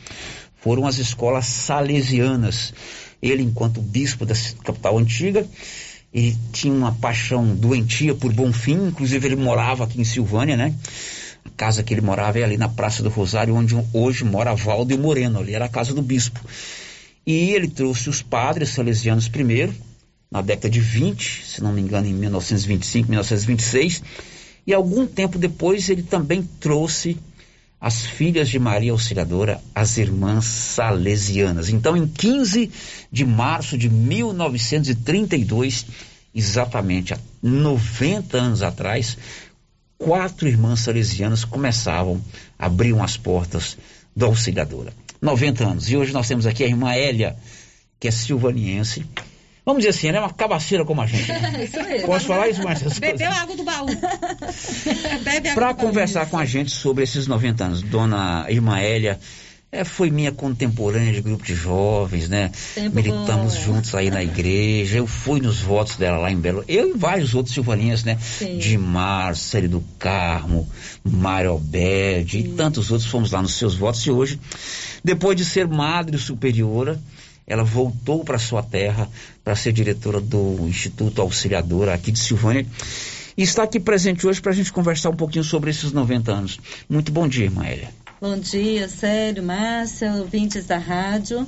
foram 0.57 0.87
as 0.87 0.97
escolas 0.97 1.45
salesianas. 1.45 2.73
Ele, 3.21 3.43
enquanto 3.43 3.81
bispo 3.81 4.25
da 4.25 4.33
capital 4.63 4.97
antiga, 4.97 5.47
ele 6.13 6.37
tinha 6.51 6.73
uma 6.73 6.91
paixão 6.91 7.55
doentia 7.55 8.13
por 8.13 8.31
Bonfim, 8.33 8.87
inclusive 8.87 9.27
ele 9.27 9.35
morava 9.35 9.83
aqui 9.83 9.99
em 9.99 10.03
Silvânia, 10.03 10.55
né? 10.55 10.73
Casa 11.55 11.83
que 11.83 11.93
ele 11.93 12.01
morava 12.01 12.39
é 12.39 12.43
ali 12.43 12.57
na 12.57 12.67
Praça 12.67 13.01
do 13.03 13.09
Rosário, 13.09 13.55
onde 13.55 13.75
hoje 13.93 14.23
mora 14.23 14.55
Valdo 14.55 14.93
e 14.93 14.97
Moreno, 14.97 15.39
ali 15.39 15.53
era 15.53 15.65
a 15.65 15.69
casa 15.69 15.93
do 15.93 16.01
bispo. 16.01 16.39
E 17.25 17.51
ele 17.51 17.67
trouxe 17.67 18.09
os 18.09 18.21
padres 18.21 18.69
salesianos 18.69 19.27
primeiro, 19.29 19.73
na 20.29 20.41
década 20.41 20.69
de 20.69 20.79
20, 20.79 21.45
se 21.45 21.61
não 21.61 21.71
me 21.71 21.81
engano, 21.81 22.07
em 22.07 22.13
1925, 22.13 23.09
1926, 23.09 24.03
e 24.65 24.73
algum 24.73 25.05
tempo 25.05 25.37
depois 25.37 25.89
ele 25.89 26.03
também 26.03 26.41
trouxe 26.59 27.17
as 27.79 28.01
filhas 28.01 28.49
de 28.49 28.57
Maria 28.57 28.93
Auxiliadora, 28.93 29.61
as 29.75 29.97
irmãs 29.97 30.45
salesianas. 30.45 31.67
Então, 31.67 31.97
em 31.97 32.07
15 32.07 32.71
de 33.11 33.25
março 33.25 33.77
de 33.77 33.89
1932, 33.89 35.85
exatamente 36.33 37.13
há 37.13 37.19
90 37.41 38.37
anos 38.37 38.61
atrás, 38.61 39.17
quatro 40.03 40.47
irmãs 40.47 40.81
salesianas 40.81 41.45
começavam, 41.45 42.21
abriam 42.57 43.03
as 43.03 43.17
portas 43.17 43.77
da 44.15 44.25
Auxiliadora. 44.25 44.93
90 45.21 45.63
anos. 45.65 45.89
E 45.89 45.97
hoje 45.97 46.11
nós 46.13 46.27
temos 46.27 46.45
aqui 46.45 46.63
a 46.63 46.67
irmã 46.67 46.93
Hélia, 46.93 47.35
que 47.99 48.07
é 48.07 48.11
silvaniense, 48.11 49.05
Vamos 49.65 49.81
dizer 49.81 49.97
assim, 49.97 50.07
ela 50.09 50.17
é 50.17 50.19
uma 50.19 50.33
cabaceira 50.33 50.83
como 50.83 51.01
a 51.01 51.05
gente. 51.07 51.31
Né? 51.31 51.63
isso 51.63 51.81
mesmo. 51.81 52.07
Posso 52.07 52.25
falar 52.25 52.49
isso, 52.49 52.61
Marcelo? 52.61 52.93
Bebeu 52.99 53.31
água 53.31 53.55
do 53.55 53.63
baú. 53.63 53.87
Para 55.55 55.73
conversar 55.73 56.25
com 56.29 56.37
a 56.37 56.45
gente 56.45 56.71
sobre 56.71 57.05
esses 57.05 57.27
90 57.27 57.63
anos, 57.63 57.81
dona 57.81 58.45
Irmã 58.49 58.77
Hélia, 58.77 59.17
é, 59.73 59.83
foi 59.83 60.11
minha 60.11 60.31
contemporânea 60.31 61.11
de 61.11 61.19
grupo 61.19 61.43
de 61.43 61.55
jovens, 61.55 62.29
né? 62.29 62.51
Tempo 62.75 62.95
Militamos 62.95 63.55
bom. 63.55 63.61
juntos 63.61 63.95
aí 63.95 64.11
na 64.11 64.23
igreja. 64.23 64.99
Eu 64.99 65.07
fui 65.07 65.41
nos 65.41 65.61
votos 65.61 65.95
dela 65.95 66.17
lá 66.19 66.31
em 66.31 66.37
Belo. 66.37 66.63
Eu 66.67 66.91
e 66.91 66.93
vários 66.97 67.33
outros 67.33 67.55
silvaninhas, 67.55 68.03
né? 68.03 68.19
Sim. 68.21 68.59
De 68.59 68.77
Márcia, 68.77 69.67
do 69.67 69.83
Carmo, 69.97 70.69
Mário 71.03 71.49
Alberdi 71.49 72.37
e 72.37 72.43
tantos 72.49 72.91
outros 72.91 73.09
fomos 73.09 73.31
lá 73.31 73.41
nos 73.41 73.55
seus 73.55 73.73
votos. 73.73 74.05
E 74.05 74.11
hoje, 74.11 74.39
depois 75.03 75.35
de 75.35 75.43
ser 75.43 75.67
madre 75.67 76.19
superiora, 76.19 77.01
ela 77.47 77.63
voltou 77.63 78.23
para 78.23 78.37
sua 78.37 78.61
terra 78.61 79.09
para 79.43 79.55
ser 79.55 79.73
diretora 79.73 80.21
do 80.21 80.67
Instituto 80.67 81.19
Auxiliadora 81.19 81.95
aqui 81.95 82.11
de 82.11 82.19
Silvânia. 82.19 82.63
E 83.35 83.41
está 83.41 83.63
aqui 83.63 83.79
presente 83.79 84.27
hoje 84.27 84.39
para 84.39 84.51
a 84.51 84.55
gente 84.55 84.71
conversar 84.71 85.09
um 85.09 85.15
pouquinho 85.15 85.43
sobre 85.43 85.71
esses 85.71 85.91
90 85.91 86.31
anos. 86.31 86.59
Muito 86.87 87.11
bom 87.11 87.27
dia, 87.27 87.49
Maélia. 87.49 88.02
Bom 88.23 88.39
dia, 88.39 88.87
Sério, 88.87 89.43
Márcia, 89.43 90.13
ouvintes 90.13 90.65
da 90.65 90.77
rádio. 90.77 91.45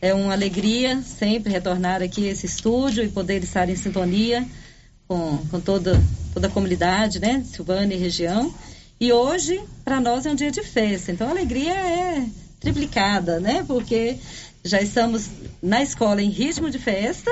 É 0.00 0.12
uma 0.12 0.32
alegria 0.32 1.00
sempre 1.00 1.52
retornar 1.52 2.02
aqui 2.02 2.28
a 2.28 2.32
esse 2.32 2.46
estúdio 2.46 3.04
e 3.04 3.08
poder 3.08 3.44
estar 3.44 3.68
em 3.68 3.76
sintonia 3.76 4.44
com, 5.06 5.38
com 5.48 5.60
toda, 5.60 6.02
toda 6.34 6.48
a 6.48 6.50
comunidade, 6.50 7.20
né? 7.20 7.44
Silvânia 7.44 7.94
e 7.94 7.98
região. 7.98 8.52
E 8.98 9.12
hoje, 9.12 9.62
para 9.84 10.00
nós, 10.00 10.26
é 10.26 10.30
um 10.30 10.34
dia 10.34 10.50
de 10.50 10.64
festa. 10.64 11.12
Então, 11.12 11.28
a 11.28 11.30
alegria 11.30 11.72
é 11.72 12.26
triplicada, 12.58 13.38
né? 13.38 13.64
Porque 13.64 14.16
já 14.64 14.80
estamos 14.80 15.30
na 15.62 15.80
escola 15.80 16.20
em 16.20 16.30
ritmo 16.30 16.68
de 16.70 16.80
festa 16.80 17.30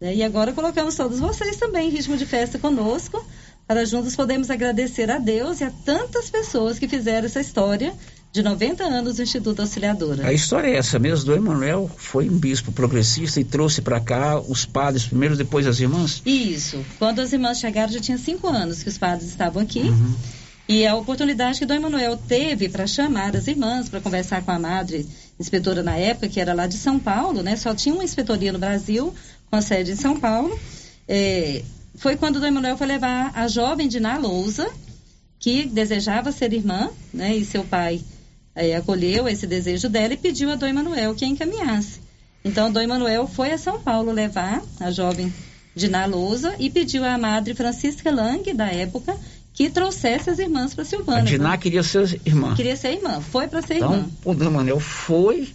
né? 0.00 0.14
e 0.14 0.22
agora 0.22 0.52
colocamos 0.52 0.94
todos 0.94 1.18
vocês 1.18 1.56
também 1.56 1.88
em 1.88 1.90
ritmo 1.90 2.16
de 2.16 2.24
festa 2.24 2.56
conosco 2.56 3.20
para 3.66 3.84
juntos 3.84 4.14
podermos 4.14 4.48
agradecer 4.48 5.10
a 5.10 5.18
Deus 5.18 5.60
e 5.60 5.64
a 5.64 5.70
tantas 5.84 6.30
pessoas 6.30 6.78
que 6.78 6.86
fizeram 6.88 7.26
essa 7.26 7.40
história 7.40 7.92
de 8.32 8.42
90 8.42 8.84
anos 8.84 9.16
do 9.16 9.22
Instituto 9.22 9.60
Auxiliadora. 9.60 10.26
A 10.26 10.32
história 10.32 10.68
é 10.68 10.76
essa 10.76 10.98
mesmo, 10.98 11.26
do 11.26 11.34
Emanuel 11.34 11.90
foi 11.96 12.28
um 12.28 12.38
bispo 12.38 12.70
progressista 12.70 13.40
e 13.40 13.44
trouxe 13.44 13.80
para 13.80 14.00
cá 14.00 14.38
os 14.38 14.66
padres 14.66 15.06
primeiro, 15.06 15.36
depois 15.36 15.66
as 15.66 15.80
irmãs? 15.80 16.22
Isso. 16.26 16.84
Quando 16.98 17.20
as 17.20 17.32
irmãs 17.32 17.58
chegaram 17.58 17.92
já 17.92 18.00
tinha 18.00 18.18
cinco 18.18 18.46
anos 18.48 18.82
que 18.82 18.88
os 18.88 18.98
padres 18.98 19.28
estavam 19.28 19.62
aqui. 19.62 19.80
Uhum. 19.80 20.14
E 20.68 20.86
a 20.86 20.94
oportunidade 20.94 21.58
que 21.58 21.64
Dom 21.64 21.74
Emanuel 21.74 22.18
teve 22.18 22.68
para 22.68 22.86
chamar 22.86 23.34
as 23.34 23.46
irmãs, 23.46 23.88
para 23.88 24.02
conversar 24.02 24.42
com 24.42 24.50
a 24.50 24.58
madre 24.58 25.08
inspetora 25.40 25.82
na 25.82 25.96
época, 25.96 26.28
que 26.28 26.38
era 26.38 26.52
lá 26.52 26.66
de 26.66 26.74
São 26.74 26.98
Paulo, 26.98 27.42
né? 27.42 27.56
Só 27.56 27.74
tinha 27.74 27.94
uma 27.94 28.04
inspetoria 28.04 28.52
no 28.52 28.58
Brasil, 28.58 29.14
com 29.50 29.56
a 29.56 29.62
sede 29.62 29.92
em 29.92 29.96
São 29.96 30.20
Paulo. 30.20 30.58
É, 31.08 31.62
foi 31.94 32.16
quando 32.16 32.38
Dom 32.38 32.48
Emanuel 32.48 32.76
foi 32.76 32.86
levar 32.86 33.32
a 33.34 33.48
jovem 33.48 33.88
Diná 33.88 34.18
Lousa, 34.18 34.68
que 35.38 35.64
desejava 35.64 36.32
ser 36.32 36.52
irmã, 36.52 36.90
né? 37.14 37.34
E 37.34 37.46
seu 37.46 37.64
pai 37.64 38.02
é, 38.58 38.74
acolheu 38.74 39.28
esse 39.28 39.46
desejo 39.46 39.88
dela 39.88 40.14
e 40.14 40.16
pediu 40.16 40.50
a 40.50 40.56
Dom 40.56 40.66
Emanuel 40.66 41.14
que 41.14 41.24
a 41.24 41.28
encaminhasse. 41.28 42.00
Então, 42.44 42.72
Dom 42.72 42.80
Emanuel 42.80 43.26
foi 43.26 43.52
a 43.52 43.58
São 43.58 43.80
Paulo 43.80 44.10
levar 44.10 44.62
a 44.80 44.90
jovem 44.90 45.32
Diná 45.74 46.06
Lousa 46.06 46.54
e 46.58 46.68
pediu 46.68 47.04
à 47.04 47.16
madre 47.16 47.54
Francisca 47.54 48.10
Lang, 48.10 48.52
da 48.52 48.66
época, 48.66 49.16
que 49.54 49.70
trouxesse 49.70 50.30
as 50.30 50.38
irmãs 50.38 50.74
para 50.74 50.84
Silvânia. 50.84 51.22
A 51.22 51.24
Diná 51.24 51.56
queria 51.56 51.82
ser 51.82 52.20
irmã. 52.26 52.54
Queria 52.54 52.76
ser 52.76 52.94
irmã, 52.94 53.20
foi 53.20 53.46
para 53.46 53.62
ser 53.62 53.76
então, 53.76 53.92
irmã. 53.92 54.10
Então, 54.20 54.32
o 54.32 54.34
Dom 54.34 54.80
foi 54.80 55.48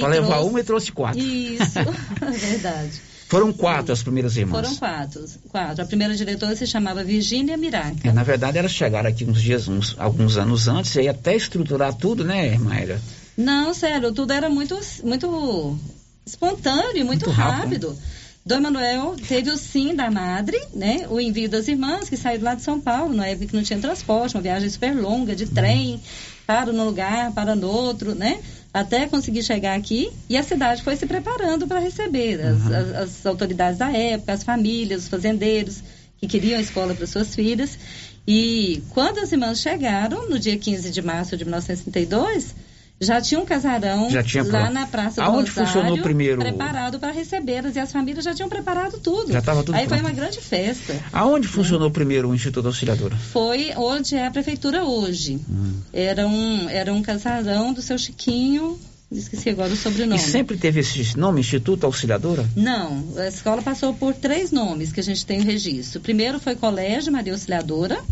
para 0.00 0.08
levar 0.08 0.40
uma 0.40 0.60
e 0.60 0.64
trouxe 0.64 0.90
quatro. 0.90 1.20
Isso, 1.20 1.78
é 1.78 2.30
verdade. 2.30 3.07
Foram 3.28 3.52
quatro 3.52 3.92
as 3.92 4.02
primeiras 4.02 4.36
irmãs. 4.38 4.66
Foram 4.66 4.76
quatro, 4.76 5.24
quatro. 5.50 5.82
A 5.82 5.86
primeira 5.86 6.16
diretora 6.16 6.56
se 6.56 6.66
chamava 6.66 7.04
Virgínia 7.04 7.58
Miraca. 7.58 8.08
É, 8.08 8.10
na 8.10 8.22
verdade, 8.22 8.56
elas 8.56 8.72
chegaram 8.72 9.10
aqui 9.10 9.24
uns 9.24 9.42
dias, 9.42 9.68
uns, 9.68 9.94
alguns 9.98 10.38
anos 10.38 10.66
antes, 10.66 10.94
e 10.96 11.06
até 11.06 11.36
estruturar 11.36 11.92
tudo, 11.92 12.24
né, 12.24 12.56
Mayra? 12.56 13.00
Não, 13.36 13.74
sério, 13.74 14.12
tudo 14.12 14.32
era 14.32 14.48
muito, 14.48 14.80
muito 15.04 15.78
espontâneo, 16.24 17.04
muito, 17.04 17.26
muito 17.26 17.30
rápido. 17.30 17.88
rápido. 17.88 17.98
Dom 18.46 18.60
Manuel 18.60 19.14
teve 19.28 19.50
o 19.50 19.58
sim 19.58 19.94
da 19.94 20.10
madre, 20.10 20.58
né? 20.72 21.06
O 21.10 21.20
envio 21.20 21.50
das 21.50 21.68
irmãs 21.68 22.08
que 22.08 22.16
saíram 22.16 22.44
lá 22.44 22.54
de 22.54 22.62
São 22.62 22.80
Paulo, 22.80 23.14
na 23.14 23.26
época 23.26 23.48
que 23.48 23.54
não 23.54 23.62
tinha 23.62 23.78
transporte, 23.78 24.36
uma 24.36 24.42
viagem 24.42 24.70
super 24.70 24.96
longa 24.96 25.36
de 25.36 25.44
trem, 25.44 26.00
para 26.46 26.72
num 26.72 26.86
lugar, 26.86 27.30
para 27.32 27.54
no 27.54 27.68
outro, 27.68 28.14
né? 28.14 28.40
Até 28.78 29.08
conseguir 29.08 29.42
chegar 29.42 29.76
aqui 29.76 30.08
e 30.28 30.36
a 30.36 30.42
cidade 30.44 30.84
foi 30.84 30.94
se 30.94 31.04
preparando 31.04 31.66
para 31.66 31.80
receber 31.80 32.40
as, 32.40 32.60
uhum. 32.60 32.76
as, 32.76 32.94
as, 32.94 33.26
autoridades 33.26 33.76
da 33.76 33.90
época, 33.90 34.32
as 34.32 34.44
famílias, 34.44 35.02
os 35.02 35.08
fazendeiros 35.08 35.82
que 36.20 36.28
queriam 36.28 36.56
a 36.56 36.62
escola 36.62 36.94
para 36.94 37.04
suas 37.04 37.34
filhas. 37.34 37.76
E 38.24 38.80
quando 38.90 39.18
as 39.18 39.32
irmãs 39.32 39.58
chegaram, 39.58 40.30
no 40.30 40.38
dia 40.38 40.56
15 40.56 40.92
de 40.92 41.02
março 41.02 41.36
de 41.36 41.44
1932, 41.44 42.54
já 43.00 43.20
tinha 43.20 43.40
um 43.40 43.44
casarão 43.44 44.10
já 44.10 44.22
tinha 44.22 44.42
lá 44.44 44.70
na 44.70 44.86
Praça 44.86 45.22
do 45.22 45.22
Aonde 45.22 45.50
Rosário, 45.50 45.72
funcionou 45.72 45.98
primeiro? 46.02 46.40
preparado 46.40 46.98
para 46.98 47.12
recebê-las 47.12 47.76
e 47.76 47.78
as 47.78 47.92
famílias 47.92 48.24
já 48.24 48.34
tinham 48.34 48.48
preparado 48.48 48.98
tudo. 48.98 49.32
Já 49.32 49.38
estava 49.38 49.62
tudo 49.62 49.76
Aí 49.76 49.86
pronto. 49.86 50.00
foi 50.00 50.08
uma 50.08 50.14
grande 50.14 50.40
festa. 50.40 50.94
Aonde 51.12 51.46
né? 51.46 51.52
funcionou 51.52 51.90
primeiro 51.90 52.28
o 52.28 52.34
Instituto 52.34 52.66
Auxiliadora? 52.66 53.16
Foi 53.16 53.72
onde 53.76 54.16
é 54.16 54.26
a 54.26 54.30
prefeitura 54.30 54.84
hoje. 54.84 55.40
Hum. 55.48 55.74
Era, 55.92 56.26
um, 56.26 56.68
era 56.68 56.92
um 56.92 57.02
casarão 57.02 57.72
do 57.72 57.80
seu 57.80 57.96
Chiquinho, 57.98 58.78
esqueci 59.10 59.48
agora 59.50 59.72
o 59.72 59.76
sobrenome. 59.76 60.20
E 60.20 60.22
sempre 60.22 60.56
teve 60.56 60.80
esse 60.80 61.16
nome, 61.16 61.40
Instituto 61.40 61.84
Auxiliadora? 61.84 62.48
Não, 62.56 63.04
a 63.16 63.28
escola 63.28 63.62
passou 63.62 63.94
por 63.94 64.14
três 64.14 64.50
nomes 64.50 64.92
que 64.92 65.00
a 65.00 65.02
gente 65.04 65.24
tem 65.24 65.40
o 65.40 65.44
registro. 65.44 66.00
Primeiro 66.00 66.38
foi 66.38 66.54
Colégio 66.54 67.12
Maria 67.12 67.32
Auxiliadora, 67.32 68.02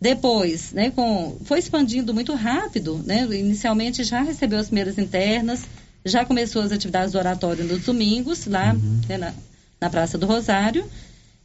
depois, 0.00 0.72
né, 0.72 0.90
com, 0.90 1.36
foi 1.44 1.58
expandindo 1.58 2.14
muito 2.14 2.32
rápido, 2.34 3.02
né? 3.04 3.26
Inicialmente 3.32 4.04
já 4.04 4.22
recebeu 4.22 4.58
as 4.58 4.66
primeiras 4.66 4.96
internas, 4.96 5.64
já 6.04 6.24
começou 6.24 6.62
as 6.62 6.70
atividades 6.70 7.12
do 7.12 7.18
oratório 7.18 7.64
nos 7.64 7.84
domingos, 7.84 8.46
lá 8.46 8.72
uhum. 8.74 9.00
né, 9.08 9.18
na, 9.18 9.34
na 9.80 9.90
Praça 9.90 10.16
do 10.16 10.26
Rosário. 10.26 10.84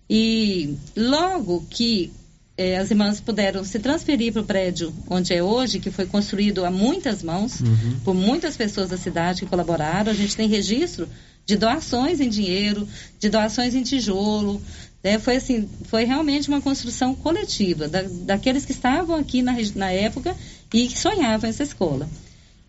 E 0.07 0.75
logo 0.95 1.65
que 1.69 2.11
eh, 2.55 2.77
as 2.77 2.91
irmãs 2.91 3.19
puderam 3.19 3.63
se 3.63 3.79
transferir 3.79 4.31
para 4.31 4.43
o 4.43 4.45
prédio 4.45 4.93
onde 5.09 5.33
é 5.33 5.41
hoje, 5.41 5.79
que 5.79 5.89
foi 5.89 6.05
construído 6.05 6.63
a 6.63 6.69
muitas 6.69 7.23
mãos, 7.23 7.59
Uhum. 7.59 7.99
por 8.03 8.13
muitas 8.13 8.55
pessoas 8.55 8.89
da 8.89 8.97
cidade 8.97 9.41
que 9.41 9.47
colaboraram. 9.47 10.11
A 10.11 10.15
gente 10.15 10.35
tem 10.35 10.47
registro 10.47 11.09
de 11.45 11.57
doações 11.57 12.19
em 12.21 12.29
dinheiro, 12.29 12.87
de 13.19 13.29
doações 13.29 13.73
em 13.73 13.81
tijolo. 13.81 14.61
Né? 15.03 15.19
Foi 15.19 15.35
assim, 15.35 15.69
foi 15.85 16.05
realmente 16.05 16.47
uma 16.49 16.61
construção 16.61 17.13
coletiva 17.13 17.87
da- 17.87 18.03
daqueles 18.03 18.65
que 18.65 18.71
estavam 18.71 19.15
aqui 19.17 19.41
na, 19.41 19.55
na 19.75 19.91
época 19.91 20.35
e 20.73 20.87
que 20.87 20.97
sonhavam 20.97 21.49
essa 21.49 21.63
escola. 21.63 22.09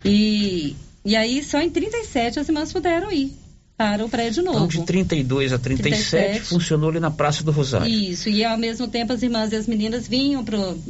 E, 0.03 0.75
e 1.03 1.15
aí 1.15 1.43
só 1.43 1.59
em 1.61 1.69
37 1.69 2.39
as 2.39 2.47
irmãs 2.47 2.71
puderam 2.71 3.11
ir 3.11 3.35
para 3.77 4.05
o 4.05 4.09
prédio 4.09 4.41
novo. 4.43 4.57
Então, 4.57 4.67
de 4.67 4.83
32 4.83 5.51
a 5.51 5.59
37, 5.59 6.09
37. 6.11 6.45
funcionou 6.47 6.89
ali 6.89 6.99
na 6.99 7.11
Praça 7.11 7.43
do 7.43 7.51
Rosário. 7.51 7.87
Isso, 7.87 8.29
e 8.29 8.43
ao 8.43 8.57
mesmo 8.57 8.87
tempo 8.87 9.11
as 9.11 9.21
irmãs 9.21 9.51
e 9.51 9.55
as 9.55 9.67
meninas 9.67 10.07
vinham 10.07 10.45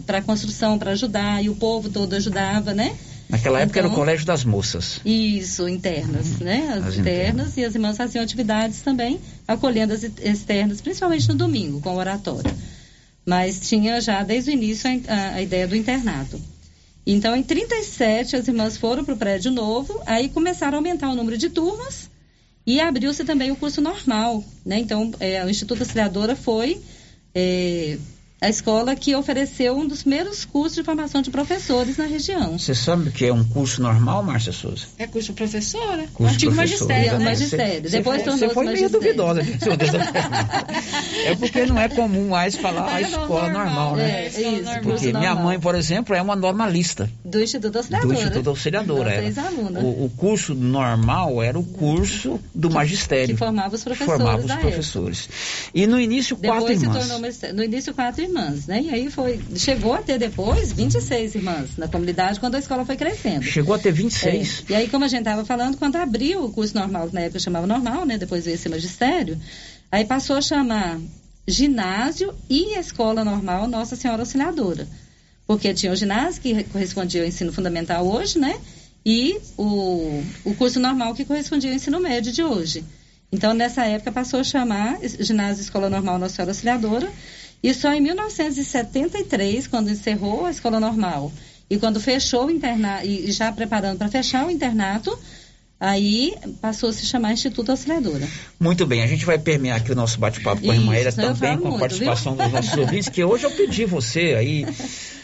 para 0.06 0.20
a 0.20 0.22
construção 0.22 0.78
para 0.78 0.91
ajudar, 0.91 1.43
e 1.43 1.50
o 1.50 1.56
povo 1.56 1.89
todo 1.89 2.14
ajudava, 2.14 2.74
né? 2.74 2.96
Naquela 3.28 3.60
época 3.62 3.80
era 3.80 3.88
o 3.88 3.92
Então- 3.92 4.00
Colégio 4.00 4.26
das 4.26 4.44
Moças. 4.44 5.00
Isso, 5.04 5.68
internas, 5.68 6.40
né? 6.40 6.74
As, 6.78 6.86
As 6.88 6.98
internas, 6.98 7.58
e 7.58 7.66
as 7.66 7.74
irmãs 7.74 7.98
faziam 7.98 8.24
atividades 8.24 8.82
também, 8.82 9.20
acolhendo 9.48 9.94
as 9.94 10.04
externas, 10.04 10.80
principalmente 10.82 11.28
no 11.28 11.36
domingo, 11.36 11.82
com 11.82 11.96
o 11.96 11.98
oratório. 11.98 12.52
Mas 13.26 13.60
tinha 13.68 14.00
já 14.00 14.22
desde 14.24 14.52
o 14.52 14.54
início 14.54 14.90
a, 14.90 15.14
a- 15.14 15.30
a 15.36 15.42
ideia 15.42 15.68
do 15.68 15.76
internato. 15.76 16.40
Então, 17.08 17.36
em 17.36 17.42
37, 17.44 18.36
as 18.36 18.48
irmãs 18.48 18.78
foram 18.78 19.04
para 19.04 19.14
o 19.14 19.18
prédio 19.18 19.52
novo, 19.52 20.00
aí 20.06 20.30
começaram 20.30 20.74
a 20.76 20.78
aumentar 20.80 21.10
o 21.10 21.16
número 21.16 21.38
de 21.38 21.50
turmas 21.50 22.10
e 22.66 22.80
abriu-se 22.80 23.24
também 23.24 23.52
o 23.52 23.56
curso 23.56 23.80
normal, 23.82 24.44
né? 24.66 24.80
Então, 24.80 25.12
é, 25.20 25.44
o 25.46 25.50
Instituto 25.50 25.82
Auxiliadora 25.82 26.36
foi 26.36 26.80
é, 27.34 27.98
a 28.46 28.50
escola 28.50 28.96
que 28.96 29.16
ofereceu 29.16 29.76
um 29.78 29.88
dos 29.88 30.02
primeiros 30.04 30.46
cursos 30.46 30.76
de 30.76 30.84
formação 30.84 31.22
de 31.22 31.32
professores 31.32 31.98
na 31.98 32.06
região. 32.06 32.58
Você 32.60 32.76
sabe 32.76 33.10
o 33.10 33.12
que 33.12 33.26
é 33.26 33.34
um 33.34 33.43
curso 33.43 33.82
normal, 33.82 34.22
Márcia 34.24 34.52
Souza? 34.54 34.86
É 34.98 35.08
curso 35.08 35.34
professora. 35.34 36.06
Curso 36.14 36.34
antigo 36.36 36.54
professor, 36.54 36.88
magistério, 36.88 37.20
né? 37.20 37.26
magistério. 37.26 37.89
Você- 37.89 37.98
Depois 37.98 38.18
você 38.22 38.26
tornou-se 38.30 38.54
foi 38.54 38.66
meio 38.68 38.89
duvidosa. 38.89 39.41
de- 39.43 39.58
seu 39.64 39.76
Deus. 39.76 39.91
é 41.26 41.36
porque 41.36 41.66
não 41.66 41.80
é 41.80 41.89
comum 41.89 42.30
mais 42.30 42.56
falar 42.56 42.88
a 42.93 43.02
escola 43.02 43.50
normal, 43.50 43.96
né? 43.96 44.26
É, 44.26 44.28
isso, 44.28 44.64
Porque 44.74 44.80
curso 44.82 45.06
minha 45.06 45.14
normal. 45.30 45.43
mãe, 45.43 45.60
por 45.60 45.76
exemplo, 45.76 46.16
é 46.16 46.22
uma 46.22 46.36
normalista 46.36 47.10
Do 47.24 47.41
Instituto 47.41 47.72
do 47.74 47.78
Auxiliadora. 47.80 48.14
Instituto 48.14 48.50
Auxiliadora. 48.50 49.12
Ela- 49.14 49.24
ex-aluna. 49.26 49.80
o, 49.80 50.06
o 50.06 50.10
curso 50.10 50.54
normal 50.54 51.41
era 51.41 51.58
o 51.58 51.64
curso 51.64 52.39
do 52.54 52.70
magistério. 52.70 53.28
que 53.36 53.39
formava 53.39 53.76
os 53.76 53.84
professores 53.84 54.22
Formava 54.22 54.46
os 54.46 54.56
professores. 54.56 55.30
E 55.74 55.88
no 55.88 56.00
início, 56.00 56.36
quatro 56.38 56.60
Depois 56.62 56.80
se 56.80 56.86
irmãs. 56.86 57.00
tornou 57.00 57.20
magistério. 57.20 57.56
no 57.56 57.64
início 57.64 57.93
quatro 57.93 58.22
irmãs, 58.24 58.35
né? 58.68 58.82
E 58.82 58.90
aí 58.90 59.10
foi 59.10 59.40
chegou 59.56 59.94
a 59.94 60.02
ter 60.02 60.18
depois 60.18 60.72
26 60.72 61.36
irmãs 61.36 61.78
na 61.78 61.88
comunidade 61.88 62.40
quando 62.40 62.56
a 62.56 62.60
escola 62.60 62.86
foi 62.86 62.96
crescendo. 62.96 63.44
Chegou 63.44 63.76
a 63.76 63.80
ter 63.80 63.92
26. 63.92 64.64
É. 64.68 64.72
E 64.72 64.76
aí, 64.76 64.90
como 64.90 65.06
a 65.06 65.08
gente 65.08 65.20
estava 65.20 65.46
falando, 65.46 65.78
quando 65.78 65.96
abriu 65.96 66.44
o 66.44 66.52
curso 66.52 66.76
normal, 66.76 67.10
na 67.12 67.22
época 67.22 67.40
chamava 67.40 67.66
normal, 67.66 68.06
né? 68.06 68.18
Depois 68.18 68.46
veio 68.46 68.56
esse 68.56 68.70
magistério, 68.70 69.40
aí 69.92 70.06
passou 70.06 70.36
a 70.36 70.42
chamar 70.42 71.00
ginásio 71.48 72.34
e 72.50 72.78
escola 72.78 73.24
normal 73.24 73.68
Nossa 73.68 73.96
Senhora 73.96 74.22
Auxiliadora. 74.22 74.88
Porque 75.48 75.74
tinha 75.74 75.92
o 75.92 75.96
ginásio, 75.96 76.42
que 76.42 76.64
correspondia 76.66 77.22
ao 77.22 77.28
ensino 77.28 77.54
fundamental 77.54 78.06
hoje, 78.08 78.40
né? 78.40 78.60
E 79.06 79.40
o, 79.56 80.24
o 80.44 80.56
curso 80.56 80.80
normal, 80.80 81.14
que 81.14 81.24
correspondia 81.24 81.70
ao 81.70 81.76
ensino 81.76 82.00
médio 82.00 82.32
de 82.32 82.44
hoje. 82.44 82.84
Então, 83.32 83.54
nessa 83.54 83.86
época, 83.86 84.12
passou 84.12 84.40
a 84.40 84.44
chamar 84.44 84.98
ginásio 85.20 85.62
escola 85.62 85.90
normal 85.90 86.18
Nossa 86.18 86.36
Senhora 86.36 86.52
Auxiliadora. 86.52 87.12
E 87.66 87.74
só 87.74 87.91
em 87.91 87.99
1973, 87.99 89.66
quando 89.66 89.89
encerrou 89.89 90.45
a 90.45 90.51
escola 90.51 90.80
normal 90.80 91.32
e 91.68 91.80
quando 91.80 91.99
fechou 91.99 92.45
o 92.45 92.51
internato, 92.51 93.07
e 93.07 93.32
já 93.32 93.51
preparando 93.51 93.97
para 93.97 94.07
fechar 94.07 94.45
o 94.45 94.51
internato, 94.51 95.18
aí 95.80 96.36
passou 96.61 96.89
a 96.89 96.93
se 96.93 97.07
chamar 97.07 97.34
Instituto 97.34 97.72
Auxiliadora. 97.72 98.28
Muito 98.59 98.86
bem, 98.86 99.01
a 99.01 99.07
gente 99.07 99.26
vai 99.26 99.39
permear 99.39 99.78
aqui 99.78 99.91
o 99.91 99.95
nosso 99.95 100.20
bate-papo 100.20 100.61
com 100.61 100.70
a 100.70 100.76
irmã 100.76 100.95
Eira 100.95 101.09
eu 101.09 101.16
também, 101.16 101.57
com 101.57 101.66
a 101.66 101.70
muito, 101.72 101.80
participação 101.80 102.36
viu? 102.36 102.43
dos 102.43 102.53
nossos 102.53 102.78
ouvintes, 102.78 103.09
que 103.09 103.24
hoje 103.24 103.45
eu 103.45 103.51
pedi 103.51 103.84
você 103.84 104.36
aí 104.38 104.63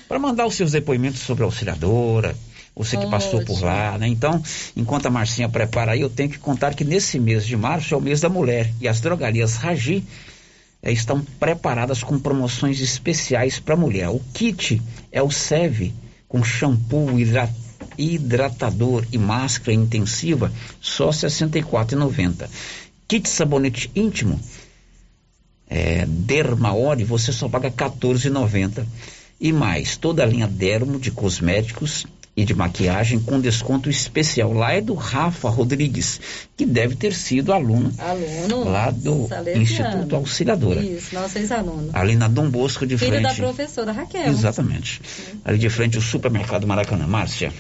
para 0.08 0.18
mandar 0.18 0.48
os 0.48 0.56
seus 0.56 0.72
depoimentos 0.72 1.20
sobre 1.20 1.44
a 1.44 1.46
auxiliadora, 1.46 2.36
você 2.76 2.98
que 2.98 3.06
passou 3.06 3.46
por 3.46 3.62
lá, 3.62 4.00
né? 4.00 4.08
Então, 4.08 4.42
enquanto 4.76 5.06
a 5.06 5.12
Marcinha 5.12 5.48
prepara 5.48 5.92
aí, 5.92 6.02
eu 6.02 6.10
tenho 6.10 6.30
que 6.32 6.40
contar 6.40 6.74
que 6.74 6.84
nesse 6.84 7.20
mês 7.20 7.46
de 7.46 7.56
março 7.56 7.94
é 7.94 7.98
o 7.98 8.02
mês 8.02 8.20
da 8.20 8.30
mulher 8.30 8.74
e 8.82 8.88
as 8.88 9.00
drogarias 9.00 9.58
Ragi 9.58 10.04
eh, 10.82 10.92
estão 10.92 11.22
preparadas 11.40 12.04
com 12.04 12.20
promoções 12.20 12.80
especiais 12.80 13.60
para 13.60 13.76
mulher. 13.76 14.10
O 14.10 14.22
kit 14.34 14.82
é 15.12 15.22
o 15.22 15.30
SEV 15.32 15.94
com 16.28 16.44
shampoo, 16.44 17.20
hidra- 17.20 17.54
hidratador 17.98 19.06
e 19.12 19.18
máscara 19.18 19.74
intensiva, 19.74 20.52
só 20.80 21.10
R$ 21.10 21.16
64,90. 21.16 22.50
Kit 23.08 23.28
sabonete 23.28 23.92
íntimo, 23.96 24.40
é, 25.70 26.06
Dermaore, 26.06 27.04
você 27.04 27.32
só 27.32 27.48
paga 27.50 27.68
R$ 27.68 27.76
14,90. 27.76 28.86
E 29.40 29.52
mais, 29.52 29.98
toda 29.98 30.24
a 30.24 30.26
linha 30.26 30.48
Dermo 30.48 31.00
de 31.00 31.12
cosméticos 31.12 32.06
e 32.36 32.46
de 32.46 32.54
maquiagem 32.54 33.20
com 33.20 33.40
desconto 33.40 33.90
especial. 33.90 34.54
Lá 34.54 34.74
é 34.74 34.82
do 34.82 34.94
Rafa 34.94 35.50
Rodrigues, 35.50 36.20
que 36.56 36.66
deve 36.66 36.96
ter 36.96 37.14
sido 37.14 37.52
aluno 37.52 37.94
Aluno. 37.98 38.70
lá 38.70 38.90
do 38.90 39.28
salesiano. 39.28 39.62
Instituto 39.62 40.16
Auxiliadora. 40.16 40.82
Isso, 40.82 41.14
nosso 41.14 41.38
ex-aluno. 41.38 41.90
Ali 41.94 42.16
na 42.16 42.28
Dom 42.28 42.50
Bosco 42.50 42.86
de 42.86 42.98
Filho 42.98 43.12
frente. 43.12 43.24
da 43.24 43.34
professora 43.34 43.92
Raquel. 43.92 44.28
Exatamente. 44.28 45.02
Ali 45.44 45.58
de 45.58 45.70
frente 45.70 45.98
o 45.98 46.02
supermercado 46.02 46.66
Maracanã. 46.66 47.06
Márcia. 47.06 47.52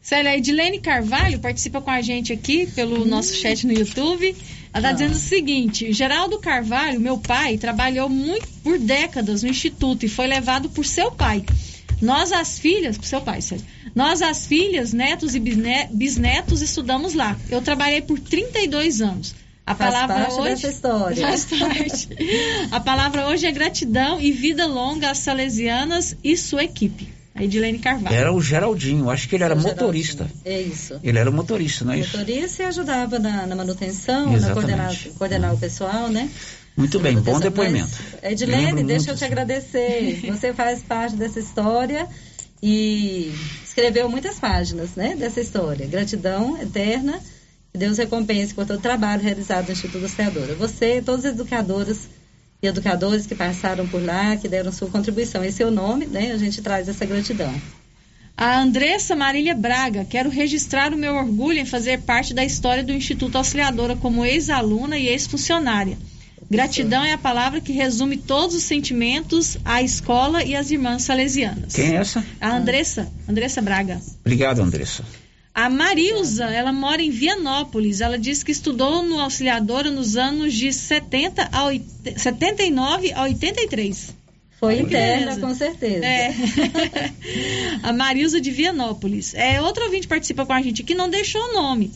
Célia, 0.00 0.32
a 0.32 0.36
Edilene 0.36 0.80
Carvalho 0.80 1.38
participa 1.38 1.80
com 1.80 1.90
a 1.90 2.00
gente 2.00 2.32
aqui 2.32 2.66
pelo 2.66 3.04
nosso 3.04 3.34
chat 3.34 3.64
no 3.64 3.72
YouTube. 3.72 4.34
Ela 4.74 4.90
está 4.90 4.92
dizendo 4.92 5.12
o 5.12 5.18
seguinte: 5.18 5.92
Geraldo 5.92 6.38
Carvalho, 6.38 6.98
meu 6.98 7.18
pai, 7.18 7.56
trabalhou 7.56 8.08
muito 8.08 8.48
por 8.64 8.78
décadas 8.78 9.42
no 9.44 9.48
instituto 9.48 10.04
e 10.04 10.08
foi 10.08 10.26
levado 10.26 10.68
por 10.70 10.84
seu 10.84 11.12
pai. 11.12 11.44
Nós, 12.02 12.32
as 12.32 12.58
filhas, 12.58 12.98
por 12.98 13.06
seu 13.06 13.20
pai, 13.20 13.40
Célia. 13.40 13.64
Nós, 13.94 14.20
as 14.20 14.44
filhas, 14.46 14.92
netos 14.92 15.34
e 15.34 15.40
bisne- 15.40 15.88
bisnetos, 15.92 16.60
estudamos 16.60 17.14
lá. 17.14 17.36
Eu 17.48 17.62
trabalhei 17.62 18.02
por 18.02 18.18
32 18.18 19.00
anos. 19.00 19.34
A 19.64 19.74
Faz 19.76 19.94
palavra 19.94 20.16
parte 20.16 20.34
hoje 20.40 20.50
dessa 20.50 20.68
história. 20.68 21.16
Faz 21.28 21.44
parte. 21.44 22.08
A 22.72 22.80
palavra 22.80 23.28
hoje 23.28 23.46
é 23.46 23.52
gratidão 23.52 24.20
e 24.20 24.32
vida 24.32 24.66
longa 24.66 25.10
às 25.10 25.18
salesianas 25.18 26.16
e 26.24 26.36
sua 26.36 26.64
equipe. 26.64 27.08
A 27.34 27.44
Edilene 27.44 27.78
Carvalho. 27.78 28.14
Era 28.14 28.30
o 28.32 28.42
Geraldinho, 28.42 29.08
acho 29.08 29.26
que 29.28 29.36
ele 29.36 29.44
era 29.44 29.54
O 29.54 29.60
motorista. 29.60 30.28
É 30.44 30.60
isso. 30.60 30.98
Ele 31.02 31.18
era 31.18 31.30
motorista, 31.30 31.84
não 31.84 31.92
é 31.94 32.00
isso? 32.00 32.18
Motorista 32.18 32.62
e 32.62 32.66
ajudava 32.66 33.18
na, 33.18 33.46
na 33.46 33.54
manutenção, 33.56 34.26
na 34.26 34.36
Exatamente. 34.36 34.54
coordenar, 34.54 34.96
coordenar 35.16 35.54
o 35.54 35.58
pessoal, 35.58 36.08
né? 36.08 36.28
Muito 36.76 36.98
bem, 36.98 37.18
bom 37.18 37.32
Mas, 37.32 37.42
depoimento. 37.42 37.98
Edilene, 38.22 38.82
deixa 38.82 39.06
muito. 39.06 39.10
eu 39.10 39.16
te 39.16 39.24
agradecer. 39.24 40.22
Você 40.26 40.54
faz 40.54 40.82
parte 40.82 41.16
dessa 41.16 41.38
história 41.38 42.08
e 42.62 43.32
escreveu 43.64 44.08
muitas 44.08 44.38
páginas, 44.38 44.94
né? 44.94 45.14
Dessa 45.14 45.40
história. 45.40 45.86
Gratidão 45.86 46.60
eterna. 46.60 47.20
Que 47.72 47.78
Deus 47.78 47.96
recompense 47.98 48.52
por 48.52 48.66
todo 48.66 48.78
o 48.78 48.82
trabalho 48.82 49.22
realizado 49.22 49.66
no 49.66 49.72
Instituto 49.72 50.02
Auxiliadora. 50.02 50.54
Você, 50.54 51.00
todas 51.02 51.24
as 51.24 51.32
educadoras 51.32 52.08
e 52.62 52.66
educadores 52.66 53.26
que 53.26 53.34
passaram 53.34 53.88
por 53.88 54.02
lá, 54.02 54.36
que 54.36 54.48
deram 54.48 54.70
sua 54.70 54.88
contribuição. 54.88 55.42
Esse 55.42 55.62
é 55.62 55.66
o 55.66 55.70
nome, 55.70 56.06
né? 56.06 56.32
A 56.32 56.38
gente 56.38 56.60
traz 56.62 56.88
essa 56.88 57.04
gratidão. 57.04 57.52
A 58.36 58.60
Andressa 58.60 59.14
Marília 59.14 59.54
Braga, 59.54 60.04
quero 60.04 60.30
registrar 60.30 60.92
o 60.92 60.96
meu 60.96 61.14
orgulho 61.14 61.58
em 61.58 61.66
fazer 61.66 62.00
parte 62.00 62.32
da 62.32 62.44
história 62.44 62.82
do 62.82 62.92
Instituto 62.92 63.36
Auxiliadora 63.36 63.96
como 63.96 64.24
ex-aluna 64.24 64.96
e 64.98 65.08
ex-funcionária. 65.08 65.98
Gratidão 66.52 67.02
é 67.02 67.14
a 67.14 67.18
palavra 67.18 67.62
que 67.62 67.72
resume 67.72 68.18
todos 68.18 68.54
os 68.54 68.62
sentimentos 68.62 69.56
à 69.64 69.82
escola 69.82 70.44
e 70.44 70.54
às 70.54 70.70
irmãs 70.70 71.02
salesianas. 71.02 71.72
Quem 71.72 71.92
é 71.92 71.94
essa? 71.94 72.22
A 72.38 72.54
Andressa, 72.54 73.10
Andressa 73.26 73.62
Braga. 73.62 73.98
Obrigado, 74.20 74.60
Andressa. 74.60 75.02
A 75.54 75.70
Marilza, 75.70 76.44
ela 76.44 76.70
mora 76.70 77.00
em 77.00 77.08
Vianópolis. 77.10 78.02
Ela 78.02 78.18
diz 78.18 78.42
que 78.42 78.52
estudou 78.52 79.02
no 79.02 79.18
Auxiliadora 79.18 79.90
nos 79.90 80.14
anos 80.18 80.52
de 80.52 80.70
70 80.70 81.48
a 81.50 81.64
80, 81.64 82.18
79 82.18 83.12
a 83.14 83.22
83. 83.22 84.14
Foi 84.60 84.76
que 84.76 84.82
interna, 84.82 85.38
com 85.38 85.54
certeza. 85.54 86.04
É. 86.04 86.34
a 87.82 87.94
Marilza 87.94 88.38
de 88.38 88.50
Vianópolis. 88.50 89.32
É, 89.34 89.58
outro 89.62 89.84
ouvinte 89.84 90.06
participa 90.06 90.44
com 90.44 90.52
a 90.52 90.60
gente 90.60 90.82
aqui, 90.82 90.94
não 90.94 91.08
deixou 91.08 91.42
o 91.42 91.54
nome. 91.54 91.90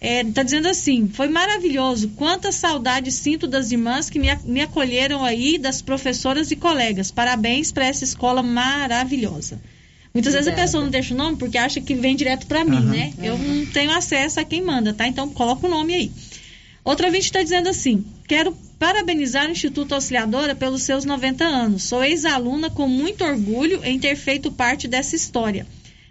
É, 0.00 0.24
tá 0.24 0.42
dizendo 0.42 0.66
assim, 0.66 1.08
foi 1.12 1.28
maravilhoso. 1.28 2.08
Quanta 2.16 2.50
saudade 2.50 3.12
sinto 3.12 3.46
das 3.46 3.70
irmãs 3.70 4.08
que 4.08 4.18
me, 4.18 4.28
me 4.44 4.62
acolheram 4.62 5.22
aí, 5.24 5.58
das 5.58 5.82
professoras 5.82 6.50
e 6.50 6.56
colegas. 6.56 7.10
Parabéns 7.10 7.70
para 7.70 7.84
essa 7.84 8.02
escola 8.02 8.42
maravilhosa. 8.42 9.60
Muitas 10.14 10.32
vezes 10.32 10.48
a 10.48 10.50
Obrigada. 10.50 10.66
pessoa 10.66 10.82
não 10.84 10.90
deixa 10.90 11.14
o 11.14 11.16
nome 11.16 11.36
porque 11.36 11.58
acha 11.58 11.80
que 11.80 11.94
vem 11.94 12.16
direto 12.16 12.46
para 12.46 12.64
mim, 12.64 12.78
Aham. 12.78 12.90
né? 12.90 13.12
Eu 13.22 13.38
não 13.38 13.66
tenho 13.66 13.92
acesso 13.92 14.40
a 14.40 14.44
quem 14.44 14.62
manda, 14.62 14.92
tá? 14.94 15.06
Então 15.06 15.28
coloca 15.28 15.66
o 15.66 15.70
nome 15.70 15.94
aí. 15.94 16.10
Outra 16.82 17.06
ouvinte 17.06 17.26
está 17.26 17.42
dizendo 17.42 17.68
assim: 17.68 18.04
quero 18.26 18.56
parabenizar 18.78 19.46
o 19.46 19.52
Instituto 19.52 19.94
Auxiliadora 19.94 20.54
pelos 20.54 20.82
seus 20.82 21.04
90 21.04 21.44
anos. 21.44 21.82
Sou 21.84 22.02
ex-aluna 22.02 22.70
com 22.70 22.88
muito 22.88 23.22
orgulho 23.22 23.84
em 23.84 23.98
ter 23.98 24.16
feito 24.16 24.50
parte 24.50 24.88
dessa 24.88 25.14
história. 25.14 25.66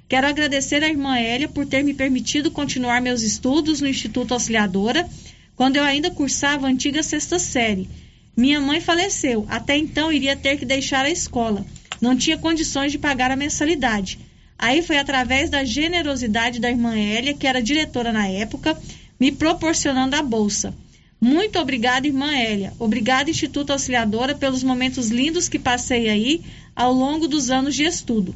Quero 0.10 0.26
agradecer 0.26 0.84
à 0.84 0.90
irmã 0.90 1.20
Hélia 1.20 1.48
por 1.48 1.68
ter 1.68 1.84
me 1.84 1.94
permitido 1.94 2.50
continuar 2.50 3.00
meus 3.00 3.22
estudos 3.22 3.80
no 3.80 3.88
Instituto 3.88 4.34
Auxiliadora, 4.34 5.08
quando 5.56 5.76
eu 5.76 5.84
ainda 5.84 6.10
cursava 6.10 6.66
a 6.66 6.70
antiga 6.72 7.04
sexta 7.04 7.38
série. 7.38 7.88
Minha 8.36 8.60
mãe 8.60 8.82
faleceu, 8.82 9.46
até 9.48 9.78
então 9.78 10.12
iria 10.12 10.36
ter 10.36 10.58
que 10.58 10.66
deixar 10.66 11.06
a 11.06 11.12
escola. 11.12 11.64
Não 12.02 12.18
tinha 12.18 12.40
condições 12.40 12.92
de 12.92 12.98
pagar 12.98 13.30
a 13.30 13.36
mensalidade. 13.36 14.18
Aí 14.58 14.82
foi 14.82 14.98
através 14.98 15.52
da 15.52 15.64
generosidade 15.64 16.60
da 16.60 16.72
irmã 16.72 16.98
Hélia, 16.98 17.36
que 17.36 17.46
era 17.46 17.62
diretora 17.62 18.12
na 18.12 18.28
época, 18.28 18.76
me 19.20 19.32
proporcionando 19.32 20.16
a 20.16 20.24
bolsa. 20.24 20.74
Muito 21.22 21.60
obrigada, 21.60 22.08
irmã 22.08 22.36
Hélia. 22.36 22.74
Obrigada, 22.80 23.30
Instituto 23.30 23.74
Auxiliadora, 23.74 24.34
pelos 24.34 24.64
momentos 24.64 25.10
lindos 25.10 25.48
que 25.48 25.60
passei 25.60 26.10
aí 26.10 26.42
ao 26.76 26.92
longo 26.92 27.28
dos 27.28 27.52
anos 27.52 27.76
de 27.76 27.84
estudo. 27.84 28.34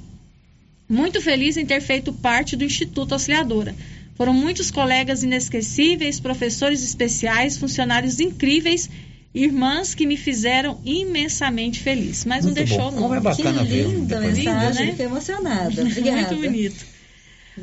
Muito 0.94 1.20
feliz 1.20 1.58
em 1.58 1.66
ter 1.66 1.82
feito 1.82 2.14
parte 2.14 2.56
do 2.56 2.64
Instituto 2.64 3.14
Auxiliadora. 3.14 3.74
Foram 4.16 4.32
muitos 4.32 4.70
colegas 4.70 5.24
inesquecíveis, 5.24 6.20
professores 6.20 6.84
especiais, 6.84 7.58
funcionários 7.58 8.20
incríveis, 8.20 8.88
irmãs 9.34 9.96
que 9.96 10.06
me 10.06 10.16
fizeram 10.16 10.80
imensamente 10.86 11.80
feliz. 11.80 12.26
Mas 12.26 12.46
Muito 12.46 12.60
não 12.60 12.66
deixou 12.66 12.92
bom. 12.92 12.92
não. 12.92 13.02
Como 13.02 13.16
é 13.16 13.20
bacana 13.20 13.66
que 13.66 13.70
ver 13.72 13.88
linda 13.88 14.20
depoimento. 14.20 14.38
mensagem, 14.38 14.86
né? 14.86 14.92
fiquei 14.92 15.06
emocionada. 15.08 15.82
Obrigada. 15.82 16.36
Muito 16.36 16.36
bonito. 16.36 16.86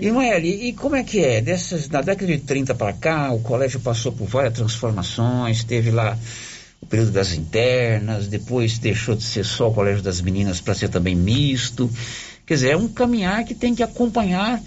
Emaeli, 0.00 0.68
e 0.68 0.72
como 0.72 0.96
é 0.96 1.04
que 1.04 1.20
é? 1.20 1.40
Dessas, 1.40 1.86
da 1.86 2.02
década 2.02 2.36
de 2.36 2.42
30 2.42 2.74
para 2.74 2.92
cá, 2.92 3.32
o 3.32 3.40
colégio 3.40 3.78
passou 3.78 4.10
por 4.10 4.26
várias 4.26 4.54
transformações, 4.54 5.62
teve 5.62 5.92
lá 5.92 6.18
o 6.80 6.86
período 6.86 7.12
das 7.12 7.32
internas, 7.32 8.26
depois 8.26 8.78
deixou 8.78 9.14
de 9.14 9.22
ser 9.22 9.44
só 9.44 9.68
o 9.68 9.74
colégio 9.74 10.02
das 10.02 10.20
meninas 10.20 10.60
para 10.60 10.74
ser 10.74 10.88
também 10.88 11.14
misto. 11.14 11.88
Quer 12.50 12.54
dizer, 12.54 12.70
é 12.72 12.76
um 12.76 12.88
caminhar 12.88 13.44
que 13.44 13.54
tem 13.54 13.76
que 13.76 13.80
acompanhar 13.80 14.60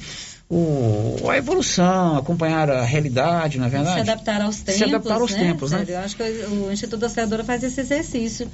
o, 0.49 1.17
a 1.29 1.37
evolução, 1.37 2.15
acompanhar 2.15 2.71
a 2.71 2.81
realidade, 2.85 3.57
na 3.57 3.65
Se 3.65 3.71
verdade. 3.71 3.99
adaptar 3.99 4.41
aos 4.41 4.61
tempos. 4.61 4.75
Se 4.75 4.83
adaptar 4.85 5.19
aos 5.19 5.31
né? 5.33 5.37
tempos, 5.39 5.71
né? 5.71 5.79
Sério, 5.79 5.93
Eu 5.95 5.99
acho 5.99 6.15
que 6.15 6.23
o 6.23 6.71
Instituto 6.71 7.03
Auxiliadora 7.03 7.43
faz 7.43 7.61
esse 7.61 7.81
exercício. 7.81 8.49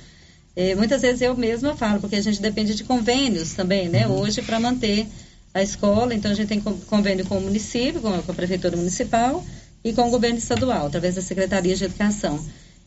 Eh, 0.55 0.73
muitas 0.73 1.03
vezes 1.03 1.21
eu 1.21 1.37
mesma 1.37 1.75
falo, 1.75 1.99
porque 1.99 2.15
a 2.15 2.21
gente 2.23 2.41
depende 2.41 2.73
de 2.73 2.83
convênios 2.83 3.53
também, 3.53 3.87
né? 3.87 4.07
Uhum. 4.07 4.19
Hoje, 4.19 4.41
para 4.41 4.59
manter 4.59 5.05
a 5.53 5.61
escola, 5.61 6.15
então 6.15 6.31
a 6.31 6.33
gente 6.33 6.47
tem 6.47 6.59
con- 6.59 6.79
convênio 6.87 7.23
com 7.27 7.37
o 7.37 7.41
município, 7.41 8.01
com 8.01 8.07
a, 8.11 8.23
com 8.23 8.31
a 8.31 8.35
Prefeitura 8.35 8.75
Municipal 8.75 9.45
e 9.83 9.93
com 9.93 10.07
o 10.07 10.09
governo 10.09 10.39
estadual, 10.39 10.87
através 10.87 11.13
da 11.13 11.21
Secretaria 11.21 11.75
de 11.75 11.83
Educação. 11.85 12.43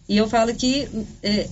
E 0.09 0.17
eu 0.17 0.29
falo 0.29 0.53
que, 0.57 0.89
eh, 1.23 1.47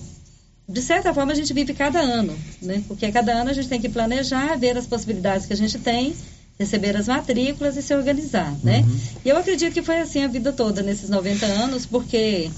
de 0.71 0.81
certa 0.81 1.13
forma, 1.13 1.31
a 1.31 1.35
gente 1.35 1.53
vive 1.53 1.73
cada 1.73 1.99
ano, 1.99 2.35
né? 2.61 2.83
Porque 2.87 3.11
cada 3.11 3.31
ano 3.33 3.49
a 3.49 3.53
gente 3.53 3.67
tem 3.67 3.81
que 3.81 3.89
planejar, 3.89 4.55
ver 4.57 4.77
as 4.77 4.87
possibilidades 4.87 5.45
que 5.45 5.53
a 5.53 5.57
gente 5.57 5.77
tem, 5.79 6.15
receber 6.59 6.95
as 6.95 7.07
matrículas 7.07 7.75
e 7.77 7.81
se 7.81 7.93
organizar, 7.93 8.55
né? 8.63 8.83
E 9.25 9.29
eu 9.29 9.37
acredito 9.37 9.73
que 9.73 9.81
foi 9.81 9.99
assim 9.99 10.23
a 10.23 10.27
vida 10.27 10.51
toda, 10.53 10.81
nesses 10.81 11.09
90 11.09 11.45
anos, 11.45 11.85
porque 11.85 12.49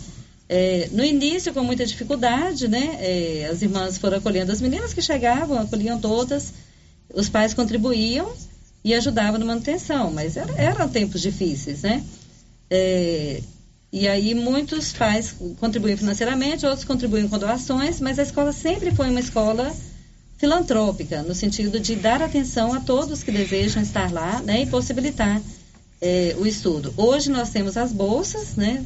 é, 0.49 0.89
no 0.91 1.03
início, 1.03 1.53
com 1.53 1.63
muita 1.63 1.85
dificuldade, 1.85 2.67
né? 2.67 2.97
é, 2.99 3.49
as 3.51 3.61
irmãs 3.61 3.97
foram 3.97 4.17
acolhendo 4.17 4.51
as 4.51 4.61
meninas 4.61 4.93
que 4.93 5.01
chegavam, 5.01 5.57
acolhiam 5.59 5.99
todas, 5.99 6.53
os 7.13 7.29
pais 7.29 7.53
contribuíam 7.53 8.31
e 8.83 8.93
ajudavam 8.93 9.39
na 9.39 9.45
manutenção, 9.45 10.11
mas 10.11 10.35
era- 10.35 10.53
eram 10.57 10.89
tempos 10.89 11.21
difíceis, 11.21 11.81
né? 11.83 12.03
É, 12.69 13.41
e 13.93 14.07
aí 14.07 14.33
muitos 14.33 14.91
pais 14.91 15.35
contribuíam 15.59 15.95
financeiramente, 15.95 16.65
outros 16.65 16.83
contribuíam 16.83 17.29
com 17.29 17.37
doações, 17.37 18.01
mas 18.01 18.17
a 18.17 18.23
escola 18.23 18.51
sempre 18.51 18.89
foi 18.89 19.07
uma 19.07 19.19
escola 19.19 19.71
filantrópica, 20.39 21.21
no 21.21 21.35
sentido 21.35 21.79
de 21.79 21.95
dar 21.95 22.19
atenção 22.19 22.73
a 22.73 22.79
todos 22.79 23.21
que 23.21 23.31
desejam 23.31 23.83
estar 23.83 24.11
lá 24.11 24.41
né, 24.41 24.63
e 24.63 24.65
possibilitar 24.65 25.39
eh, 26.01 26.35
o 26.39 26.47
estudo. 26.47 26.91
Hoje 26.97 27.29
nós 27.29 27.51
temos 27.51 27.77
as 27.77 27.93
bolsas 27.93 28.55
né, 28.55 28.83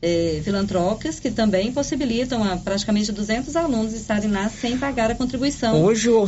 eh, 0.00 0.40
filantrópicas 0.44 1.18
que 1.18 1.30
também 1.30 1.72
possibilitam 1.72 2.44
a 2.44 2.56
praticamente 2.56 3.10
200 3.10 3.56
alunos 3.56 3.92
estarem 3.94 4.30
lá 4.30 4.48
sem 4.48 4.78
pagar 4.78 5.10
a 5.10 5.14
contribuição. 5.14 5.82
Hoje 5.82 6.08
o 6.08 6.24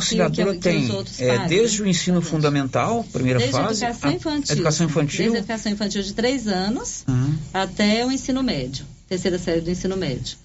que 0.53 0.59
tem, 0.59 0.89
é, 1.19 1.47
desde 1.47 1.81
o 1.81 1.87
ensino 1.87 2.21
fundamental, 2.21 3.05
primeira 3.13 3.39
Desde 3.39 3.57
a 3.57 3.61
fase, 3.63 3.83
educação 3.85 4.09
a- 4.09 4.13
infantil. 4.13 4.55
educação 4.55 4.85
infantil, 4.87 5.17
Desde 5.19 5.35
a 5.35 5.39
educação 5.39 5.71
infantil 5.71 6.03
de 6.03 6.13
três 6.13 6.47
anos 6.47 7.03
Uhum. 7.07 7.35
até 7.53 8.05
o 8.05 8.11
ensino 8.11 8.43
médio, 8.43 8.85
terceira 9.07 9.37
série 9.39 9.61
do 9.61 9.69
ensino 9.71 9.95
médio. 9.95 10.35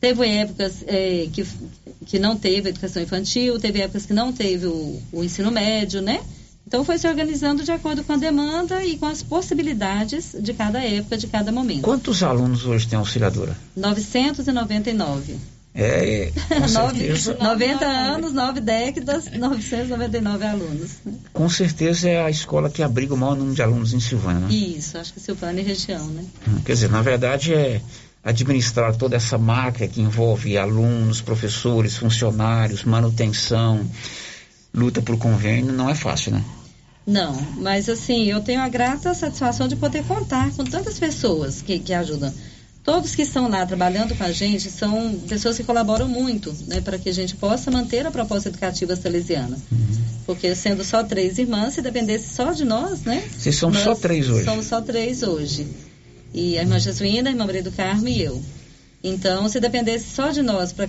Teve 0.00 0.26
épocas 0.26 0.82
eh, 0.86 1.28
que, 1.32 1.46
que 2.06 2.18
não 2.18 2.36
teve 2.36 2.70
educação 2.70 3.02
infantil, 3.02 3.58
teve 3.58 3.80
épocas 3.80 4.06
que 4.06 4.12
não 4.14 4.32
teve 4.32 4.66
o, 4.66 5.02
o 5.12 5.22
ensino 5.24 5.50
médio, 5.50 6.00
né? 6.00 6.20
Então 6.70 6.84
foi 6.84 6.98
se 6.98 7.08
organizando 7.08 7.64
de 7.64 7.72
acordo 7.72 8.04
com 8.04 8.12
a 8.12 8.16
demanda 8.16 8.84
e 8.84 8.96
com 8.96 9.06
as 9.06 9.24
possibilidades 9.24 10.36
de 10.40 10.54
cada 10.54 10.78
época, 10.80 11.18
de 11.18 11.26
cada 11.26 11.50
momento. 11.50 11.82
Quantos 11.82 12.22
alunos 12.22 12.64
hoje 12.64 12.86
tem 12.86 12.96
auxiliadora? 12.96 13.56
999. 13.76 15.36
É, 15.74 16.32
com 16.48 16.60
Nove- 16.72 16.98
certeza, 16.98 17.36
90 17.40 17.84
anos, 17.86 18.32
9 18.32 18.60
décadas, 18.60 19.24
999 19.32 20.44
alunos. 20.46 20.90
com 21.32 21.48
certeza 21.48 22.08
é 22.08 22.24
a 22.24 22.30
escola 22.30 22.70
que 22.70 22.84
abriga 22.84 23.14
o 23.14 23.16
maior 23.16 23.34
número 23.36 23.54
de 23.56 23.62
alunos 23.62 23.92
em 23.92 23.98
Silvânia, 23.98 24.46
né? 24.46 24.52
Isso, 24.54 24.96
acho 24.96 25.12
que 25.12 25.18
Silvânia 25.18 25.62
e 25.62 25.64
região, 25.64 26.06
né? 26.06 26.24
Quer 26.64 26.74
dizer, 26.74 26.88
na 26.90 27.02
verdade 27.02 27.52
é 27.52 27.80
administrar 28.22 28.94
toda 28.94 29.16
essa 29.16 29.36
máquina 29.38 29.88
que 29.88 30.00
envolve 30.00 30.56
alunos, 30.56 31.20
professores, 31.20 31.96
funcionários, 31.96 32.84
manutenção, 32.84 33.84
luta 34.72 35.02
por 35.02 35.16
convênio, 35.18 35.72
não 35.72 35.88
é 35.90 35.94
fácil, 35.96 36.32
né? 36.32 36.44
Não, 37.06 37.34
mas 37.56 37.88
assim, 37.88 38.24
eu 38.26 38.40
tenho 38.40 38.60
a 38.60 38.68
grata 38.68 39.12
satisfação 39.14 39.66
de 39.66 39.76
poder 39.76 40.04
contar 40.04 40.50
com 40.52 40.64
tantas 40.64 40.98
pessoas 40.98 41.62
que, 41.62 41.78
que 41.78 41.92
ajudam. 41.92 42.32
Todos 42.82 43.14
que 43.14 43.22
estão 43.22 43.48
lá 43.48 43.64
trabalhando 43.66 44.16
com 44.16 44.24
a 44.24 44.32
gente 44.32 44.70
são 44.70 45.18
pessoas 45.28 45.56
que 45.56 45.64
colaboram 45.64 46.08
muito, 46.08 46.54
né, 46.66 46.80
para 46.80 46.98
que 46.98 47.10
a 47.10 47.12
gente 47.12 47.36
possa 47.36 47.70
manter 47.70 48.06
a 48.06 48.10
proposta 48.10 48.48
educativa 48.48 48.96
salesiana. 48.96 49.58
Porque 50.24 50.54
sendo 50.54 50.82
só 50.82 51.02
três 51.04 51.38
irmãs, 51.38 51.74
se 51.74 51.82
dependesse 51.82 52.34
só 52.34 52.52
de 52.52 52.64
nós, 52.64 53.02
né? 53.02 53.22
Vocês 53.36 53.56
são 53.56 53.72
só 53.72 53.94
três 53.94 54.28
hoje. 54.28 54.44
Somos 54.44 54.66
só 54.66 54.80
três 54.80 55.22
hoje. 55.22 55.66
E 56.32 56.58
a 56.58 56.62
irmã 56.62 56.78
Jesuína, 56.78 57.28
a 57.28 57.32
irmã 57.32 57.44
Maria 57.44 57.62
do 57.62 57.72
Carmo 57.72 58.08
e 58.08 58.22
eu. 58.22 58.40
Então, 59.02 59.48
se 59.48 59.60
dependesse 59.60 60.14
só 60.14 60.30
de 60.30 60.42
nós 60.42 60.72
para 60.72 60.88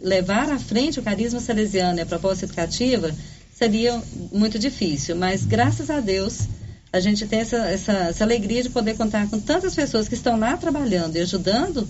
levar 0.00 0.50
à 0.50 0.58
frente 0.58 1.00
o 1.00 1.02
carisma 1.02 1.40
salesiano 1.40 1.98
e 1.98 2.02
a 2.02 2.06
proposta 2.06 2.44
educativa, 2.44 3.14
seria 3.62 4.02
muito 4.32 4.58
difícil. 4.58 5.14
Mas, 5.14 5.44
graças 5.44 5.88
a 5.88 6.00
Deus, 6.00 6.48
a 6.92 6.98
gente 6.98 7.24
tem 7.26 7.38
essa, 7.38 7.58
essa, 7.58 7.92
essa 7.92 8.24
alegria 8.24 8.60
de 8.60 8.70
poder 8.70 8.96
contar 8.96 9.28
com 9.30 9.38
tantas 9.38 9.72
pessoas 9.72 10.08
que 10.08 10.14
estão 10.14 10.36
lá 10.36 10.56
trabalhando 10.56 11.14
e 11.14 11.20
ajudando 11.20 11.88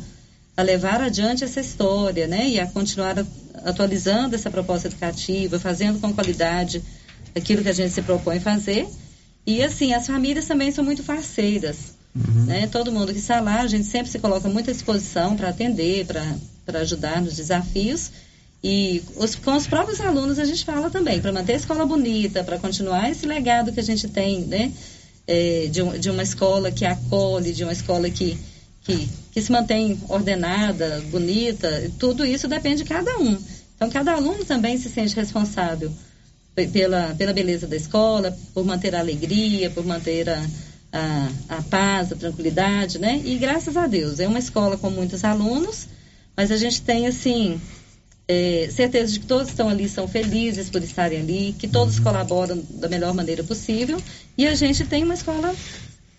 a 0.54 0.60
levar 0.60 1.00
adiante 1.00 1.44
essa 1.44 1.60
história, 1.60 2.26
né? 2.26 2.46
E 2.46 2.60
a 2.60 2.66
continuar 2.66 3.16
atualizando 3.64 4.34
essa 4.34 4.50
proposta 4.50 4.88
educativa, 4.88 5.58
fazendo 5.58 5.98
com 5.98 6.12
qualidade 6.12 6.82
aquilo 7.34 7.62
que 7.62 7.70
a 7.70 7.72
gente 7.72 7.94
se 7.94 8.02
propõe 8.02 8.38
fazer. 8.38 8.86
E, 9.46 9.62
assim, 9.62 9.94
as 9.94 10.06
famílias 10.06 10.44
também 10.44 10.70
são 10.70 10.84
muito 10.84 11.02
parceiras. 11.02 11.94
Né? 12.46 12.66
Todo 12.66 12.92
mundo 12.92 13.14
que 13.14 13.18
está 13.18 13.40
lá, 13.40 13.62
a 13.62 13.66
gente 13.66 13.86
sempre 13.86 14.12
se 14.12 14.18
coloca 14.18 14.46
muito 14.46 14.68
à 14.68 14.74
disposição 14.74 15.34
para 15.38 15.48
atender, 15.48 16.04
para 16.04 16.80
ajudar 16.80 17.22
nos 17.22 17.34
desafios. 17.34 18.10
E 18.64 19.02
os- 19.16 19.34
com 19.34 19.56
os 19.56 19.66
próprios 19.66 20.00
alunos 20.00 20.38
a 20.38 20.44
gente 20.44 20.64
fala 20.64 20.88
também, 20.90 21.20
para 21.20 21.32
manter 21.32 21.54
a 21.54 21.56
escola 21.56 21.84
bonita, 21.84 22.44
para 22.44 22.58
continuar 22.58 23.10
esse 23.10 23.26
legado 23.26 23.72
que 23.72 23.80
a 23.80 23.82
gente 23.82 24.06
tem, 24.08 24.40
né? 24.42 24.72
É, 25.26 25.66
de, 25.70 25.82
um- 25.82 25.98
de 25.98 26.10
uma 26.10 26.22
escola 26.22 26.70
que 26.70 26.84
acolhe, 26.84 27.52
de 27.52 27.62
uma 27.64 27.72
escola 27.72 28.08
que, 28.10 28.36
que, 28.84 29.08
que 29.32 29.40
se 29.42 29.50
mantém 29.52 29.98
ordenada, 30.08 31.00
bonita, 31.10 31.90
tudo 31.98 32.24
isso 32.24 32.46
depende 32.48 32.82
de 32.82 32.88
cada 32.88 33.18
um. 33.18 33.36
Então, 33.76 33.88
cada 33.90 34.12
aluno 34.12 34.44
também 34.44 34.76
se 34.78 34.88
sente 34.88 35.14
responsável 35.16 35.92
pe- 36.54 36.68
pela, 36.68 37.14
pela 37.16 37.32
beleza 37.32 37.66
da 37.66 37.76
escola, 37.76 38.36
por 38.54 38.64
manter 38.64 38.94
a 38.94 39.00
alegria, 39.00 39.70
por 39.70 39.84
manter 39.84 40.28
a, 40.28 40.44
a, 40.92 41.28
a 41.58 41.62
paz, 41.62 42.12
a 42.12 42.16
tranquilidade, 42.16 42.98
né? 42.98 43.20
E 43.24 43.36
graças 43.38 43.76
a 43.76 43.86
Deus, 43.88 44.20
é 44.20 44.28
uma 44.28 44.38
escola 44.38 44.76
com 44.76 44.90
muitos 44.90 45.24
alunos, 45.24 45.86
mas 46.36 46.50
a 46.52 46.56
gente 46.56 46.80
tem, 46.82 47.06
assim, 47.06 47.60
é, 48.28 48.68
certeza 48.70 49.12
de 49.12 49.20
que 49.20 49.26
todos 49.26 49.48
estão 49.48 49.68
ali, 49.68 49.88
são 49.88 50.06
felizes 50.08 50.70
por 50.70 50.82
estarem 50.82 51.20
ali, 51.20 51.54
que 51.58 51.68
todos 51.68 51.98
Uhum. 51.98 52.04
colaboram 52.04 52.62
da 52.70 52.88
melhor 52.88 53.12
maneira 53.14 53.42
possível, 53.42 54.00
e 54.38 54.46
a 54.46 54.54
gente 54.54 54.84
tem 54.86 55.02
uma 55.04 55.14
escola 55.14 55.54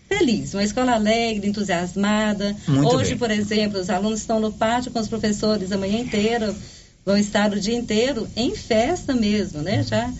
feliz, 0.08 0.54
uma 0.54 0.62
escola 0.62 0.92
alegre, 0.92 1.48
entusiasmada. 1.48 2.54
Muito 2.68 2.94
Hoje, 2.94 3.10
bem. 3.10 3.18
por 3.18 3.30
exemplo, 3.30 3.80
os 3.80 3.90
alunos 3.90 4.20
estão 4.20 4.38
no 4.38 4.52
pátio 4.52 4.92
com 4.92 5.00
os 5.00 5.08
professores 5.08 5.72
a 5.72 5.78
manhã 5.78 5.98
inteira, 5.98 6.54
vão 7.04 7.16
estar 7.16 7.52
o 7.52 7.58
dia 7.58 7.74
inteiro 7.76 8.28
em 8.36 8.54
festa 8.54 9.12
mesmo, 9.14 9.60
né? 9.62 9.82
Já 9.82 10.12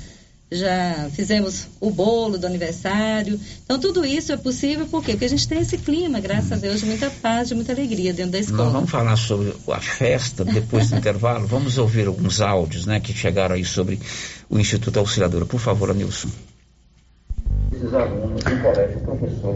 já 0.54 1.08
fizemos 1.12 1.66
o 1.80 1.90
bolo 1.90 2.38
do 2.38 2.46
aniversário. 2.46 3.38
Então, 3.64 3.78
tudo 3.78 4.04
isso 4.04 4.32
é 4.32 4.36
possível 4.36 4.86
por 4.86 5.02
quê? 5.02 5.12
Porque 5.12 5.24
a 5.24 5.28
gente 5.28 5.46
tem 5.48 5.60
esse 5.60 5.78
clima, 5.78 6.20
graças 6.20 6.52
a 6.52 6.56
Deus, 6.56 6.80
de 6.80 6.86
muita 6.86 7.10
paz, 7.10 7.48
de 7.48 7.54
muita 7.54 7.72
alegria 7.72 8.12
dentro 8.12 8.32
da 8.32 8.38
escola. 8.38 8.64
Nós 8.64 8.72
vamos 8.72 8.90
falar 8.90 9.16
sobre 9.16 9.54
a 9.68 9.80
festa 9.80 10.44
depois 10.44 10.90
do 10.90 10.96
intervalo. 10.98 11.46
Vamos 11.46 11.78
ouvir 11.78 12.06
alguns 12.06 12.40
áudios 12.40 12.86
né, 12.86 13.00
que 13.00 13.12
chegaram 13.12 13.54
aí 13.54 13.64
sobre 13.64 13.98
o 14.48 14.58
Instituto 14.58 14.98
Auxiliadora. 14.98 15.46
Por 15.46 15.60
favor, 15.60 15.90
Anilson. 15.90 16.28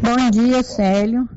Bom 0.02 0.30
dia, 0.30 0.62
Célio. 0.62 1.28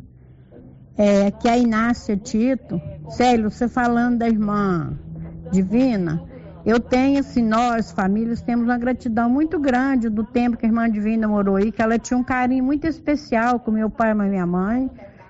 É, 0.98 1.28
aqui 1.28 1.48
é 1.48 1.52
a 1.52 1.58
Inácia 1.58 2.18
Tito. 2.18 2.82
Célio, 3.10 3.50
você 3.50 3.68
falando 3.68 4.20
da 4.20 4.28
irmã 4.28 4.94
Divina, 5.52 6.24
eu 6.64 6.80
tenho, 6.80 7.20
assim, 7.20 7.42
nós, 7.42 7.92
famílias, 7.92 8.42
temos 8.42 8.66
uma 8.66 8.78
gratidão 8.78 9.28
muito 9.28 9.60
grande 9.60 10.10
do 10.10 10.24
tempo 10.24 10.58
que 10.58 10.66
a 10.66 10.70
irmã 10.70 10.90
Divina 10.90 11.28
morou 11.28 11.56
aí, 11.56 11.72
que 11.72 11.82
ela 11.82 11.98
tinha 11.98 12.18
um 12.18 12.24
carinho 12.24 12.64
muito 12.64 12.86
especial 12.86 13.60
com 13.60 13.72
meu 13.72 13.90
pai 13.90 14.12
e 14.12 14.14
minha 14.14 14.46
mãe, 14.46 14.90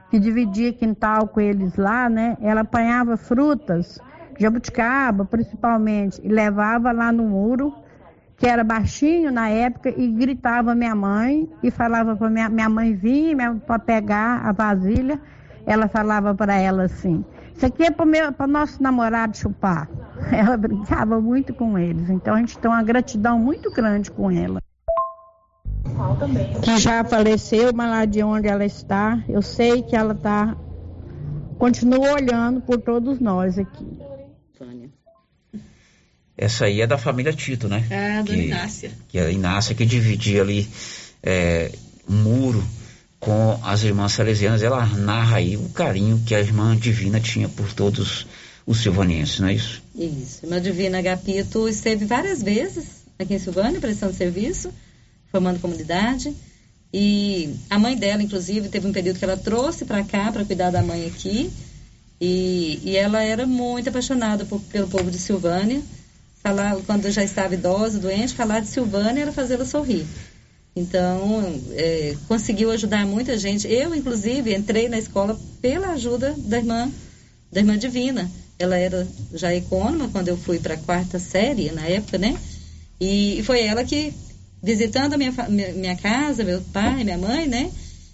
que 0.09 0.19
dividia 0.19 0.73
quintal 0.73 1.29
com 1.29 1.39
eles 1.39 1.77
lá, 1.77 2.09
né? 2.09 2.37
Ela 2.41 2.61
apanhava 2.61 3.15
frutas, 3.15 3.97
jabuticaba 4.37 5.23
principalmente, 5.23 6.19
e 6.21 6.27
levava 6.27 6.91
lá 6.91 7.13
no 7.13 7.23
muro, 7.23 7.73
que 8.35 8.45
era 8.45 8.61
baixinho 8.61 9.31
na 9.31 9.47
época, 9.47 9.89
e 9.89 10.11
gritava 10.11 10.75
minha 10.75 10.95
mãe, 10.95 11.49
e 11.63 11.71
falava 11.71 12.13
para 12.13 12.29
minha, 12.29 12.49
minha 12.49 12.67
mãe 12.67 12.93
vir 12.93 13.37
para 13.65 13.79
pegar 13.79 14.41
a 14.45 14.51
vasilha, 14.51 15.17
ela 15.65 15.87
falava 15.87 16.35
para 16.35 16.55
ela 16.55 16.83
assim, 16.83 17.23
isso 17.55 17.65
aqui 17.65 17.83
é 17.83 17.91
para 17.91 18.47
nosso 18.47 18.83
namorado 18.83 19.37
chupar. 19.37 19.87
Ela 20.31 20.57
brincava 20.57 21.19
muito 21.19 21.53
com 21.53 21.77
eles, 21.77 22.09
então 22.09 22.35
a 22.35 22.39
gente 22.39 22.57
tem 22.57 22.69
uma 22.69 22.83
gratidão 22.83 23.39
muito 23.39 23.71
grande 23.71 24.11
com 24.11 24.29
ela. 24.29 24.61
Que 26.61 26.77
já 26.77 27.03
faleceu, 27.03 27.73
mas 27.73 27.89
lá 27.89 28.05
de 28.05 28.23
onde 28.23 28.47
ela 28.47 28.65
está, 28.65 29.23
eu 29.27 29.41
sei 29.41 29.81
que 29.81 29.95
ela 29.95 30.13
está, 30.13 30.55
continua 31.57 32.13
olhando 32.13 32.61
por 32.61 32.79
todos 32.79 33.19
nós 33.19 33.57
aqui. 33.57 33.87
Essa 36.37 36.65
aí 36.65 36.81
é 36.81 36.87
da 36.87 36.97
família 36.97 37.31
Tito, 37.31 37.67
né? 37.67 37.85
É, 37.89 38.23
da 38.23 38.33
Inácia. 38.33 38.91
Que 39.09 39.19
é 39.19 39.25
a 39.27 39.31
Inácia 39.31 39.75
que 39.75 39.85
dividia 39.85 40.41
ali 40.41 40.67
é, 41.21 41.71
um 42.09 42.15
muro 42.15 42.63
com 43.19 43.59
as 43.63 43.83
irmãs 43.83 44.13
salesianas. 44.13 44.63
Ela 44.63 44.83
narra 44.87 45.37
aí 45.37 45.55
o 45.55 45.69
carinho 45.69 46.19
que 46.25 46.33
a 46.33 46.39
irmã 46.39 46.75
divina 46.75 47.19
tinha 47.19 47.47
por 47.47 47.71
todos 47.73 48.25
os 48.65 48.81
silvanienses, 48.81 49.39
não 49.39 49.49
é 49.49 49.53
isso? 49.53 49.83
Isso. 50.03 50.45
Irmã 50.45 50.59
Divina 50.59 50.97
Agapito 50.97 51.69
esteve 51.69 52.05
várias 52.05 52.41
vezes 52.41 53.01
aqui 53.19 53.35
em 53.35 53.39
Silvânia 53.39 53.79
prestando 53.79 54.15
serviço, 54.15 54.73
formando 55.31 55.59
comunidade. 55.59 56.35
E 56.91 57.55
a 57.69 57.77
mãe 57.77 57.95
dela, 57.95 58.23
inclusive, 58.23 58.67
teve 58.67 58.87
um 58.87 58.91
período 58.91 59.19
que 59.19 59.23
ela 59.23 59.37
trouxe 59.37 59.85
para 59.85 60.03
cá 60.03 60.31
para 60.31 60.43
cuidar 60.43 60.71
da 60.71 60.81
mãe 60.81 61.05
aqui. 61.05 61.51
E, 62.19 62.79
e 62.83 62.97
ela 62.97 63.21
era 63.21 63.45
muito 63.45 63.89
apaixonada 63.89 64.43
por, 64.45 64.59
pelo 64.61 64.87
povo 64.87 65.11
de 65.11 65.19
Silvânia. 65.19 65.81
Falar, 66.41 66.75
quando 66.87 67.09
já 67.11 67.23
estava 67.23 67.53
idosa, 67.53 67.99
doente, 67.99 68.33
falar 68.33 68.61
de 68.61 68.67
Silvânia 68.67 69.21
era 69.21 69.31
fazê-la 69.31 69.65
sorrir. 69.65 70.05
Então, 70.75 71.61
é, 71.73 72.15
conseguiu 72.27 72.71
ajudar 72.71 73.05
muita 73.05 73.37
gente. 73.37 73.71
Eu, 73.71 73.93
inclusive, 73.93 74.55
entrei 74.55 74.89
na 74.89 74.97
escola 74.97 75.39
pela 75.61 75.91
ajuda 75.91 76.33
da 76.37 76.57
irmã, 76.57 76.91
da 77.51 77.59
irmã 77.59 77.77
Divina. 77.77 78.29
Ela 78.61 78.77
era 78.77 79.07
já 79.33 79.53
econômica 79.53 80.09
quando 80.11 80.27
eu 80.27 80.37
fui 80.37 80.59
para 80.59 80.75
a 80.75 80.77
quarta 80.77 81.17
série, 81.17 81.71
na 81.71 81.85
época, 81.87 82.17
né? 82.17 82.37
E 82.99 83.41
foi 83.43 83.65
ela 83.65 83.83
que, 83.83 84.13
visitando 84.61 85.13
a 85.13 85.17
minha, 85.17 85.31
minha 85.49 85.95
casa, 85.95 86.43
meu 86.43 86.61
pai, 86.71 87.03
minha 87.03 87.17
mãe, 87.17 87.47
né? 87.47 87.71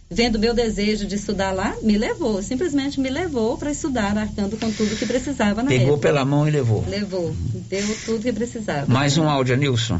Vendo 0.10 0.39
meu 0.39 0.54
desejo 0.54 1.06
de 1.06 1.16
estudar 1.16 1.52
lá, 1.52 1.76
me 1.82 1.98
levou, 1.98 2.41
simplesmente 2.41 2.98
me 2.98 3.10
levou 3.10 3.58
para 3.58 3.72
estudar, 3.72 4.18
arcando 4.18 4.58
com 4.58 4.72
tudo 4.72 4.95
que 4.95 5.06
precisava 5.06 5.62
na 5.62 5.68
Pegou 5.70 5.88
época. 5.95 6.02
pela 6.08 6.24
mão 6.24 6.48
e 6.48 6.52
levou. 6.52 6.82
Levou, 6.88 7.36
deu 7.70 7.86
tudo 8.06 8.24
que 8.24 8.32
precisava. 8.32 8.88
Mais 8.91 9.18
um 9.18 9.28
áudio, 9.28 9.58
Nilson. 9.58 10.00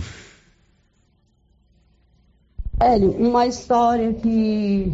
Hélio, 2.80 3.12
uma 3.12 3.46
história 3.48 4.14
que 4.14 4.94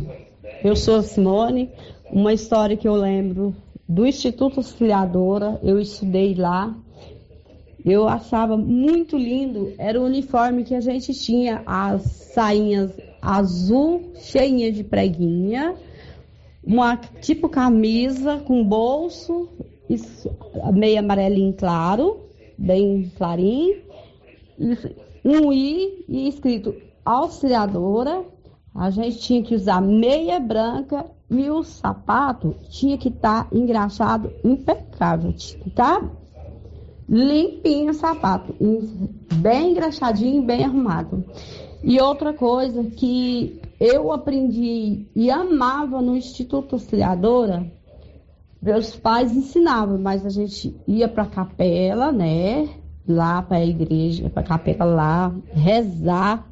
eu 0.64 0.76
sou 0.76 1.04
Simone, 1.04 1.70
uma 2.10 2.34
história 2.34 2.76
que 2.76 2.88
eu 2.88 2.96
lembro 2.96 3.56
do 3.88 4.06
Instituto 4.06 4.60
Auxiliadora, 4.60 5.60
eu 5.64 5.80
estudei 5.80 6.36
lá. 6.36 6.76
Eu 7.86 8.08
achava 8.08 8.56
muito 8.56 9.18
lindo, 9.18 9.74
era 9.78 10.00
o 10.00 10.06
uniforme 10.06 10.64
que 10.64 10.74
a 10.74 10.80
gente 10.80 11.14
tinha, 11.14 11.62
as 11.66 12.04
sainhas 12.34 12.96
azul, 13.22 14.14
cheinha 14.16 14.72
de 14.72 14.84
preguinha, 14.84 15.76
uma 16.64 16.96
tipo 16.96 17.50
camisa 17.50 18.38
com 18.40 18.64
bolso, 18.64 19.50
meio 20.74 21.00
amarelinho 21.00 21.54
claro, 21.54 22.22
bem 22.58 23.12
clarinho, 23.18 23.82
um 25.24 25.52
I 25.52 26.06
e 26.08 26.28
escrito 26.28 26.76
auxiliadora, 27.04 28.26
a 28.74 28.90
gente 28.90 29.20
tinha 29.20 29.44
que 29.44 29.56
usar 29.56 29.82
meia 29.82 30.40
branca 30.40 31.06
e 31.40 31.50
o 31.50 31.64
sapato 31.64 32.56
tinha 32.70 32.98
que 32.98 33.10
estar 33.10 33.46
tá 33.46 33.56
engraxado 33.56 34.32
impecável, 34.44 35.34
tá? 35.76 36.02
Limpinho 37.08 37.92
o 37.92 37.94
sapato, 37.94 38.56
bem 39.36 39.72
engraxadinho, 39.72 40.44
bem 40.44 40.64
arrumado. 40.64 41.24
E 41.84 42.00
outra 42.00 42.34
coisa 42.34 42.84
que 42.86 43.60
eu 43.80 44.14
aprendi 44.14 45.08
e 45.14 45.30
amava 45.30 46.02
no 46.02 46.16
Instituto 46.16 46.76
Auxiliadora, 46.76 47.70
meus 48.62 48.96
pais 48.96 49.36
ensinavam, 49.36 49.98
mas 49.98 50.26
a 50.26 50.30
gente 50.30 50.74
ia 50.88 51.10
para 51.10 51.24
a 51.24 51.28
capela, 51.28 52.14
né? 52.14 52.70
Lá 53.06 53.42
para 53.42 53.58
a 53.58 53.66
igreja, 53.66 54.30
para 54.30 54.42
a 54.42 54.46
capela 54.46 54.86
lá, 54.86 55.36
rezar. 55.52 56.48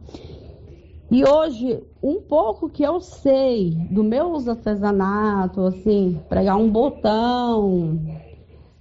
E 1.12 1.26
hoje, 1.26 1.84
um 2.02 2.22
pouco 2.22 2.70
que 2.70 2.84
eu 2.84 3.02
sei 3.02 3.72
do 3.92 4.02
meu 4.02 4.34
artesanato, 4.34 5.60
assim, 5.64 6.18
pregar 6.30 6.56
um 6.56 6.70
botão, 6.70 8.00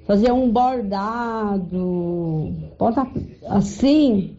fazer 0.07 0.31
um 0.31 0.49
bordado, 0.49 2.55
assim, 3.49 4.37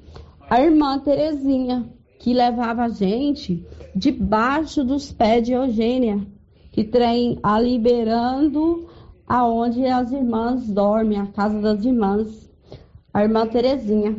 a 0.50 0.62
irmã 0.62 1.00
Terezinha, 1.00 1.86
que 2.18 2.34
levava 2.34 2.84
a 2.84 2.89
gente 2.89 3.68
debaixo 3.94 4.86
dos 4.86 5.12
pés 5.12 5.46
de 5.46 5.52
Eugênia, 5.52 6.26
que 6.72 6.86
tem 6.86 7.39
a 7.44 7.60
liberando 7.60 8.88
aonde 9.28 9.86
as 9.86 10.14
irmãs 10.14 10.66
dormem, 10.66 11.20
a 11.20 11.28
casa 11.28 11.60
das 11.60 11.84
irmãs, 11.84 12.50
a 13.14 13.22
irmã 13.22 13.46
Terezinha. 13.46 14.16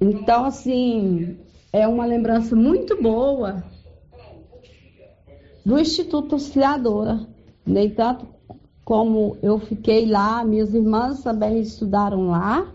Então, 0.00 0.44
assim, 0.44 1.36
é 1.72 1.86
uma 1.86 2.04
lembrança 2.04 2.56
muito 2.56 3.00
boa 3.00 3.62
do 5.64 5.78
Instituto 5.78 6.34
Auxiliadora. 6.34 7.20
Nem 7.64 7.90
tanto 7.90 8.26
como 8.84 9.36
eu 9.42 9.58
fiquei 9.58 10.06
lá, 10.06 10.44
minhas 10.44 10.74
irmãs 10.74 11.22
também 11.22 11.60
estudaram 11.60 12.28
lá. 12.28 12.72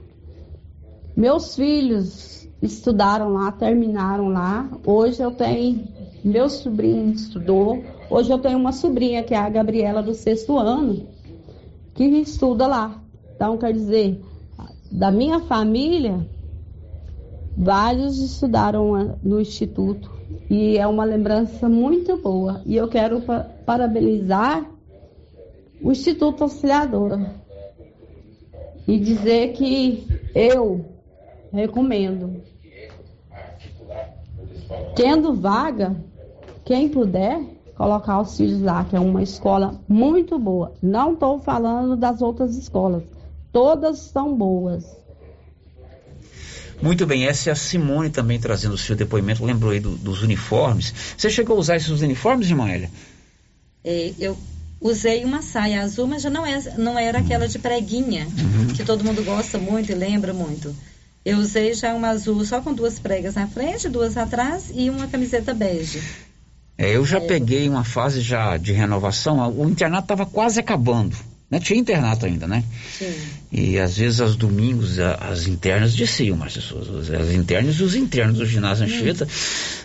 Meus 1.16 1.56
filhos 1.56 2.48
estudaram 2.62 3.34
lá, 3.34 3.52
terminaram 3.52 4.30
lá. 4.30 4.70
Hoje 4.86 5.22
eu 5.22 5.32
tenho, 5.32 5.88
meu 6.24 6.50
sobrinho 6.50 7.12
estudou. 7.12 7.84
Hoje 8.10 8.32
eu 8.32 8.40
tenho 8.40 8.58
uma 8.58 8.72
sobrinha, 8.72 9.24
que 9.24 9.34
é 9.34 9.38
a 9.38 9.50
Gabriela, 9.50 10.02
do 10.02 10.14
sexto 10.14 10.58
ano, 10.58 11.08
que 11.94 12.04
estuda 12.06 12.68
lá. 12.68 13.02
Então, 13.36 13.58
quer 13.58 13.74
dizer, 13.74 14.22
da 14.92 15.12
minha 15.12 15.42
família, 15.42 16.26
Vários 17.58 18.20
estudaram 18.20 19.18
no 19.24 19.40
Instituto 19.40 20.12
e 20.50 20.78
é 20.78 20.86
uma 20.86 21.06
lembrança 21.06 21.70
muito 21.70 22.18
boa. 22.18 22.62
E 22.66 22.76
eu 22.76 22.88
quero 22.88 23.22
parabenizar 23.66 24.70
o 25.82 25.92
Instituto 25.92 26.44
Auxiliadora 26.44 27.34
e 28.88 29.00
dizer 29.00 29.54
que 29.54 30.06
eu 30.34 30.86
recomendo. 31.52 32.42
Tendo 34.96 35.34
vaga, 35.34 35.96
quem 36.64 36.90
puder, 36.90 37.40
colocar 37.76 38.22
os 38.22 38.36
filhos 38.36 38.62
lá, 38.62 38.84
que 38.84 38.96
é 38.96 39.00
uma 39.00 39.22
escola 39.22 39.80
muito 39.88 40.38
boa. 40.40 40.74
Não 40.82 41.14
estou 41.14 41.40
falando 41.40 41.96
das 41.96 42.22
outras 42.22 42.58
escolas, 42.58 43.04
todas 43.52 44.00
são 44.00 44.36
boas. 44.36 45.05
Muito 46.86 47.08
bem, 47.08 47.26
essa 47.26 47.50
é 47.50 47.52
a 47.52 47.56
Simone 47.56 48.12
também 48.12 48.40
trazendo 48.40 48.76
o 48.76 48.78
seu 48.78 48.96
depoimento, 48.96 49.44
lembrou 49.44 49.72
aí 49.72 49.80
do, 49.80 49.98
dos 49.98 50.22
uniformes. 50.22 50.94
Você 51.18 51.32
chegou 51.32 51.58
a 51.58 51.60
usar 51.60 51.78
esses 51.78 52.00
uniformes, 52.00 52.48
irmã 52.48 52.70
Elia? 52.70 52.92
É, 53.84 54.14
eu 54.20 54.38
usei 54.80 55.26
uma 55.26 55.42
saia 55.42 55.82
azul, 55.82 56.06
mas 56.06 56.22
já 56.22 56.30
não, 56.30 56.46
é, 56.46 56.62
não 56.78 57.00
era 57.00 57.18
aquela 57.18 57.48
de 57.48 57.58
preguinha, 57.58 58.28
uhum. 58.28 58.68
que 58.68 58.84
todo 58.84 59.04
mundo 59.04 59.24
gosta 59.24 59.58
muito 59.58 59.92
e 59.92 59.96
lembra 59.96 60.32
muito. 60.32 60.76
Eu 61.26 61.40
usei 61.40 61.74
já 61.74 61.92
uma 61.92 62.10
azul 62.10 62.46
só 62.46 62.62
com 62.62 62.72
duas 62.72 63.00
pregas 63.00 63.34
na 63.34 63.48
frente, 63.48 63.90
duas 63.90 64.16
atrás 64.16 64.72
e 64.72 64.88
uma 64.88 65.08
camiseta 65.08 65.56
bege. 65.56 66.04
É, 66.78 66.96
eu 66.96 67.04
já 67.04 67.20
peguei 67.20 67.68
uma 67.68 67.84
fase 67.84 68.22
já 68.22 68.58
de 68.58 68.74
renovação, 68.74 69.52
o 69.58 69.68
internato 69.68 70.04
estava 70.04 70.24
quase 70.28 70.60
acabando. 70.60 71.18
Né? 71.56 71.60
Tinha 71.62 71.80
internato 71.80 72.26
ainda, 72.26 72.46
né? 72.48 72.64
Sim. 72.98 73.14
E 73.52 73.80
às 73.80 73.98
vezes 73.98 74.20
aos 74.20 74.36
domingos 74.36 75.00
a- 75.00 75.16
as 75.32 75.48
internas 75.48 75.96
desciam, 75.96 76.36
mas 76.36 76.58
as, 76.58 77.10
as 77.22 77.32
internas 77.34 77.76
e 77.76 77.84
os 77.84 77.96
internos 77.96 78.38
do 78.38 78.46
ginásio 78.46 78.86
Anchieta. 78.86 79.28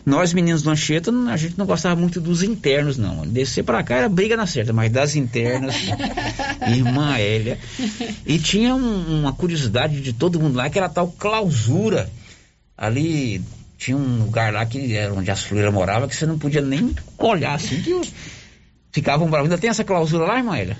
Nós 0.04 0.32
meninos 0.32 0.62
do 0.62 0.70
Anchieta, 0.70 1.12
a 1.30 1.36
gente 1.36 1.56
não 1.58 1.66
gostava 1.66 1.94
muito 2.00 2.20
dos 2.20 2.42
internos, 2.42 2.96
não. 2.98 3.26
Descer 3.26 3.62
pra 3.62 3.82
cá 3.82 3.96
era 3.96 4.08
briga 4.08 4.36
na 4.36 4.46
certa, 4.46 4.72
mas 4.72 4.90
das 4.90 5.14
internas, 5.14 5.74
irmã 6.66 7.16
Hélia. 7.16 7.58
E 8.26 8.38
tinha 8.38 8.74
um- 8.74 9.20
uma 9.20 9.32
curiosidade 9.32 10.00
de 10.00 10.12
todo 10.12 10.40
mundo 10.40 10.56
lá, 10.56 10.68
que 10.68 10.78
era 10.78 10.88
tal 10.88 11.08
clausura. 11.08 12.10
Ali 12.76 13.40
tinha 13.78 13.96
um 13.96 14.24
lugar 14.24 14.52
lá 14.52 14.64
que 14.66 14.94
era 14.94 15.12
onde 15.14 15.30
a 15.30 15.36
Fluíra 15.36 15.70
morava, 15.70 16.08
que 16.08 16.16
você 16.16 16.26
não 16.26 16.38
podia 16.38 16.60
nem 16.62 16.94
olhar 17.18 17.54
assim, 17.54 17.80
que 17.82 17.92
os- 17.94 18.12
ficavam 18.90 19.28
bravos. 19.30 19.48
Ainda 19.50 19.60
tem 19.60 19.70
essa 19.70 19.84
clausura 19.84 20.24
lá, 20.24 20.36
irmã 20.38 20.56
Hélia? 20.56 20.76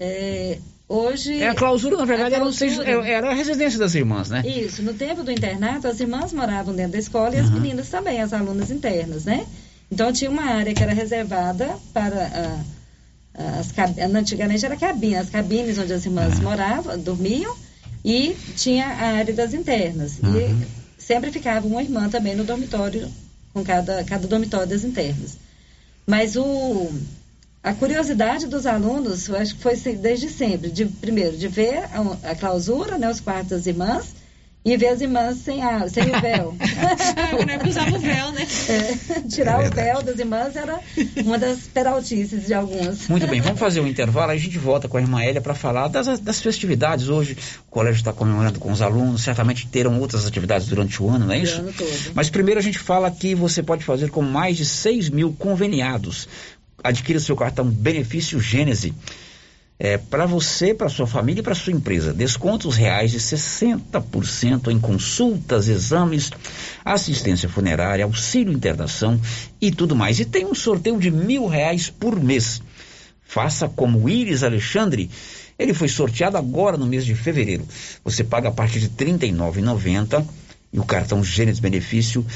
É, 0.00 0.58
hoje. 0.88 1.40
É 1.40 1.48
a 1.48 1.54
clausura, 1.54 1.96
na 1.96 2.04
verdade, 2.04 2.34
era, 2.34 2.44
clausura- 2.44 3.08
era 3.08 3.30
a 3.30 3.34
residência 3.34 3.78
das 3.78 3.94
irmãs, 3.94 4.28
né? 4.30 4.42
Isso, 4.46 4.82
no 4.82 4.94
tempo 4.94 5.22
do 5.22 5.30
internato, 5.30 5.86
as 5.86 6.00
irmãs 6.00 6.32
moravam 6.32 6.74
dentro 6.74 6.92
da 6.92 6.98
escola 6.98 7.34
e 7.34 7.38
as 7.38 7.50
meninas 7.50 7.88
também, 7.88 8.20
as 8.20 8.32
alunas 8.32 8.70
internas, 8.70 9.24
né? 9.24 9.46
Então 9.90 10.12
tinha 10.12 10.30
uma 10.30 10.44
área 10.44 10.74
que 10.74 10.82
era 10.82 10.92
reservada 10.92 11.68
para 11.92 12.62
ah, 13.36 13.58
as 13.60 13.70
cabines, 13.72 14.14
antigamente 14.14 14.64
era 14.64 14.76
cabine, 14.76 15.16
as 15.16 15.30
cabines 15.30 15.78
onde 15.78 15.92
as 15.92 16.04
irmãs 16.04 16.38
moravam, 16.40 16.98
dormiam, 16.98 17.54
e 18.04 18.36
tinha 18.56 18.86
a 18.86 19.06
área 19.16 19.32
das 19.34 19.54
internas. 19.54 20.18
E 20.18 21.02
sempre 21.02 21.30
ficava 21.30 21.66
uma 21.66 21.82
irmã 21.82 22.08
também 22.08 22.34
no 22.34 22.44
dormitório, 22.44 23.08
com 23.52 23.62
cada, 23.64 24.02
cada 24.04 24.26
dormitório 24.26 24.66
das 24.68 24.84
internas. 24.84 25.36
Mas 26.06 26.34
o, 26.36 26.90
a 27.64 27.72
curiosidade 27.72 28.46
dos 28.46 28.66
alunos, 28.66 29.26
eu 29.28 29.36
acho 29.36 29.54
que 29.56 29.62
foi 29.62 29.74
se- 29.74 29.96
desde 29.96 30.28
sempre, 30.28 30.70
de, 30.70 30.84
primeiro, 30.84 31.36
de 31.36 31.48
ver 31.48 31.84
a, 31.92 32.30
a 32.30 32.34
clausura, 32.36 32.98
né, 32.98 33.10
os 33.10 33.20
quartos 33.20 33.48
das 33.50 33.66
irmãs, 33.66 34.14
e 34.66 34.76
ver 34.78 34.88
as 34.88 35.00
irmãs 35.02 35.38
sem, 35.44 35.62
a, 35.62 35.86
sem 35.90 36.04
o 36.04 36.20
véu. 36.22 36.54
Na 37.46 37.52
época 37.52 37.68
usava 37.68 37.96
o 37.96 37.98
véu, 37.98 38.32
né? 38.32 38.46
É, 38.68 39.20
tirar 39.28 39.62
o 39.62 39.70
véu 39.70 40.02
das 40.02 40.18
irmãs 40.18 40.56
era 40.56 40.78
uma 41.22 41.38
das 41.38 41.60
peraltices 41.66 42.46
de 42.46 42.54
algumas. 42.54 43.06
Muito 43.08 43.26
bem, 43.26 43.42
vamos 43.42 43.60
fazer 43.60 43.80
um 43.80 43.86
intervalo, 43.86 44.30
aí 44.32 44.38
a 44.38 44.40
gente 44.40 44.56
volta 44.56 44.88
com 44.88 44.96
a 44.96 45.02
irmã 45.02 45.20
Hélia 45.22 45.42
para 45.42 45.54
falar 45.54 45.88
das, 45.88 46.18
das 46.18 46.40
festividades. 46.40 47.08
Hoje 47.10 47.36
o 47.68 47.70
colégio 47.70 47.98
está 47.98 48.10
comemorando 48.12 48.58
com 48.58 48.72
os 48.72 48.80
alunos, 48.80 49.22
certamente 49.22 49.66
terão 49.68 50.00
outras 50.00 50.24
atividades 50.26 50.66
durante 50.66 51.02
o 51.02 51.10
ano, 51.10 51.26
não 51.26 51.34
é 51.34 51.38
O 51.40 51.42
isso? 51.42 51.60
ano 51.60 51.72
todo. 51.72 52.12
Mas 52.14 52.30
primeiro 52.30 52.58
a 52.58 52.62
gente 52.62 52.78
fala 52.78 53.10
que 53.10 53.34
você 53.34 53.62
pode 53.62 53.84
fazer 53.84 54.10
com 54.10 54.22
mais 54.22 54.56
de 54.56 54.64
6 54.64 55.10
mil 55.10 55.34
conveniados. 55.38 56.26
Adquira 56.84 57.18
seu 57.18 57.34
cartão 57.34 57.64
Benefício 57.64 58.38
Gênese. 58.38 58.92
É, 59.78 59.96
para 59.96 60.26
você, 60.26 60.74
para 60.74 60.90
sua 60.90 61.06
família 61.06 61.40
e 61.40 61.42
para 61.42 61.54
sua 61.54 61.72
empresa. 61.72 62.12
Descontos 62.12 62.76
reais 62.76 63.10
de 63.10 63.18
60% 63.18 64.68
em 64.70 64.78
consultas, 64.78 65.66
exames, 65.66 66.30
assistência 66.84 67.48
funerária, 67.48 68.04
auxílio 68.04 68.52
internação 68.52 69.18
e 69.60 69.72
tudo 69.72 69.96
mais. 69.96 70.20
E 70.20 70.26
tem 70.26 70.44
um 70.44 70.54
sorteio 70.54 70.98
de 70.98 71.10
mil 71.10 71.46
reais 71.46 71.88
por 71.88 72.22
mês. 72.22 72.60
Faça 73.24 73.66
como 73.66 74.04
o 74.04 74.08
Iris 74.08 74.42
Alexandre. 74.42 75.10
Ele 75.58 75.72
foi 75.72 75.88
sorteado 75.88 76.36
agora 76.36 76.76
no 76.76 76.86
mês 76.86 77.06
de 77.06 77.14
fevereiro. 77.14 77.66
Você 78.04 78.22
paga 78.22 78.50
a 78.50 78.52
partir 78.52 78.78
de 78.78 78.86
R$ 78.86 79.12
39,90 79.12 80.24
e 80.70 80.78
o 80.78 80.84
cartão 80.84 81.24
Gênesis 81.24 81.60
Benefício 81.60 82.26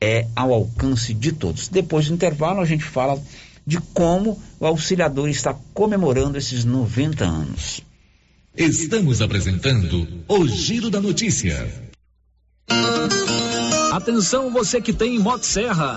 é 0.00 0.26
ao 0.36 0.52
alcance 0.52 1.14
de 1.14 1.32
todos. 1.32 1.68
Depois 1.68 2.08
do 2.08 2.14
intervalo, 2.14 2.60
a 2.60 2.66
gente 2.66 2.84
fala 2.84 3.20
de 3.66 3.80
como 3.80 4.40
o 4.60 4.66
auxiliador 4.66 5.28
está 5.28 5.54
comemorando 5.74 6.38
esses 6.38 6.64
90 6.64 7.24
anos. 7.24 7.80
Estamos 8.56 9.20
apresentando 9.20 10.06
o 10.28 10.46
Giro 10.46 10.88
da 10.88 11.00
Notícia. 11.00 11.68
Atenção 13.92 14.50
você 14.50 14.80
que 14.80 14.92
tem 14.92 15.18
Motosserra. 15.18 15.96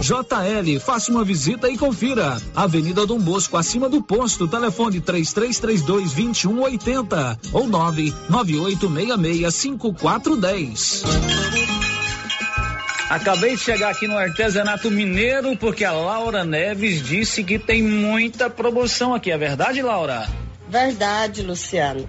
JL, 0.00 0.78
faça 0.80 1.10
uma 1.10 1.24
visita 1.24 1.68
e 1.70 1.76
confira. 1.76 2.36
Avenida 2.54 3.06
Dom 3.06 3.18
Bosco, 3.18 3.56
acima 3.56 3.88
do 3.88 4.02
posto, 4.02 4.46
telefone 4.46 5.00
3332 5.00 6.12
2180 6.12 7.40
ou 7.52 7.66
99866 7.66 9.54
5410. 9.54 11.02
Acabei 13.08 13.56
de 13.56 13.62
chegar 13.62 13.90
aqui 13.90 14.08
no 14.08 14.18
artesanato 14.18 14.90
mineiro 14.90 15.56
porque 15.56 15.84
a 15.84 15.92
Laura 15.92 16.44
Neves 16.44 17.02
disse 17.02 17.44
que 17.44 17.58
tem 17.58 17.82
muita 17.82 18.50
promoção 18.50 19.14
aqui. 19.14 19.30
É 19.30 19.38
verdade, 19.38 19.80
Laura? 19.80 20.28
Verdade, 20.68 21.42
Luciano. 21.42 22.08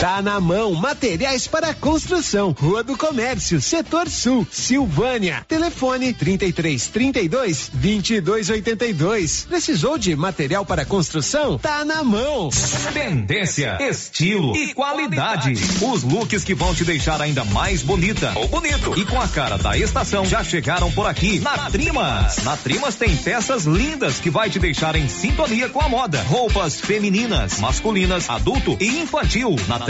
Tá 0.00 0.22
na 0.22 0.40
mão, 0.40 0.72
materiais 0.72 1.46
para 1.46 1.74
construção, 1.74 2.56
Rua 2.58 2.82
do 2.82 2.96
Comércio, 2.96 3.60
Setor 3.60 4.08
Sul, 4.08 4.46
Silvânia. 4.50 5.44
Telefone 5.46 6.14
33 6.14 6.86
32 6.86 7.70
22 7.74 8.48
82. 8.48 9.44
Precisou 9.46 9.98
de 9.98 10.16
material 10.16 10.64
para 10.64 10.86
construção? 10.86 11.58
Tá 11.58 11.84
na 11.84 12.02
mão. 12.02 12.48
Tendência, 12.94 13.76
estilo 13.78 14.56
e 14.56 14.72
qualidade. 14.72 15.52
Os 15.82 16.02
looks 16.02 16.44
que 16.44 16.54
vão 16.54 16.74
te 16.74 16.82
deixar 16.82 17.20
ainda 17.20 17.44
mais 17.44 17.82
bonita 17.82 18.32
ou 18.36 18.48
bonito 18.48 18.98
e 18.98 19.04
com 19.04 19.20
a 19.20 19.28
cara 19.28 19.58
da 19.58 19.76
estação 19.76 20.24
já 20.24 20.42
chegaram 20.42 20.90
por 20.90 21.06
aqui 21.06 21.40
na 21.40 21.70
Trimas. 21.70 22.38
Na 22.38 22.56
Trimas 22.56 22.94
tem 22.94 23.14
peças 23.14 23.66
lindas 23.66 24.18
que 24.18 24.30
vai 24.30 24.48
te 24.48 24.58
deixar 24.58 24.96
em 24.96 25.06
sintonia 25.10 25.68
com 25.68 25.82
a 25.82 25.90
moda. 25.90 26.22
Roupas 26.22 26.80
femininas, 26.80 27.60
masculinas, 27.60 28.30
adulto 28.30 28.78
e 28.80 29.02
infantil. 29.02 29.54
Na 29.68 29.89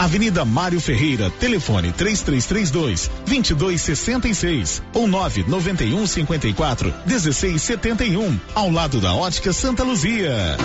Avenida 0.00 0.46
Mário 0.46 0.80
Ferreira, 0.80 1.28
telefone 1.28 1.92
3332 1.92 3.10
2266 3.26 4.82
ou 4.94 5.06
991 5.06 6.06
54 6.06 6.94
1671, 7.04 8.40
ao 8.54 8.70
lado 8.70 8.98
da 8.98 9.12
Ótica 9.12 9.52
Santa 9.52 9.84
Luzia. 9.84 10.56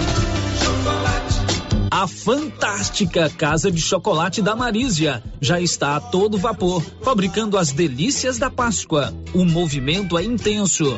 A 1.91 2.07
fantástica 2.07 3.29
Casa 3.29 3.69
de 3.69 3.81
Chocolate 3.81 4.41
da 4.41 4.55
Marísia 4.55 5.21
já 5.41 5.59
está 5.59 5.97
a 5.97 5.99
todo 5.99 6.37
vapor, 6.37 6.81
fabricando 7.03 7.57
as 7.57 7.73
delícias 7.73 8.37
da 8.37 8.49
Páscoa. 8.49 9.13
O 9.33 9.43
movimento 9.43 10.17
é 10.17 10.23
intenso 10.23 10.97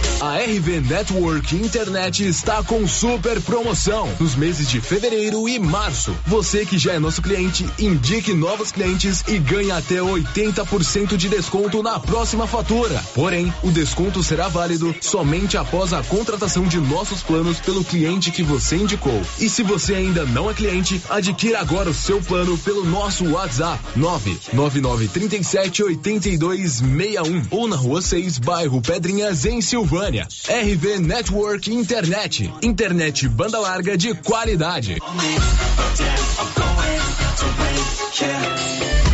A 0.21 0.37
RV 0.37 0.81
Network 0.81 1.55
Internet 1.55 2.23
está 2.23 2.61
com 2.61 2.87
super 2.87 3.41
promoção 3.41 4.07
nos 4.19 4.35
meses 4.35 4.69
de 4.69 4.79
fevereiro 4.79 5.49
e 5.49 5.57
março. 5.57 6.15
Você 6.27 6.63
que 6.63 6.77
já 6.77 6.93
é 6.93 6.99
nosso 6.99 7.23
cliente, 7.23 7.65
indique 7.79 8.31
novos 8.31 8.71
clientes 8.71 9.23
e 9.27 9.39
ganhe 9.39 9.71
até 9.71 9.95
80% 9.95 11.17
de 11.17 11.27
desconto 11.27 11.81
na 11.81 11.99
próxima 11.99 12.45
fatura. 12.45 13.03
Porém, 13.15 13.51
o 13.63 13.71
desconto 13.71 14.21
será 14.21 14.47
válido 14.47 14.93
somente 15.01 15.57
após 15.57 15.91
a 15.91 16.03
contratação 16.03 16.67
de 16.67 16.79
nossos 16.79 17.23
planos 17.23 17.59
pelo 17.59 17.83
cliente 17.83 18.29
que 18.29 18.43
você 18.43 18.75
indicou. 18.75 19.23
E 19.39 19.49
se 19.49 19.63
você 19.63 19.95
ainda 19.95 20.23
não 20.23 20.51
é 20.51 20.53
cliente, 20.53 21.01
adquira 21.09 21.59
agora 21.59 21.89
o 21.89 21.95
seu 21.95 22.21
plano 22.21 22.55
pelo 22.59 22.85
nosso 22.85 23.27
WhatsApp 23.27 23.83
99937 23.95 25.81
8261 25.81 27.47
ou 27.49 27.67
na 27.67 27.75
Rua 27.75 28.03
6, 28.03 28.37
bairro 28.37 28.79
Pedrinhas, 28.83 29.45
em 29.45 29.61
Silvânia. 29.61 30.10
RV 30.19 30.99
Network 30.99 31.67
Internet. 31.67 32.41
Internet 32.61 33.27
banda 33.29 33.59
larga 33.59 33.97
de 33.97 34.13
qualidade. 34.13 34.97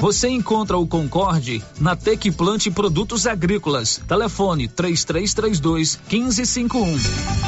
Você 0.00 0.28
encontra 0.28 0.78
o 0.78 0.86
Concorde 0.86 1.62
na 1.80 1.96
Tec 1.96 2.30
Plante 2.32 2.70
Produtos 2.70 3.26
Agrícolas. 3.26 4.00
Telefone 4.06 4.68
3332 4.68 5.98
1551. 6.10 6.98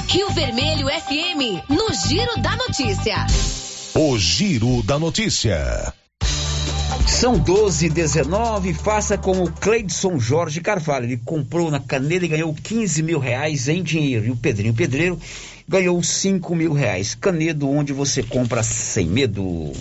Rio 0.08 0.30
Vermelho 0.30 0.88
FM, 0.88 1.68
no 1.68 1.94
Giro 2.08 2.42
da 2.42 2.56
Notícia. 2.56 3.26
O 3.94 4.18
Giro 4.18 4.82
da 4.82 4.98
Notícia. 4.98 5.94
São 7.06 7.38
12 7.38 7.86
e 7.86 7.90
19, 7.90 8.72
faça 8.72 9.18
com 9.18 9.42
o 9.42 9.50
Cleidson 9.50 10.18
Jorge 10.18 10.60
Carvalho. 10.60 11.04
Ele 11.04 11.20
comprou 11.24 11.70
na 11.70 11.78
caneta 11.78 12.24
e 12.24 12.28
ganhou 12.28 12.54
15 12.54 13.02
mil 13.02 13.18
reais 13.18 13.68
em 13.68 13.82
dinheiro. 13.82 14.26
E 14.26 14.30
o 14.30 14.36
Pedrinho 14.36 14.74
Pedreiro 14.74 15.20
ganhou 15.68 16.02
5 16.02 16.54
mil 16.54 16.72
reais. 16.72 17.14
Canedo, 17.14 17.68
onde 17.68 17.92
você 17.92 18.22
compra 18.22 18.62
sem 18.62 19.06
medo. 19.06 19.72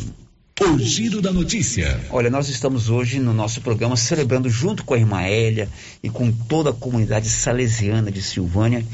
O 0.69 0.77
Giro 0.77 1.19
da 1.19 1.31
Notícia. 1.31 1.99
Olha, 2.11 2.29
nós 2.29 2.47
estamos 2.47 2.91
hoje 2.91 3.19
no 3.19 3.33
nosso 3.33 3.59
programa 3.59 3.97
celebrando 3.97 4.47
junto 4.49 4.85
com 4.85 4.93
a 4.93 4.97
irmã 4.99 5.23
Hélia 5.23 5.67
e 6.03 6.11
com 6.11 6.31
toda 6.31 6.69
a 6.69 6.73
comunidade 6.73 7.27
salesiana 7.27 8.11
de 8.11 8.21
Silvânia 8.21 8.85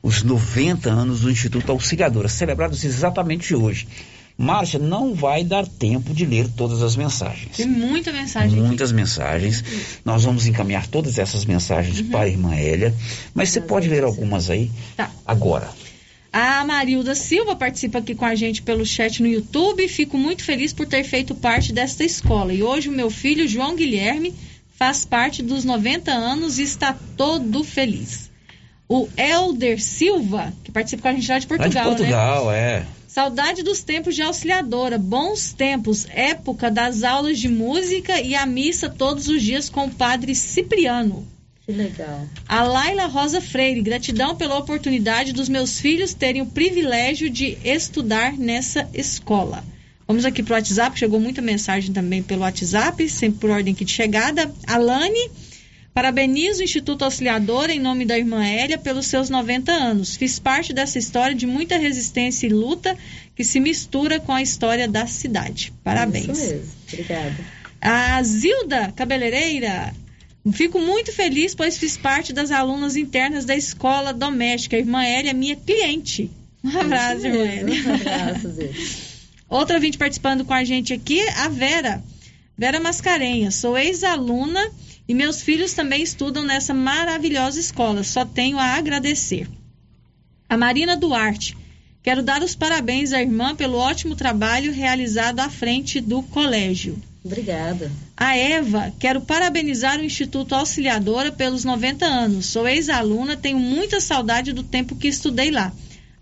os 0.00 0.22
90 0.22 0.88
anos 0.88 1.22
do 1.22 1.30
Instituto 1.30 1.72
Auxiliadora, 1.72 2.28
celebrados 2.28 2.84
exatamente 2.84 3.52
hoje. 3.52 3.88
Márcia, 4.38 4.78
não 4.78 5.12
vai 5.12 5.42
dar 5.42 5.66
tempo 5.66 6.14
de 6.14 6.24
ler 6.24 6.48
todas 6.56 6.82
as 6.82 6.94
mensagens. 6.94 7.56
Tem 7.56 7.66
muita 7.66 8.12
mensagem. 8.12 8.60
Muitas 8.60 8.90
aqui. 8.90 8.96
mensagens. 9.00 9.64
Nós 10.04 10.22
vamos 10.22 10.46
encaminhar 10.46 10.86
todas 10.86 11.18
essas 11.18 11.44
mensagens 11.44 11.98
uhum. 11.98 12.10
para 12.10 12.26
a 12.26 12.28
irmã 12.28 12.54
Hélia, 12.54 12.94
mas 13.34 13.50
você 13.50 13.60
pode 13.60 13.88
ler 13.88 14.04
algumas 14.04 14.48
aí 14.48 14.70
tá. 14.96 15.10
agora. 15.26 15.68
A 16.32 16.64
Marilda 16.64 17.14
Silva 17.14 17.56
participa 17.56 17.98
aqui 17.98 18.14
com 18.14 18.24
a 18.24 18.34
gente 18.34 18.62
pelo 18.62 18.84
chat 18.84 19.22
no 19.22 19.28
YouTube. 19.28 19.88
Fico 19.88 20.18
muito 20.18 20.44
feliz 20.44 20.72
por 20.72 20.86
ter 20.86 21.02
feito 21.04 21.34
parte 21.34 21.72
desta 21.72 22.04
escola. 22.04 22.52
E 22.52 22.62
hoje 22.62 22.88
o 22.88 22.92
meu 22.92 23.10
filho, 23.10 23.48
João 23.48 23.74
Guilherme, 23.74 24.34
faz 24.70 25.04
parte 25.04 25.42
dos 25.42 25.64
90 25.64 26.12
anos 26.12 26.58
e 26.58 26.62
está 26.62 26.96
todo 27.16 27.64
feliz. 27.64 28.30
O 28.88 29.08
Elder 29.16 29.82
Silva, 29.82 30.52
que 30.64 30.70
participa 30.70 31.02
com 31.02 31.08
a 31.08 31.12
gente 31.12 31.30
lá 31.30 31.38
de 31.38 31.46
Portugal, 31.46 31.88
lá 31.88 31.94
de 31.94 31.96
Portugal, 31.96 32.50
né? 32.50 32.58
é. 32.58 32.86
Saudade 33.06 33.62
dos 33.62 33.82
tempos 33.82 34.14
de 34.14 34.22
auxiliadora, 34.22 34.98
bons 34.98 35.52
tempos, 35.52 36.06
época 36.10 36.70
das 36.70 37.02
aulas 37.02 37.38
de 37.38 37.48
música 37.48 38.20
e 38.20 38.34
a 38.34 38.46
missa 38.46 38.88
todos 38.88 39.28
os 39.28 39.42
dias 39.42 39.68
com 39.68 39.86
o 39.86 39.90
padre 39.90 40.34
Cipriano. 40.34 41.26
Que 41.68 41.72
legal. 41.74 42.26
A 42.48 42.62
Laila 42.62 43.04
Rosa 43.04 43.42
Freire, 43.42 43.82
gratidão 43.82 44.34
pela 44.34 44.56
oportunidade 44.56 45.34
dos 45.34 45.50
meus 45.50 45.78
filhos 45.78 46.14
terem 46.14 46.40
o 46.40 46.46
privilégio 46.46 47.28
de 47.28 47.58
estudar 47.62 48.38
nessa 48.38 48.88
escola. 48.94 49.62
Vamos 50.06 50.24
aqui 50.24 50.42
para 50.42 50.54
o 50.54 50.56
WhatsApp, 50.56 50.98
chegou 50.98 51.20
muita 51.20 51.42
mensagem 51.42 51.92
também 51.92 52.22
pelo 52.22 52.40
WhatsApp, 52.40 53.06
sempre 53.10 53.40
por 53.40 53.50
ordem 53.50 53.74
aqui 53.74 53.84
de 53.84 53.92
chegada. 53.92 54.50
Alane, 54.66 55.30
parabenizo 55.92 56.60
o 56.60 56.64
Instituto 56.64 57.04
Auxiliador 57.04 57.68
em 57.68 57.78
nome 57.78 58.06
da 58.06 58.16
irmã 58.16 58.42
Hélia 58.42 58.78
pelos 58.78 59.06
seus 59.06 59.28
90 59.28 59.70
anos. 59.70 60.16
Fiz 60.16 60.38
parte 60.38 60.72
dessa 60.72 60.98
história 60.98 61.36
de 61.36 61.46
muita 61.46 61.76
resistência 61.76 62.46
e 62.46 62.50
luta 62.50 62.96
que 63.36 63.44
se 63.44 63.60
mistura 63.60 64.18
com 64.18 64.32
a 64.32 64.40
história 64.40 64.88
da 64.88 65.06
cidade. 65.06 65.70
Parabéns. 65.84 66.30
Isso 66.30 66.50
mesmo. 66.50 66.72
Obrigada. 66.90 67.36
A 67.78 68.22
Zilda 68.22 68.90
Cabeleireira, 68.96 69.92
Fico 70.52 70.78
muito 70.78 71.12
feliz, 71.12 71.54
pois 71.54 71.76
fiz 71.76 71.96
parte 71.96 72.32
das 72.32 72.50
alunas 72.50 72.96
internas 72.96 73.44
da 73.44 73.54
escola 73.54 74.12
doméstica. 74.12 74.76
A 74.76 74.78
irmã 74.78 75.04
Hélia 75.04 75.30
é 75.30 75.34
minha 75.34 75.56
cliente. 75.56 76.30
Um 76.64 76.78
abraço, 76.78 77.26
irmã 77.26 77.44
Hélia. 77.44 77.88
Um 77.88 77.94
abraço, 77.94 78.50
Zé. 78.50 78.70
Outra 79.48 79.78
vinte 79.80 79.98
participando 79.98 80.44
com 80.44 80.54
a 80.54 80.64
gente 80.64 80.92
aqui, 80.92 81.20
a 81.36 81.48
Vera. 81.48 82.02
Vera 82.56 82.80
Mascarenhas. 82.80 83.56
Sou 83.56 83.76
ex-aluna 83.76 84.70
e 85.06 85.14
meus 85.14 85.42
filhos 85.42 85.72
também 85.72 86.02
estudam 86.02 86.44
nessa 86.44 86.74
maravilhosa 86.74 87.60
escola. 87.60 88.02
Só 88.02 88.24
tenho 88.24 88.58
a 88.58 88.74
agradecer. 88.74 89.48
A 90.48 90.56
Marina 90.56 90.96
Duarte. 90.96 91.56
Quero 92.02 92.22
dar 92.22 92.42
os 92.42 92.54
parabéns 92.54 93.12
à 93.12 93.20
irmã 93.20 93.54
pelo 93.54 93.76
ótimo 93.76 94.16
trabalho 94.16 94.72
realizado 94.72 95.40
à 95.40 95.50
frente 95.50 96.00
do 96.00 96.22
colégio. 96.22 96.96
Obrigada. 97.28 97.92
A 98.16 98.34
Eva, 98.38 98.90
quero 98.98 99.20
parabenizar 99.20 100.00
o 100.00 100.02
Instituto 100.02 100.54
Auxiliadora 100.54 101.30
pelos 101.30 101.62
90 101.62 102.06
anos. 102.06 102.46
Sou 102.46 102.66
ex-aluna, 102.66 103.36
tenho 103.36 103.58
muita 103.58 104.00
saudade 104.00 104.50
do 104.54 104.62
tempo 104.62 104.96
que 104.96 105.08
estudei 105.08 105.50
lá. 105.50 105.70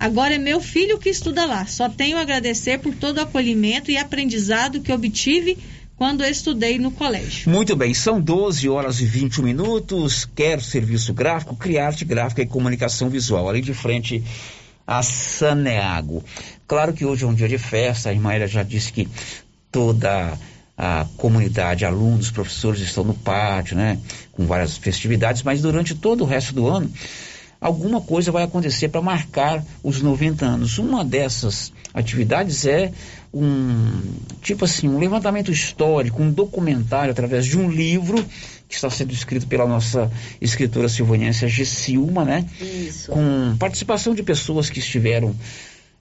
Agora 0.00 0.34
é 0.34 0.38
meu 0.38 0.60
filho 0.60 0.98
que 0.98 1.08
estuda 1.08 1.46
lá. 1.46 1.64
Só 1.64 1.88
tenho 1.88 2.18
a 2.18 2.22
agradecer 2.22 2.80
por 2.80 2.92
todo 2.92 3.18
o 3.18 3.20
acolhimento 3.20 3.88
e 3.88 3.96
aprendizado 3.96 4.80
que 4.80 4.92
obtive 4.92 5.56
quando 5.96 6.24
estudei 6.24 6.76
no 6.76 6.90
colégio. 6.90 7.48
Muito 7.48 7.76
bem, 7.76 7.94
são 7.94 8.20
12 8.20 8.68
horas 8.68 9.00
e 9.00 9.06
21 9.06 9.44
minutos. 9.44 10.28
Quero 10.34 10.60
serviço 10.60 11.14
gráfico, 11.14 11.54
criar 11.54 11.86
arte 11.86 12.04
gráfica 12.04 12.42
e 12.42 12.46
comunicação 12.46 13.08
visual. 13.08 13.48
Ali 13.48 13.60
de 13.60 13.72
frente 13.72 14.24
a 14.84 15.04
Saneago. 15.04 16.24
Claro 16.66 16.92
que 16.92 17.04
hoje 17.04 17.22
é 17.22 17.28
um 17.28 17.34
dia 17.34 17.48
de 17.48 17.58
festa, 17.58 18.10
a 18.10 18.12
irmã 18.12 18.44
já 18.48 18.64
disse 18.64 18.92
que 18.92 19.08
toda 19.70 20.36
a 20.76 21.06
comunidade, 21.16 21.84
alunos, 21.84 22.30
professores 22.30 22.80
estão 22.80 23.02
no 23.02 23.14
pátio, 23.14 23.76
né, 23.76 23.98
com 24.32 24.46
várias 24.46 24.76
festividades, 24.76 25.42
mas 25.42 25.62
durante 25.62 25.94
todo 25.94 26.22
o 26.22 26.26
resto 26.26 26.54
do 26.54 26.68
ano, 26.68 26.90
alguma 27.60 28.00
coisa 28.00 28.30
vai 28.30 28.42
acontecer 28.42 28.88
para 28.88 29.00
marcar 29.00 29.64
os 29.82 30.02
90 30.02 30.44
anos. 30.44 30.78
Uma 30.78 31.04
dessas 31.04 31.72
atividades 31.94 32.66
é 32.66 32.92
um 33.32 34.02
tipo 34.42 34.64
assim, 34.64 34.88
um 34.88 34.98
levantamento 34.98 35.50
histórico, 35.50 36.22
um 36.22 36.30
documentário 36.30 37.10
através 37.10 37.46
de 37.46 37.58
um 37.58 37.70
livro 37.70 38.24
que 38.68 38.74
está 38.74 38.90
sendo 38.90 39.12
escrito 39.12 39.46
pela 39.46 39.66
nossa 39.66 40.10
escritora 40.40 40.88
silvaniense 40.88 41.44
a 41.44 41.48
Gessilma, 41.48 42.24
né? 42.24 42.46
Isso. 42.60 43.10
Com 43.12 43.56
participação 43.58 44.14
de 44.14 44.22
pessoas 44.22 44.68
que 44.68 44.80
estiveram 44.80 45.34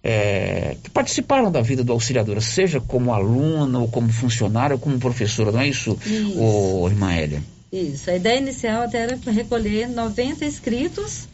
é, 0.08 0.78
que 0.84 0.90
participaram 0.92 1.52
da 1.52 1.62
vida 1.62 1.84
do 1.84 1.92
auxiliadora, 1.92 2.40
seja 2.40 2.80
como 2.80 3.12
aluna, 3.12 3.80
ou 3.80 3.88
como 3.88 4.14
funcionária, 4.14 4.76
ou 4.76 4.80
como 4.80 5.00
professora, 5.00 5.52
não 5.52 5.62
é 5.62 5.68
isso, 5.68 5.98
isso. 6.06 6.40
Ô, 6.40 6.88
irmã 6.88 7.12
Hélia? 7.12 7.42
Isso, 7.74 8.12
a 8.12 8.16
ideia 8.16 8.38
inicial 8.38 8.84
até 8.84 9.00
era 9.00 9.18
recolher 9.32 9.90
90 9.90 10.46
escritos, 10.46 11.28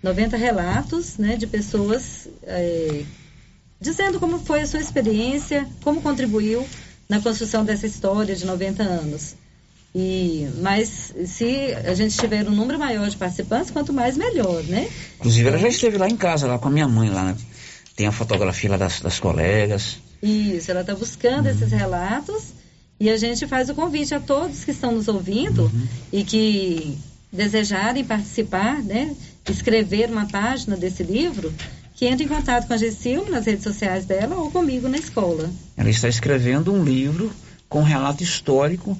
90 0.00 0.36
relatos, 0.36 1.18
né, 1.18 1.34
de 1.34 1.48
pessoas 1.48 2.28
é, 2.44 3.02
dizendo 3.80 4.20
como 4.20 4.38
foi 4.38 4.60
a 4.60 4.66
sua 4.66 4.80
experiência, 4.80 5.66
como 5.82 6.00
contribuiu 6.00 6.64
na 7.08 7.20
construção 7.20 7.64
dessa 7.64 7.84
história 7.84 8.36
de 8.36 8.46
90 8.46 8.80
anos. 8.84 9.34
E, 9.92 10.48
mas 10.60 11.12
se 11.26 11.74
a 11.84 11.94
gente 11.94 12.16
tiver 12.16 12.48
um 12.48 12.52
número 12.52 12.78
maior 12.78 13.08
de 13.08 13.16
participantes, 13.16 13.72
quanto 13.72 13.92
mais 13.92 14.16
melhor, 14.16 14.62
né? 14.64 14.88
Inclusive, 15.18 15.48
ela 15.48 15.58
já 15.58 15.68
esteve 15.68 15.98
lá 15.98 16.08
em 16.08 16.16
casa, 16.16 16.46
lá 16.46 16.58
com 16.58 16.68
a 16.68 16.70
minha 16.70 16.88
mãe, 16.88 17.10
lá, 17.10 17.24
né? 17.24 17.36
Tem 17.96 18.06
a 18.06 18.12
fotografia 18.12 18.70
lá 18.70 18.76
das, 18.76 19.00
das 19.00 19.20
colegas. 19.20 19.98
Isso, 20.22 20.70
ela 20.70 20.80
está 20.80 20.94
buscando 20.94 21.46
esses 21.46 21.70
relatos 21.70 22.52
e 22.98 23.10
a 23.10 23.16
gente 23.16 23.46
faz 23.46 23.68
o 23.68 23.74
convite 23.74 24.14
a 24.14 24.20
todos 24.20 24.64
que 24.64 24.70
estão 24.70 24.92
nos 24.92 25.08
ouvindo 25.08 25.70
e 26.12 26.24
que 26.24 26.96
desejarem 27.32 28.04
participar, 28.04 28.82
né, 28.82 29.14
escrever 29.50 30.10
uma 30.10 30.26
página 30.26 30.76
desse 30.76 31.02
livro, 31.02 31.52
que 31.94 32.06
entre 32.06 32.24
em 32.24 32.28
contato 32.28 32.66
com 32.66 32.74
a 32.74 32.76
Gessil 32.76 33.28
nas 33.28 33.46
redes 33.46 33.64
sociais 33.64 34.06
dela 34.06 34.36
ou 34.36 34.50
comigo 34.50 34.88
na 34.88 34.96
escola. 34.96 35.50
Ela 35.76 35.90
está 35.90 36.08
escrevendo 36.08 36.72
um 36.72 36.84
livro 36.84 37.30
com 37.68 37.82
relato 37.82 38.22
histórico, 38.22 38.96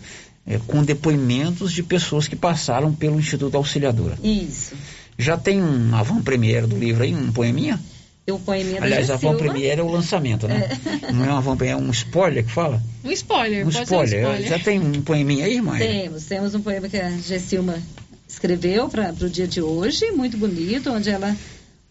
eh, 0.47 0.61
com 0.67 0.83
depoimentos 0.83 1.73
de 1.73 1.83
pessoas 1.83 2.29
que 2.29 2.37
passaram 2.37 2.93
pelo 2.93 3.19
Instituto 3.19 3.57
Auxiliadora. 3.57 4.19
Isso. 4.23 4.75
Já 5.17 5.37
tem 5.37 5.63
um 5.63 5.95
avant-premiere 5.95 6.67
do 6.67 6.77
livro 6.77 7.05
aí, 7.05 7.15
um 7.15 7.33
poeminha? 7.33 7.81
Eu 8.27 8.39
poeminha 8.39 8.81
da 8.81 8.87
Aliás, 8.87 9.07
Gessilva. 9.07 9.29
avant-premiere 9.37 9.81
é 9.81 9.85
o 9.85 9.89
lançamento, 9.89 10.49
né? 10.49 10.69
Não 11.13 11.25
é 11.25 11.33
um 11.33 11.37
avant-premiere, 11.37 11.79
é 11.79 11.83
um 11.83 11.91
spoiler 11.91 12.45
que 12.45 12.51
fala? 12.51 12.83
Um 13.05 13.11
spoiler, 13.11 13.67
Um 13.67 13.69
spoiler. 13.69 14.27
um 14.27 14.33
spoiler. 14.33 14.49
Já 14.49 14.59
tem 14.59 14.81
um 14.81 15.03
poeminha 15.03 15.45
aí, 15.45 15.57
irmã? 15.57 15.77
Temos, 15.77 16.25
temos 16.25 16.55
um 16.55 16.63
poema 16.63 16.89
que 16.89 16.97
a 16.97 17.11
Gessilma 17.11 17.79
escreveu 18.27 18.89
para 18.89 19.11
o 19.11 19.29
dia 19.29 19.47
de 19.47 19.61
hoje, 19.61 20.11
muito 20.13 20.39
bonito, 20.39 20.91
onde 20.91 21.11
ela, 21.11 21.37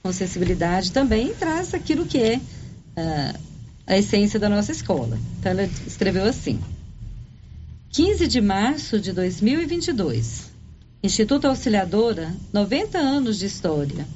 com 0.02 0.12
sensibilidade 0.12 0.92
também, 0.92 1.34
traz 1.36 1.72
aquilo 1.74 2.04
que 2.06 2.18
é 2.18 2.40
ah, 2.98 3.36
a 3.86 3.98
essência 3.98 4.40
da 4.40 4.50
nossa 4.50 4.72
escola. 4.72 5.20
Então, 5.40 5.52
ela 5.52 5.70
escreveu 5.86 6.26
assim: 6.26 6.60
15 7.92 8.28
de 8.28 8.42
março 8.42 9.00
de 9.00 9.14
2022, 9.14 10.52
Instituto 11.04 11.46
Auxiliadora, 11.48 12.34
90 12.52 12.98
anos 12.98 13.38
de 13.38 13.46
história. 13.46 14.08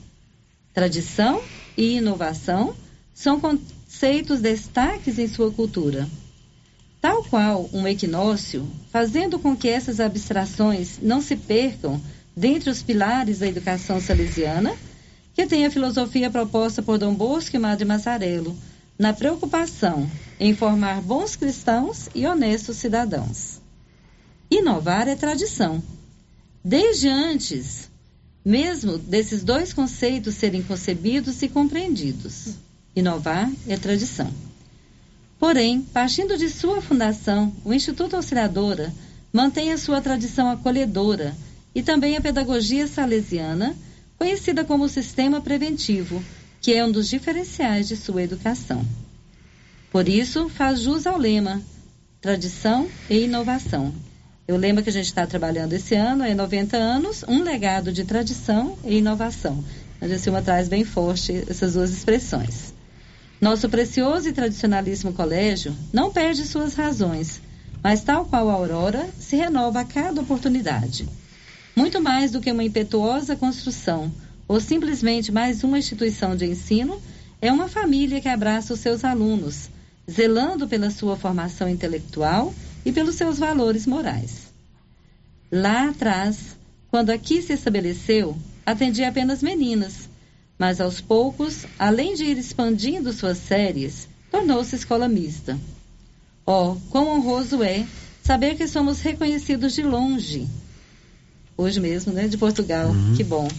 Tradição 0.73 1.41
e 1.77 1.97
inovação 1.97 2.75
são 3.13 3.39
conceitos 3.39 4.41
destaques 4.41 5.19
em 5.19 5.27
sua 5.27 5.51
cultura. 5.51 6.07
Tal 6.99 7.23
qual 7.23 7.69
um 7.71 7.87
equinócio, 7.87 8.67
fazendo 8.91 9.37
com 9.37 9.55
que 9.55 9.69
essas 9.69 9.99
abstrações 9.99 10.97
não 11.01 11.21
se 11.21 11.35
percam 11.35 12.01
dentre 12.35 12.69
os 12.69 12.81
pilares 12.81 13.39
da 13.39 13.47
educação 13.47 14.01
salesiana, 14.01 14.75
que 15.33 15.45
tem 15.45 15.65
a 15.65 15.71
filosofia 15.71 16.29
proposta 16.31 16.81
por 16.81 16.97
Dom 16.97 17.13
Bosco 17.13 17.55
e 17.55 17.59
Madre 17.59 17.85
Mazzarello, 17.85 18.57
na 18.97 19.13
preocupação 19.13 20.09
em 20.39 20.55
formar 20.55 21.01
bons 21.01 21.35
cristãos 21.35 22.09
e 22.15 22.25
honestos 22.25 22.77
cidadãos. 22.77 23.61
Inovar 24.49 25.07
é 25.07 25.15
tradição. 25.15 25.81
Desde 26.63 27.07
antes, 27.07 27.89
mesmo 28.48 28.98
desses 28.98 29.44
dois 29.44 29.74
conceitos 29.74 30.36
serem 30.36 30.64
concebidos 30.64 31.41
e 31.41 31.49
compreendidos. 31.49 32.53
Inovar 32.95 33.52
é 33.68 33.76
tradição. 33.76 34.32
Porém, 35.38 35.82
partindo 35.82 36.38
de 36.38 36.49
sua 36.49 36.82
fundação, 36.82 37.53
o 37.65 37.74
Instituto 37.74 38.15
Auxiliadora 38.15 38.94
mantém 39.34 39.74
a 39.74 39.78
sua 39.78 39.99
tradição 39.99 40.49
acolhedora 40.49 41.36
e 41.76 41.84
também 41.84 42.15
a 42.15 42.22
pedagogia 42.22 42.88
salesiana, 42.88 43.76
conhecida 44.18 44.64
como 44.64 44.88
sistema 44.88 45.41
preventivo, 45.41 46.24
que 46.61 46.74
é 46.74 46.86
um 46.86 46.91
dos 46.91 47.10
diferenciais 47.10 47.90
de 47.90 47.98
sua 47.98 48.24
educação. 48.24 48.88
Por 49.91 50.07
isso, 50.07 50.48
faz 50.48 50.80
jus 50.80 51.06
ao 51.06 51.18
lema 51.18 51.61
tradição 52.22 52.88
e 53.10 53.26
inovação. 53.26 53.94
O 54.49 54.56
lema 54.56 54.82
que 54.82 54.90
a 54.90 54.94
gente 54.94 55.07
está 55.07 55.28
trabalhando 55.28 55.74
esse 55.74 55.94
ano 55.94 56.24
é 56.24 56.34
90 56.34 56.78
anos, 56.78 57.22
um 57.28 57.44
legado 57.44 57.91
de 57.91 58.06
tradição 58.06 58.78
e 58.86 58.99
inovação. 58.99 59.61
A 59.99 60.07
Gessilma 60.07 60.41
traz 60.41 60.69
bem 60.69 60.86
forte 60.86 61.44
essas 61.49 61.74
duas 61.74 61.91
expressões. 61.91 62.74
Nosso 63.41 63.68
precioso 63.68 64.30
e 64.30 64.32
tradicionalíssimo 64.32 65.11
colégio 65.11 65.76
não 65.91 66.14
perde 66.14 66.45
suas 66.45 66.76
razões, 66.76 67.41
mas 67.84 68.03
tal 68.03 68.24
qual 68.24 68.49
a 68.49 68.53
aurora, 68.53 69.06
se 69.19 69.36
renova 69.36 69.82
a 69.82 69.86
cada 69.86 70.22
oportunidade. 70.22 71.10
Muito 71.76 72.02
mais 72.02 72.32
do 72.32 72.40
que 72.40 72.49
uma 72.49 72.64
impetuosa 72.64 73.36
construção 73.36 74.10
ou 74.48 74.61
simplesmente 74.61 75.30
mais 75.30 75.61
uma 75.61 75.78
instituição 75.78 76.38
de 76.38 76.45
ensino, 76.45 77.02
é 77.41 77.52
uma 77.52 77.68
família 77.68 78.22
que 78.22 78.30
abraça 78.30 78.74
os 78.74 78.80
seus 78.80 79.03
alunos, 79.03 79.69
zelando 80.10 80.69
pela 80.69 80.90
sua 80.90 81.18
formação 81.18 81.68
intelectual 81.68 82.53
e 82.88 82.91
pelos 82.93 83.15
seus 83.15 83.38
valores 83.38 83.85
morais. 83.85 84.47
Lá 85.51 85.89
atrás, 85.89 86.55
quando 86.89 87.09
aqui 87.09 87.41
se 87.41 87.51
estabeleceu, 87.51 88.38
atendia 88.65 89.09
apenas 89.09 89.43
meninas, 89.43 90.07
mas 90.57 90.80
aos 90.80 91.01
poucos, 91.01 91.65
além 91.77 92.15
de 92.15 92.23
ir 92.23 92.38
expandindo 92.38 93.11
suas 93.11 93.39
séries, 93.39 94.07
tornou-se 94.31 94.73
escola 94.73 95.05
mista. 95.05 95.59
Oh, 96.45 96.77
quão 96.89 97.09
honroso 97.09 97.61
é 97.61 97.85
saber 98.23 98.55
que 98.55 98.69
somos 98.69 99.01
reconhecidos 99.01 99.73
de 99.73 99.84
longe. 99.84 100.47
Hoje 101.57 101.81
mesmo, 101.81 102.14
né? 102.14 102.30
De 102.30 102.38
Portugal. 102.38 102.89
Que 103.18 103.23
bom. 103.23 103.49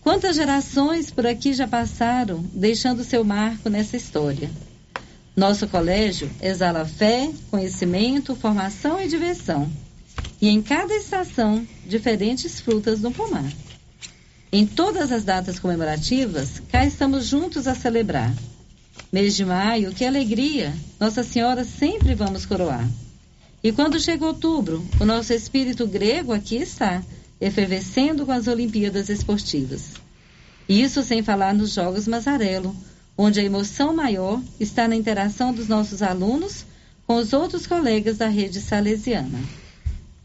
Quantas 0.00 0.34
gerações 0.34 1.12
por 1.12 1.28
aqui 1.28 1.52
já 1.52 1.68
passaram, 1.68 2.44
deixando 2.52 3.04
seu 3.04 3.22
marco 3.22 3.68
nessa 3.68 3.96
história? 3.96 4.50
Nosso 5.38 5.68
colégio 5.68 6.28
exala 6.42 6.84
fé, 6.84 7.30
conhecimento, 7.48 8.34
formação 8.34 9.00
e 9.00 9.06
diversão. 9.06 9.70
E 10.42 10.48
em 10.48 10.60
cada 10.60 10.92
estação, 10.96 11.64
diferentes 11.86 12.60
frutas 12.60 12.98
no 12.98 13.12
pomar. 13.12 13.48
Em 14.50 14.66
todas 14.66 15.12
as 15.12 15.22
datas 15.22 15.60
comemorativas, 15.60 16.60
cá 16.72 16.84
estamos 16.84 17.26
juntos 17.26 17.68
a 17.68 17.76
celebrar. 17.76 18.34
Mês 19.12 19.36
de 19.36 19.44
maio, 19.44 19.92
que 19.92 20.04
alegria! 20.04 20.74
Nossa 20.98 21.22
Senhora 21.22 21.64
sempre 21.64 22.16
vamos 22.16 22.44
coroar. 22.44 22.88
E 23.62 23.70
quando 23.70 24.00
chega 24.00 24.26
outubro, 24.26 24.84
o 25.00 25.04
nosso 25.04 25.32
espírito 25.32 25.86
grego 25.86 26.32
aqui 26.32 26.56
está, 26.56 27.00
efervescendo 27.40 28.26
com 28.26 28.32
as 28.32 28.48
Olimpíadas 28.48 29.08
Esportivas. 29.08 29.92
Isso 30.68 31.00
sem 31.00 31.22
falar 31.22 31.54
nos 31.54 31.74
Jogos 31.74 32.08
Mazarelo, 32.08 32.74
onde 33.18 33.40
a 33.40 33.42
emoção 33.42 33.92
maior 33.92 34.40
está 34.60 34.86
na 34.86 34.94
interação 34.94 35.52
dos 35.52 35.66
nossos 35.66 36.02
alunos 36.02 36.64
com 37.04 37.16
os 37.16 37.32
outros 37.32 37.66
colegas 37.66 38.16
da 38.16 38.28
rede 38.28 38.60
salesiana. 38.60 39.40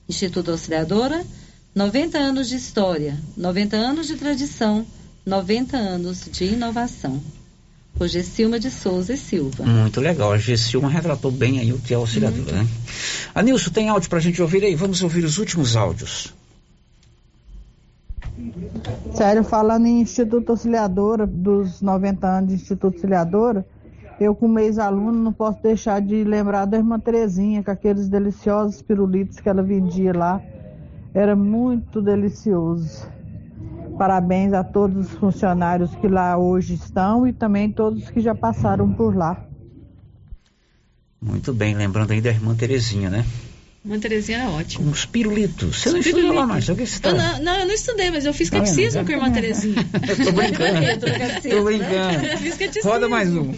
Instituto 0.07 0.52
Auxiliadora, 0.52 1.26
90 1.74 2.20
anos 2.20 2.48
de 2.48 2.56
história, 2.56 3.18
90 3.36 3.76
anos 3.76 4.06
de 4.06 4.15
tradição, 4.15 4.86
90 5.26 5.76
anos 5.76 6.30
de 6.32 6.45
inovação. 6.45 7.20
Por 7.95 8.07
Gessilma 8.07 8.60
de 8.60 8.70
Souza 8.70 9.14
e 9.14 9.18
Silva. 9.18 9.65
Muito 9.65 10.02
legal. 10.02 10.32
A 10.32 10.38
Gessilma 10.38 10.90
retratou 10.90 11.32
bem 11.32 11.60
aí 11.60 11.72
o 11.72 11.80
que 11.80 11.94
é 11.94 11.98
auxiliadora, 11.98 12.64
né? 12.64 12.68
Anilson, 13.36 13.70
tem 13.70 13.90
áudio 13.90 14.10
pra 14.10 14.20
gente 14.20 14.41
ouvir 14.41 14.64
aí? 14.64 14.76
Vamos 14.76 15.02
ouvir 15.03 15.24
os 15.24 15.38
últimos 15.38 15.76
áudios. 15.76 16.34
Sério, 19.14 19.43
falando 19.43 19.85
em 19.85 20.01
Instituto 20.01 20.51
Auxiliadora, 20.51 21.27
dos 21.27 21.81
90 21.81 22.27
anos 22.27 22.49
de 22.49 22.55
Instituto 22.55 22.93
Auxiliadora, 22.93 23.65
eu 24.19 24.35
como 24.35 24.60
ex-aluno 24.60 25.14
não 25.14 25.34
posso 25.34 25.61
deixar 25.61 26.01
de 26.01 26.23
lembrar 26.23 26.65
da 26.65 26.77
irmã 26.77 26.99
Terezinha, 26.99 27.64
com 27.64 27.72
aqueles 27.72 28.10
deliciosos 28.10 28.81
pirulitos 28.81 29.39
que 29.39 29.49
ela 29.49 29.61
vendia 29.61 30.14
lá. 30.14 30.41
Era 31.14 31.35
muito 31.35 32.01
delicioso. 32.01 33.07
Parabéns 33.97 34.53
a 34.53 34.64
todos 34.64 35.11
os 35.11 35.11
funcionários 35.18 35.93
que 35.95 36.07
lá 36.07 36.38
hoje 36.38 36.73
estão 36.73 37.27
e 37.27 37.34
também 37.34 37.72
todos 37.72 38.10
que 38.10 38.19
já 38.19 38.34
passaram 38.34 38.91
por 38.91 39.15
lá. 39.15 39.45
Muito 41.22 41.53
bem, 41.53 41.76
lembrando 41.76 42.11
aí 42.11 42.19
da 42.19 42.30
irmã 42.30 42.55
Terezinha, 42.55 43.10
né? 43.10 43.23
Uma 43.85 43.99
Terezinha 43.99 44.38
era 44.39 44.49
ótima. 44.49 44.89
Uns 44.89 45.05
pirulitos. 45.05 45.81
Você 45.81 45.91
não 45.91 45.99
Os 45.99 46.05
estudou 46.05 46.34
lá 46.34 46.47
mais, 46.47 46.69
o 46.69 46.76
que 46.76 46.85
você 46.85 47.01
tá... 47.01 47.10
Eu 47.10 47.15
não, 47.15 47.39
não, 47.43 47.60
eu 47.60 47.65
não 47.68 47.73
estudei, 47.73 48.10
mas 48.11 48.26
eu 48.26 48.34
fiz 48.34 48.49
Tá 48.49 48.60
vendo? 48.60 48.65
catecismo 48.68 49.05
com 49.05 49.11
a 49.11 49.15
irmã 49.15 49.31
Terezinha. 49.31 49.76
Eu 50.07 50.26
tô 50.26 50.31
brincando. 50.31 51.49
Tô 51.49 51.64
brincando. 51.65 52.26
Eu 52.26 52.38
fiz 52.38 52.57
catecismo. 52.57 52.89
Roda 52.89 53.10
mais 53.10 53.35
um. 53.35 53.53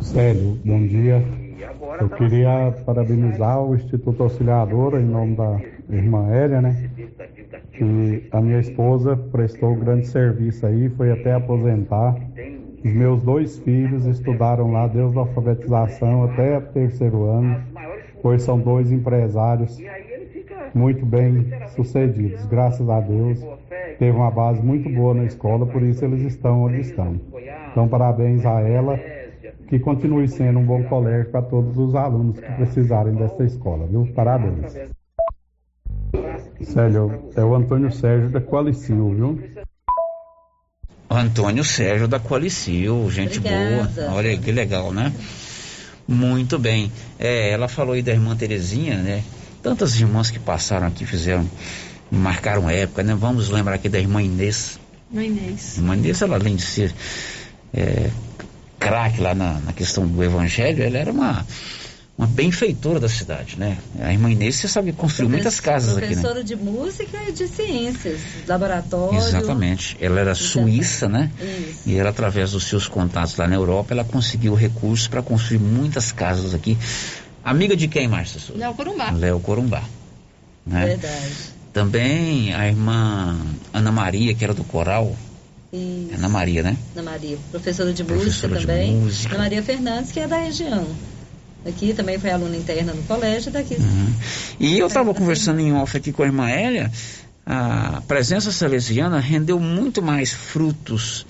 Célio, 0.00 0.60
bom 0.64 0.86
dia. 0.86 1.24
Eu 2.00 2.08
queria 2.10 2.72
parabenizar 2.84 3.60
o 3.60 3.74
Instituto 3.74 4.22
Auxiliadora 4.22 5.00
em 5.00 5.04
nome 5.04 5.34
da 5.36 5.60
irmã 5.90 6.30
Hélia, 6.30 6.60
né? 6.60 6.90
Que 7.72 8.28
a 8.30 8.40
minha 8.40 8.60
esposa 8.60 9.16
prestou 9.16 9.72
um 9.72 9.78
grande 9.78 10.06
serviço 10.06 10.64
aí, 10.66 10.88
foi 10.90 11.10
até 11.10 11.32
aposentar. 11.34 12.14
Meus 12.84 13.22
dois 13.22 13.58
filhos 13.60 14.04
estudaram 14.04 14.70
lá 14.70 14.86
desde 14.86 15.16
a 15.16 15.22
alfabetização 15.22 16.24
até 16.24 16.58
o 16.58 16.60
terceiro 16.60 17.24
ano. 17.24 17.62
Hoje 18.22 18.44
são 18.44 18.60
dois 18.60 18.92
empresários 18.92 19.78
muito 20.74 21.06
bem 21.06 21.46
sucedidos, 21.74 22.44
graças 22.44 22.86
a 22.90 23.00
Deus. 23.00 23.42
Teve 23.98 24.14
uma 24.14 24.30
base 24.30 24.60
muito 24.60 24.90
boa 24.90 25.14
na 25.14 25.24
escola, 25.24 25.64
por 25.64 25.82
isso 25.82 26.04
eles 26.04 26.20
estão 26.22 26.64
onde 26.64 26.80
estão. 26.80 27.18
Então, 27.70 27.88
parabéns 27.88 28.44
a 28.44 28.60
ela, 28.60 29.00
que 29.66 29.78
continue 29.78 30.28
sendo 30.28 30.58
um 30.58 30.66
bom 30.66 30.82
colégio 30.84 31.30
para 31.30 31.40
todos 31.40 31.78
os 31.78 31.94
alunos 31.94 32.38
que 32.38 32.52
precisarem 32.52 33.14
dessa 33.14 33.44
escola, 33.44 33.86
viu? 33.86 34.06
Parabéns. 34.14 34.76
Célio, 36.60 37.30
é 37.34 37.42
o 37.42 37.54
Antônio 37.54 37.90
Sérgio 37.90 38.28
da 38.28 38.40
Qualicil, 38.40 39.08
viu? 39.10 39.38
Antônio 41.20 41.64
Sérgio 41.64 42.08
da 42.08 42.18
Coalicil, 42.18 43.10
gente 43.10 43.38
Obrigada. 43.38 43.92
boa. 44.00 44.12
Olha 44.12 44.30
aí 44.30 44.38
que 44.38 44.52
legal, 44.52 44.92
né? 44.92 45.12
Muito 46.06 46.58
bem. 46.58 46.92
É, 47.18 47.50
ela 47.50 47.68
falou 47.68 47.94
aí 47.94 48.02
da 48.02 48.12
irmã 48.12 48.36
Terezinha, 48.36 48.96
né? 48.96 49.22
Tantas 49.62 49.98
irmãs 49.98 50.30
que 50.30 50.38
passaram 50.38 50.86
aqui, 50.86 51.06
fizeram, 51.06 51.48
marcaram 52.10 52.68
época, 52.68 53.02
né? 53.02 53.14
Vamos 53.14 53.48
lembrar 53.48 53.74
aqui 53.76 53.88
da 53.88 53.98
irmã 53.98 54.22
Inês. 54.22 54.78
Mãe 55.10 55.28
Inês. 55.28 55.78
Irmã 55.78 55.96
Inês, 55.96 56.20
ela 56.20 56.36
além 56.36 56.56
de 56.56 56.62
ser 56.62 56.94
é, 57.72 58.10
craque 58.78 59.20
lá 59.20 59.34
na, 59.34 59.60
na 59.60 59.72
questão 59.72 60.06
do 60.06 60.22
evangelho, 60.22 60.82
ela 60.82 60.98
era 60.98 61.10
uma, 61.10 61.46
uma 62.16 62.26
benfeitora 62.28 63.00
da 63.00 63.08
cidade, 63.08 63.58
né? 63.58 63.76
A 64.00 64.12
irmã 64.12 64.30
Inês, 64.30 64.56
você 64.56 64.68
sabe, 64.68 64.92
construiu 64.92 65.28
muitas 65.28 65.58
casas 65.58 65.96
aqui, 65.96 66.06
né? 66.06 66.12
Professora 66.12 66.44
de 66.44 66.54
música 66.54 67.18
e 67.28 67.32
de 67.32 67.48
ciências, 67.48 68.20
laboratório. 68.46 69.18
Exatamente. 69.18 69.96
Ela 70.00 70.20
era 70.20 70.34
suíça, 70.34 71.08
né? 71.08 71.30
Isso. 71.40 71.80
E 71.86 71.96
ela, 71.96 72.10
através 72.10 72.52
dos 72.52 72.64
seus 72.64 72.86
contatos 72.86 73.36
lá 73.36 73.48
na 73.48 73.56
Europa, 73.56 73.92
ela 73.92 74.04
conseguiu 74.04 74.54
recursos 74.54 75.08
para 75.08 75.22
construir 75.22 75.58
muitas 75.58 76.12
casas 76.12 76.54
aqui. 76.54 76.78
Amiga 77.44 77.76
de 77.76 77.88
quem, 77.88 78.06
Márcia? 78.06 78.40
Léo 78.54 78.74
Corumbá. 78.74 79.10
Léo 79.10 79.40
Corumbá. 79.40 79.82
Né? 80.64 80.86
Verdade. 80.86 81.34
Também 81.72 82.54
a 82.54 82.68
irmã 82.68 83.36
Ana 83.72 83.90
Maria, 83.90 84.32
que 84.34 84.44
era 84.44 84.54
do 84.54 84.62
coral. 84.62 85.16
Isso. 85.72 86.14
Ana 86.14 86.28
Maria, 86.28 86.62
né? 86.62 86.76
Ana 86.94 87.10
Maria, 87.10 87.36
professora 87.50 87.92
de 87.92 88.04
Professora 88.04 88.54
música 88.54 88.60
de 88.60 88.66
também. 88.66 88.94
música. 88.94 89.34
Ana 89.34 89.42
Maria 89.42 89.62
Fernandes, 89.64 90.12
que 90.12 90.20
é 90.20 90.28
da 90.28 90.38
região. 90.38 90.86
Aqui 91.66 91.94
também 91.94 92.18
foi 92.18 92.30
aluna 92.30 92.56
interna 92.56 92.92
no 92.92 93.02
colégio, 93.04 93.50
daqui. 93.50 93.74
Uhum. 93.74 94.14
E 94.60 94.78
eu 94.78 94.86
estava 94.86 95.14
conversando 95.14 95.60
em 95.60 95.72
off 95.72 95.96
aqui 95.96 96.12
com 96.12 96.22
a 96.22 96.26
irmã 96.26 96.48
Hélia, 96.48 96.90
a 97.46 98.02
presença 98.06 98.52
salesiana 98.52 99.18
rendeu 99.18 99.58
muito 99.58 100.02
mais 100.02 100.32
frutos 100.32 101.26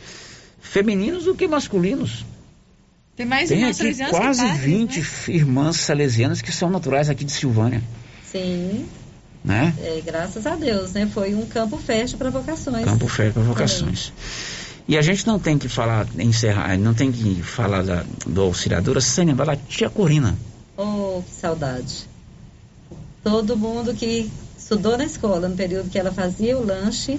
femininos 0.61 1.25
do 1.25 1.35
que 1.35 1.47
masculinos. 1.47 2.25
Tem 3.17 3.27
mais 3.27 3.49
Tem 3.49 3.61
irmãs 3.61 3.81
aqui 3.81 4.11
quase 4.11 4.43
padres, 4.43 4.61
20 4.61 4.99
né? 4.99 5.07
irmãs 5.29 5.77
salesianas 5.77 6.43
que 6.43 6.51
são 6.51 6.69
naturais 6.69 7.09
aqui 7.09 7.25
de 7.25 7.31
Silvânia, 7.31 7.81
Sim, 8.31 8.87
né? 9.45 9.73
é, 9.81 10.03
graças 10.05 10.47
a 10.47 10.57
Deus, 10.57 10.93
né? 10.93 11.09
Foi 11.13 11.33
um 11.33 11.47
campo 11.47 11.77
fértil 11.79 12.19
para 12.19 12.31
vocações. 12.31 12.85
Campo 12.85 13.07
Fértil 13.07 13.35
para 13.35 13.43
vocações. 13.43 14.13
E 14.87 14.99
a 14.99 15.03
gente 15.03 15.27
não 15.27 15.39
tem 15.39 15.57
que 15.57 15.69
falar, 15.69 16.07
encerrar, 16.19 16.77
não 16.79 16.93
tem 16.93 17.11
que 17.11 17.43
falar 17.43 17.83
da, 17.83 18.05
do 18.27 18.43
auxiliadora 18.43 19.01
sem 19.01 19.27
lembrar 19.27 19.47
da 19.47 19.57
tia 19.57 19.89
Corina. 19.89 20.37
Oh, 20.77 21.23
que 21.23 21.35
saudade. 21.35 22.07
Todo 23.23 23.57
mundo 23.57 23.95
que 23.95 24.31
estudou 24.59 24.99
na 24.99 25.05
escola, 25.05 25.49
no 25.49 25.57
período 25.57 25.89
que 25.89 25.99
ela 25.99 26.13
fazia 26.13 26.59
o 26.59 26.67
lanche, 26.67 27.19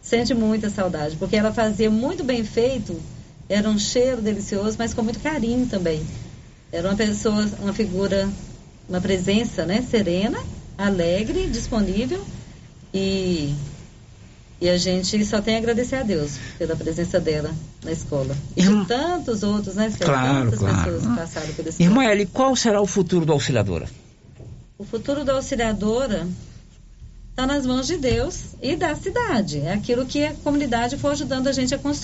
sente 0.00 0.32
muita 0.32 0.70
saudade, 0.70 1.16
porque 1.16 1.36
ela 1.36 1.52
fazia 1.52 1.90
muito 1.90 2.24
bem 2.24 2.44
feito, 2.44 2.98
era 3.48 3.68
um 3.68 3.78
cheiro 3.78 4.22
delicioso, 4.22 4.76
mas 4.78 4.94
com 4.94 5.02
muito 5.02 5.20
carinho 5.20 5.66
também. 5.66 6.02
Era 6.72 6.88
uma 6.88 6.96
pessoa, 6.96 7.46
uma 7.60 7.74
figura, 7.74 8.26
uma 8.88 9.00
presença, 9.02 9.66
né, 9.66 9.84
serena, 9.90 10.42
alegre, 10.78 11.46
disponível 11.48 12.24
e 12.94 13.54
e 14.62 14.68
a 14.68 14.78
gente 14.78 15.24
só 15.24 15.42
tem 15.42 15.56
a 15.56 15.58
agradecer 15.58 15.96
a 15.96 16.02
Deus 16.04 16.38
pela 16.56 16.76
presença 16.76 17.18
dela 17.18 17.52
na 17.82 17.90
escola. 17.90 18.36
E 18.56 18.62
de 18.62 18.86
tantos 18.86 19.42
outros, 19.42 19.74
né, 19.74 19.90
Sérgio? 19.90 20.06
Claro, 20.06 20.44
Tantas 20.44 20.58
claro. 20.60 20.84
pessoas 20.84 21.02
que 21.02 21.16
passaram 21.16 21.54
por 21.54 21.66
esse 21.66 21.82
Irmã 21.82 22.04
Eli, 22.04 22.26
qual 22.26 22.54
será 22.54 22.80
o 22.80 22.86
futuro 22.86 23.26
da 23.26 23.32
auxiliadora? 23.32 23.88
O 24.78 24.84
futuro 24.84 25.24
da 25.24 25.32
auxiliadora 25.32 26.28
está 27.30 27.44
nas 27.44 27.66
mãos 27.66 27.88
de 27.88 27.96
Deus 27.96 28.54
e 28.62 28.76
da 28.76 28.94
cidade. 28.94 29.58
É 29.58 29.72
aquilo 29.72 30.06
que 30.06 30.24
a 30.24 30.32
comunidade 30.32 30.96
for 30.96 31.10
ajudando 31.10 31.48
a 31.48 31.52
gente 31.52 31.74
a 31.74 31.78
construir. 31.78 32.00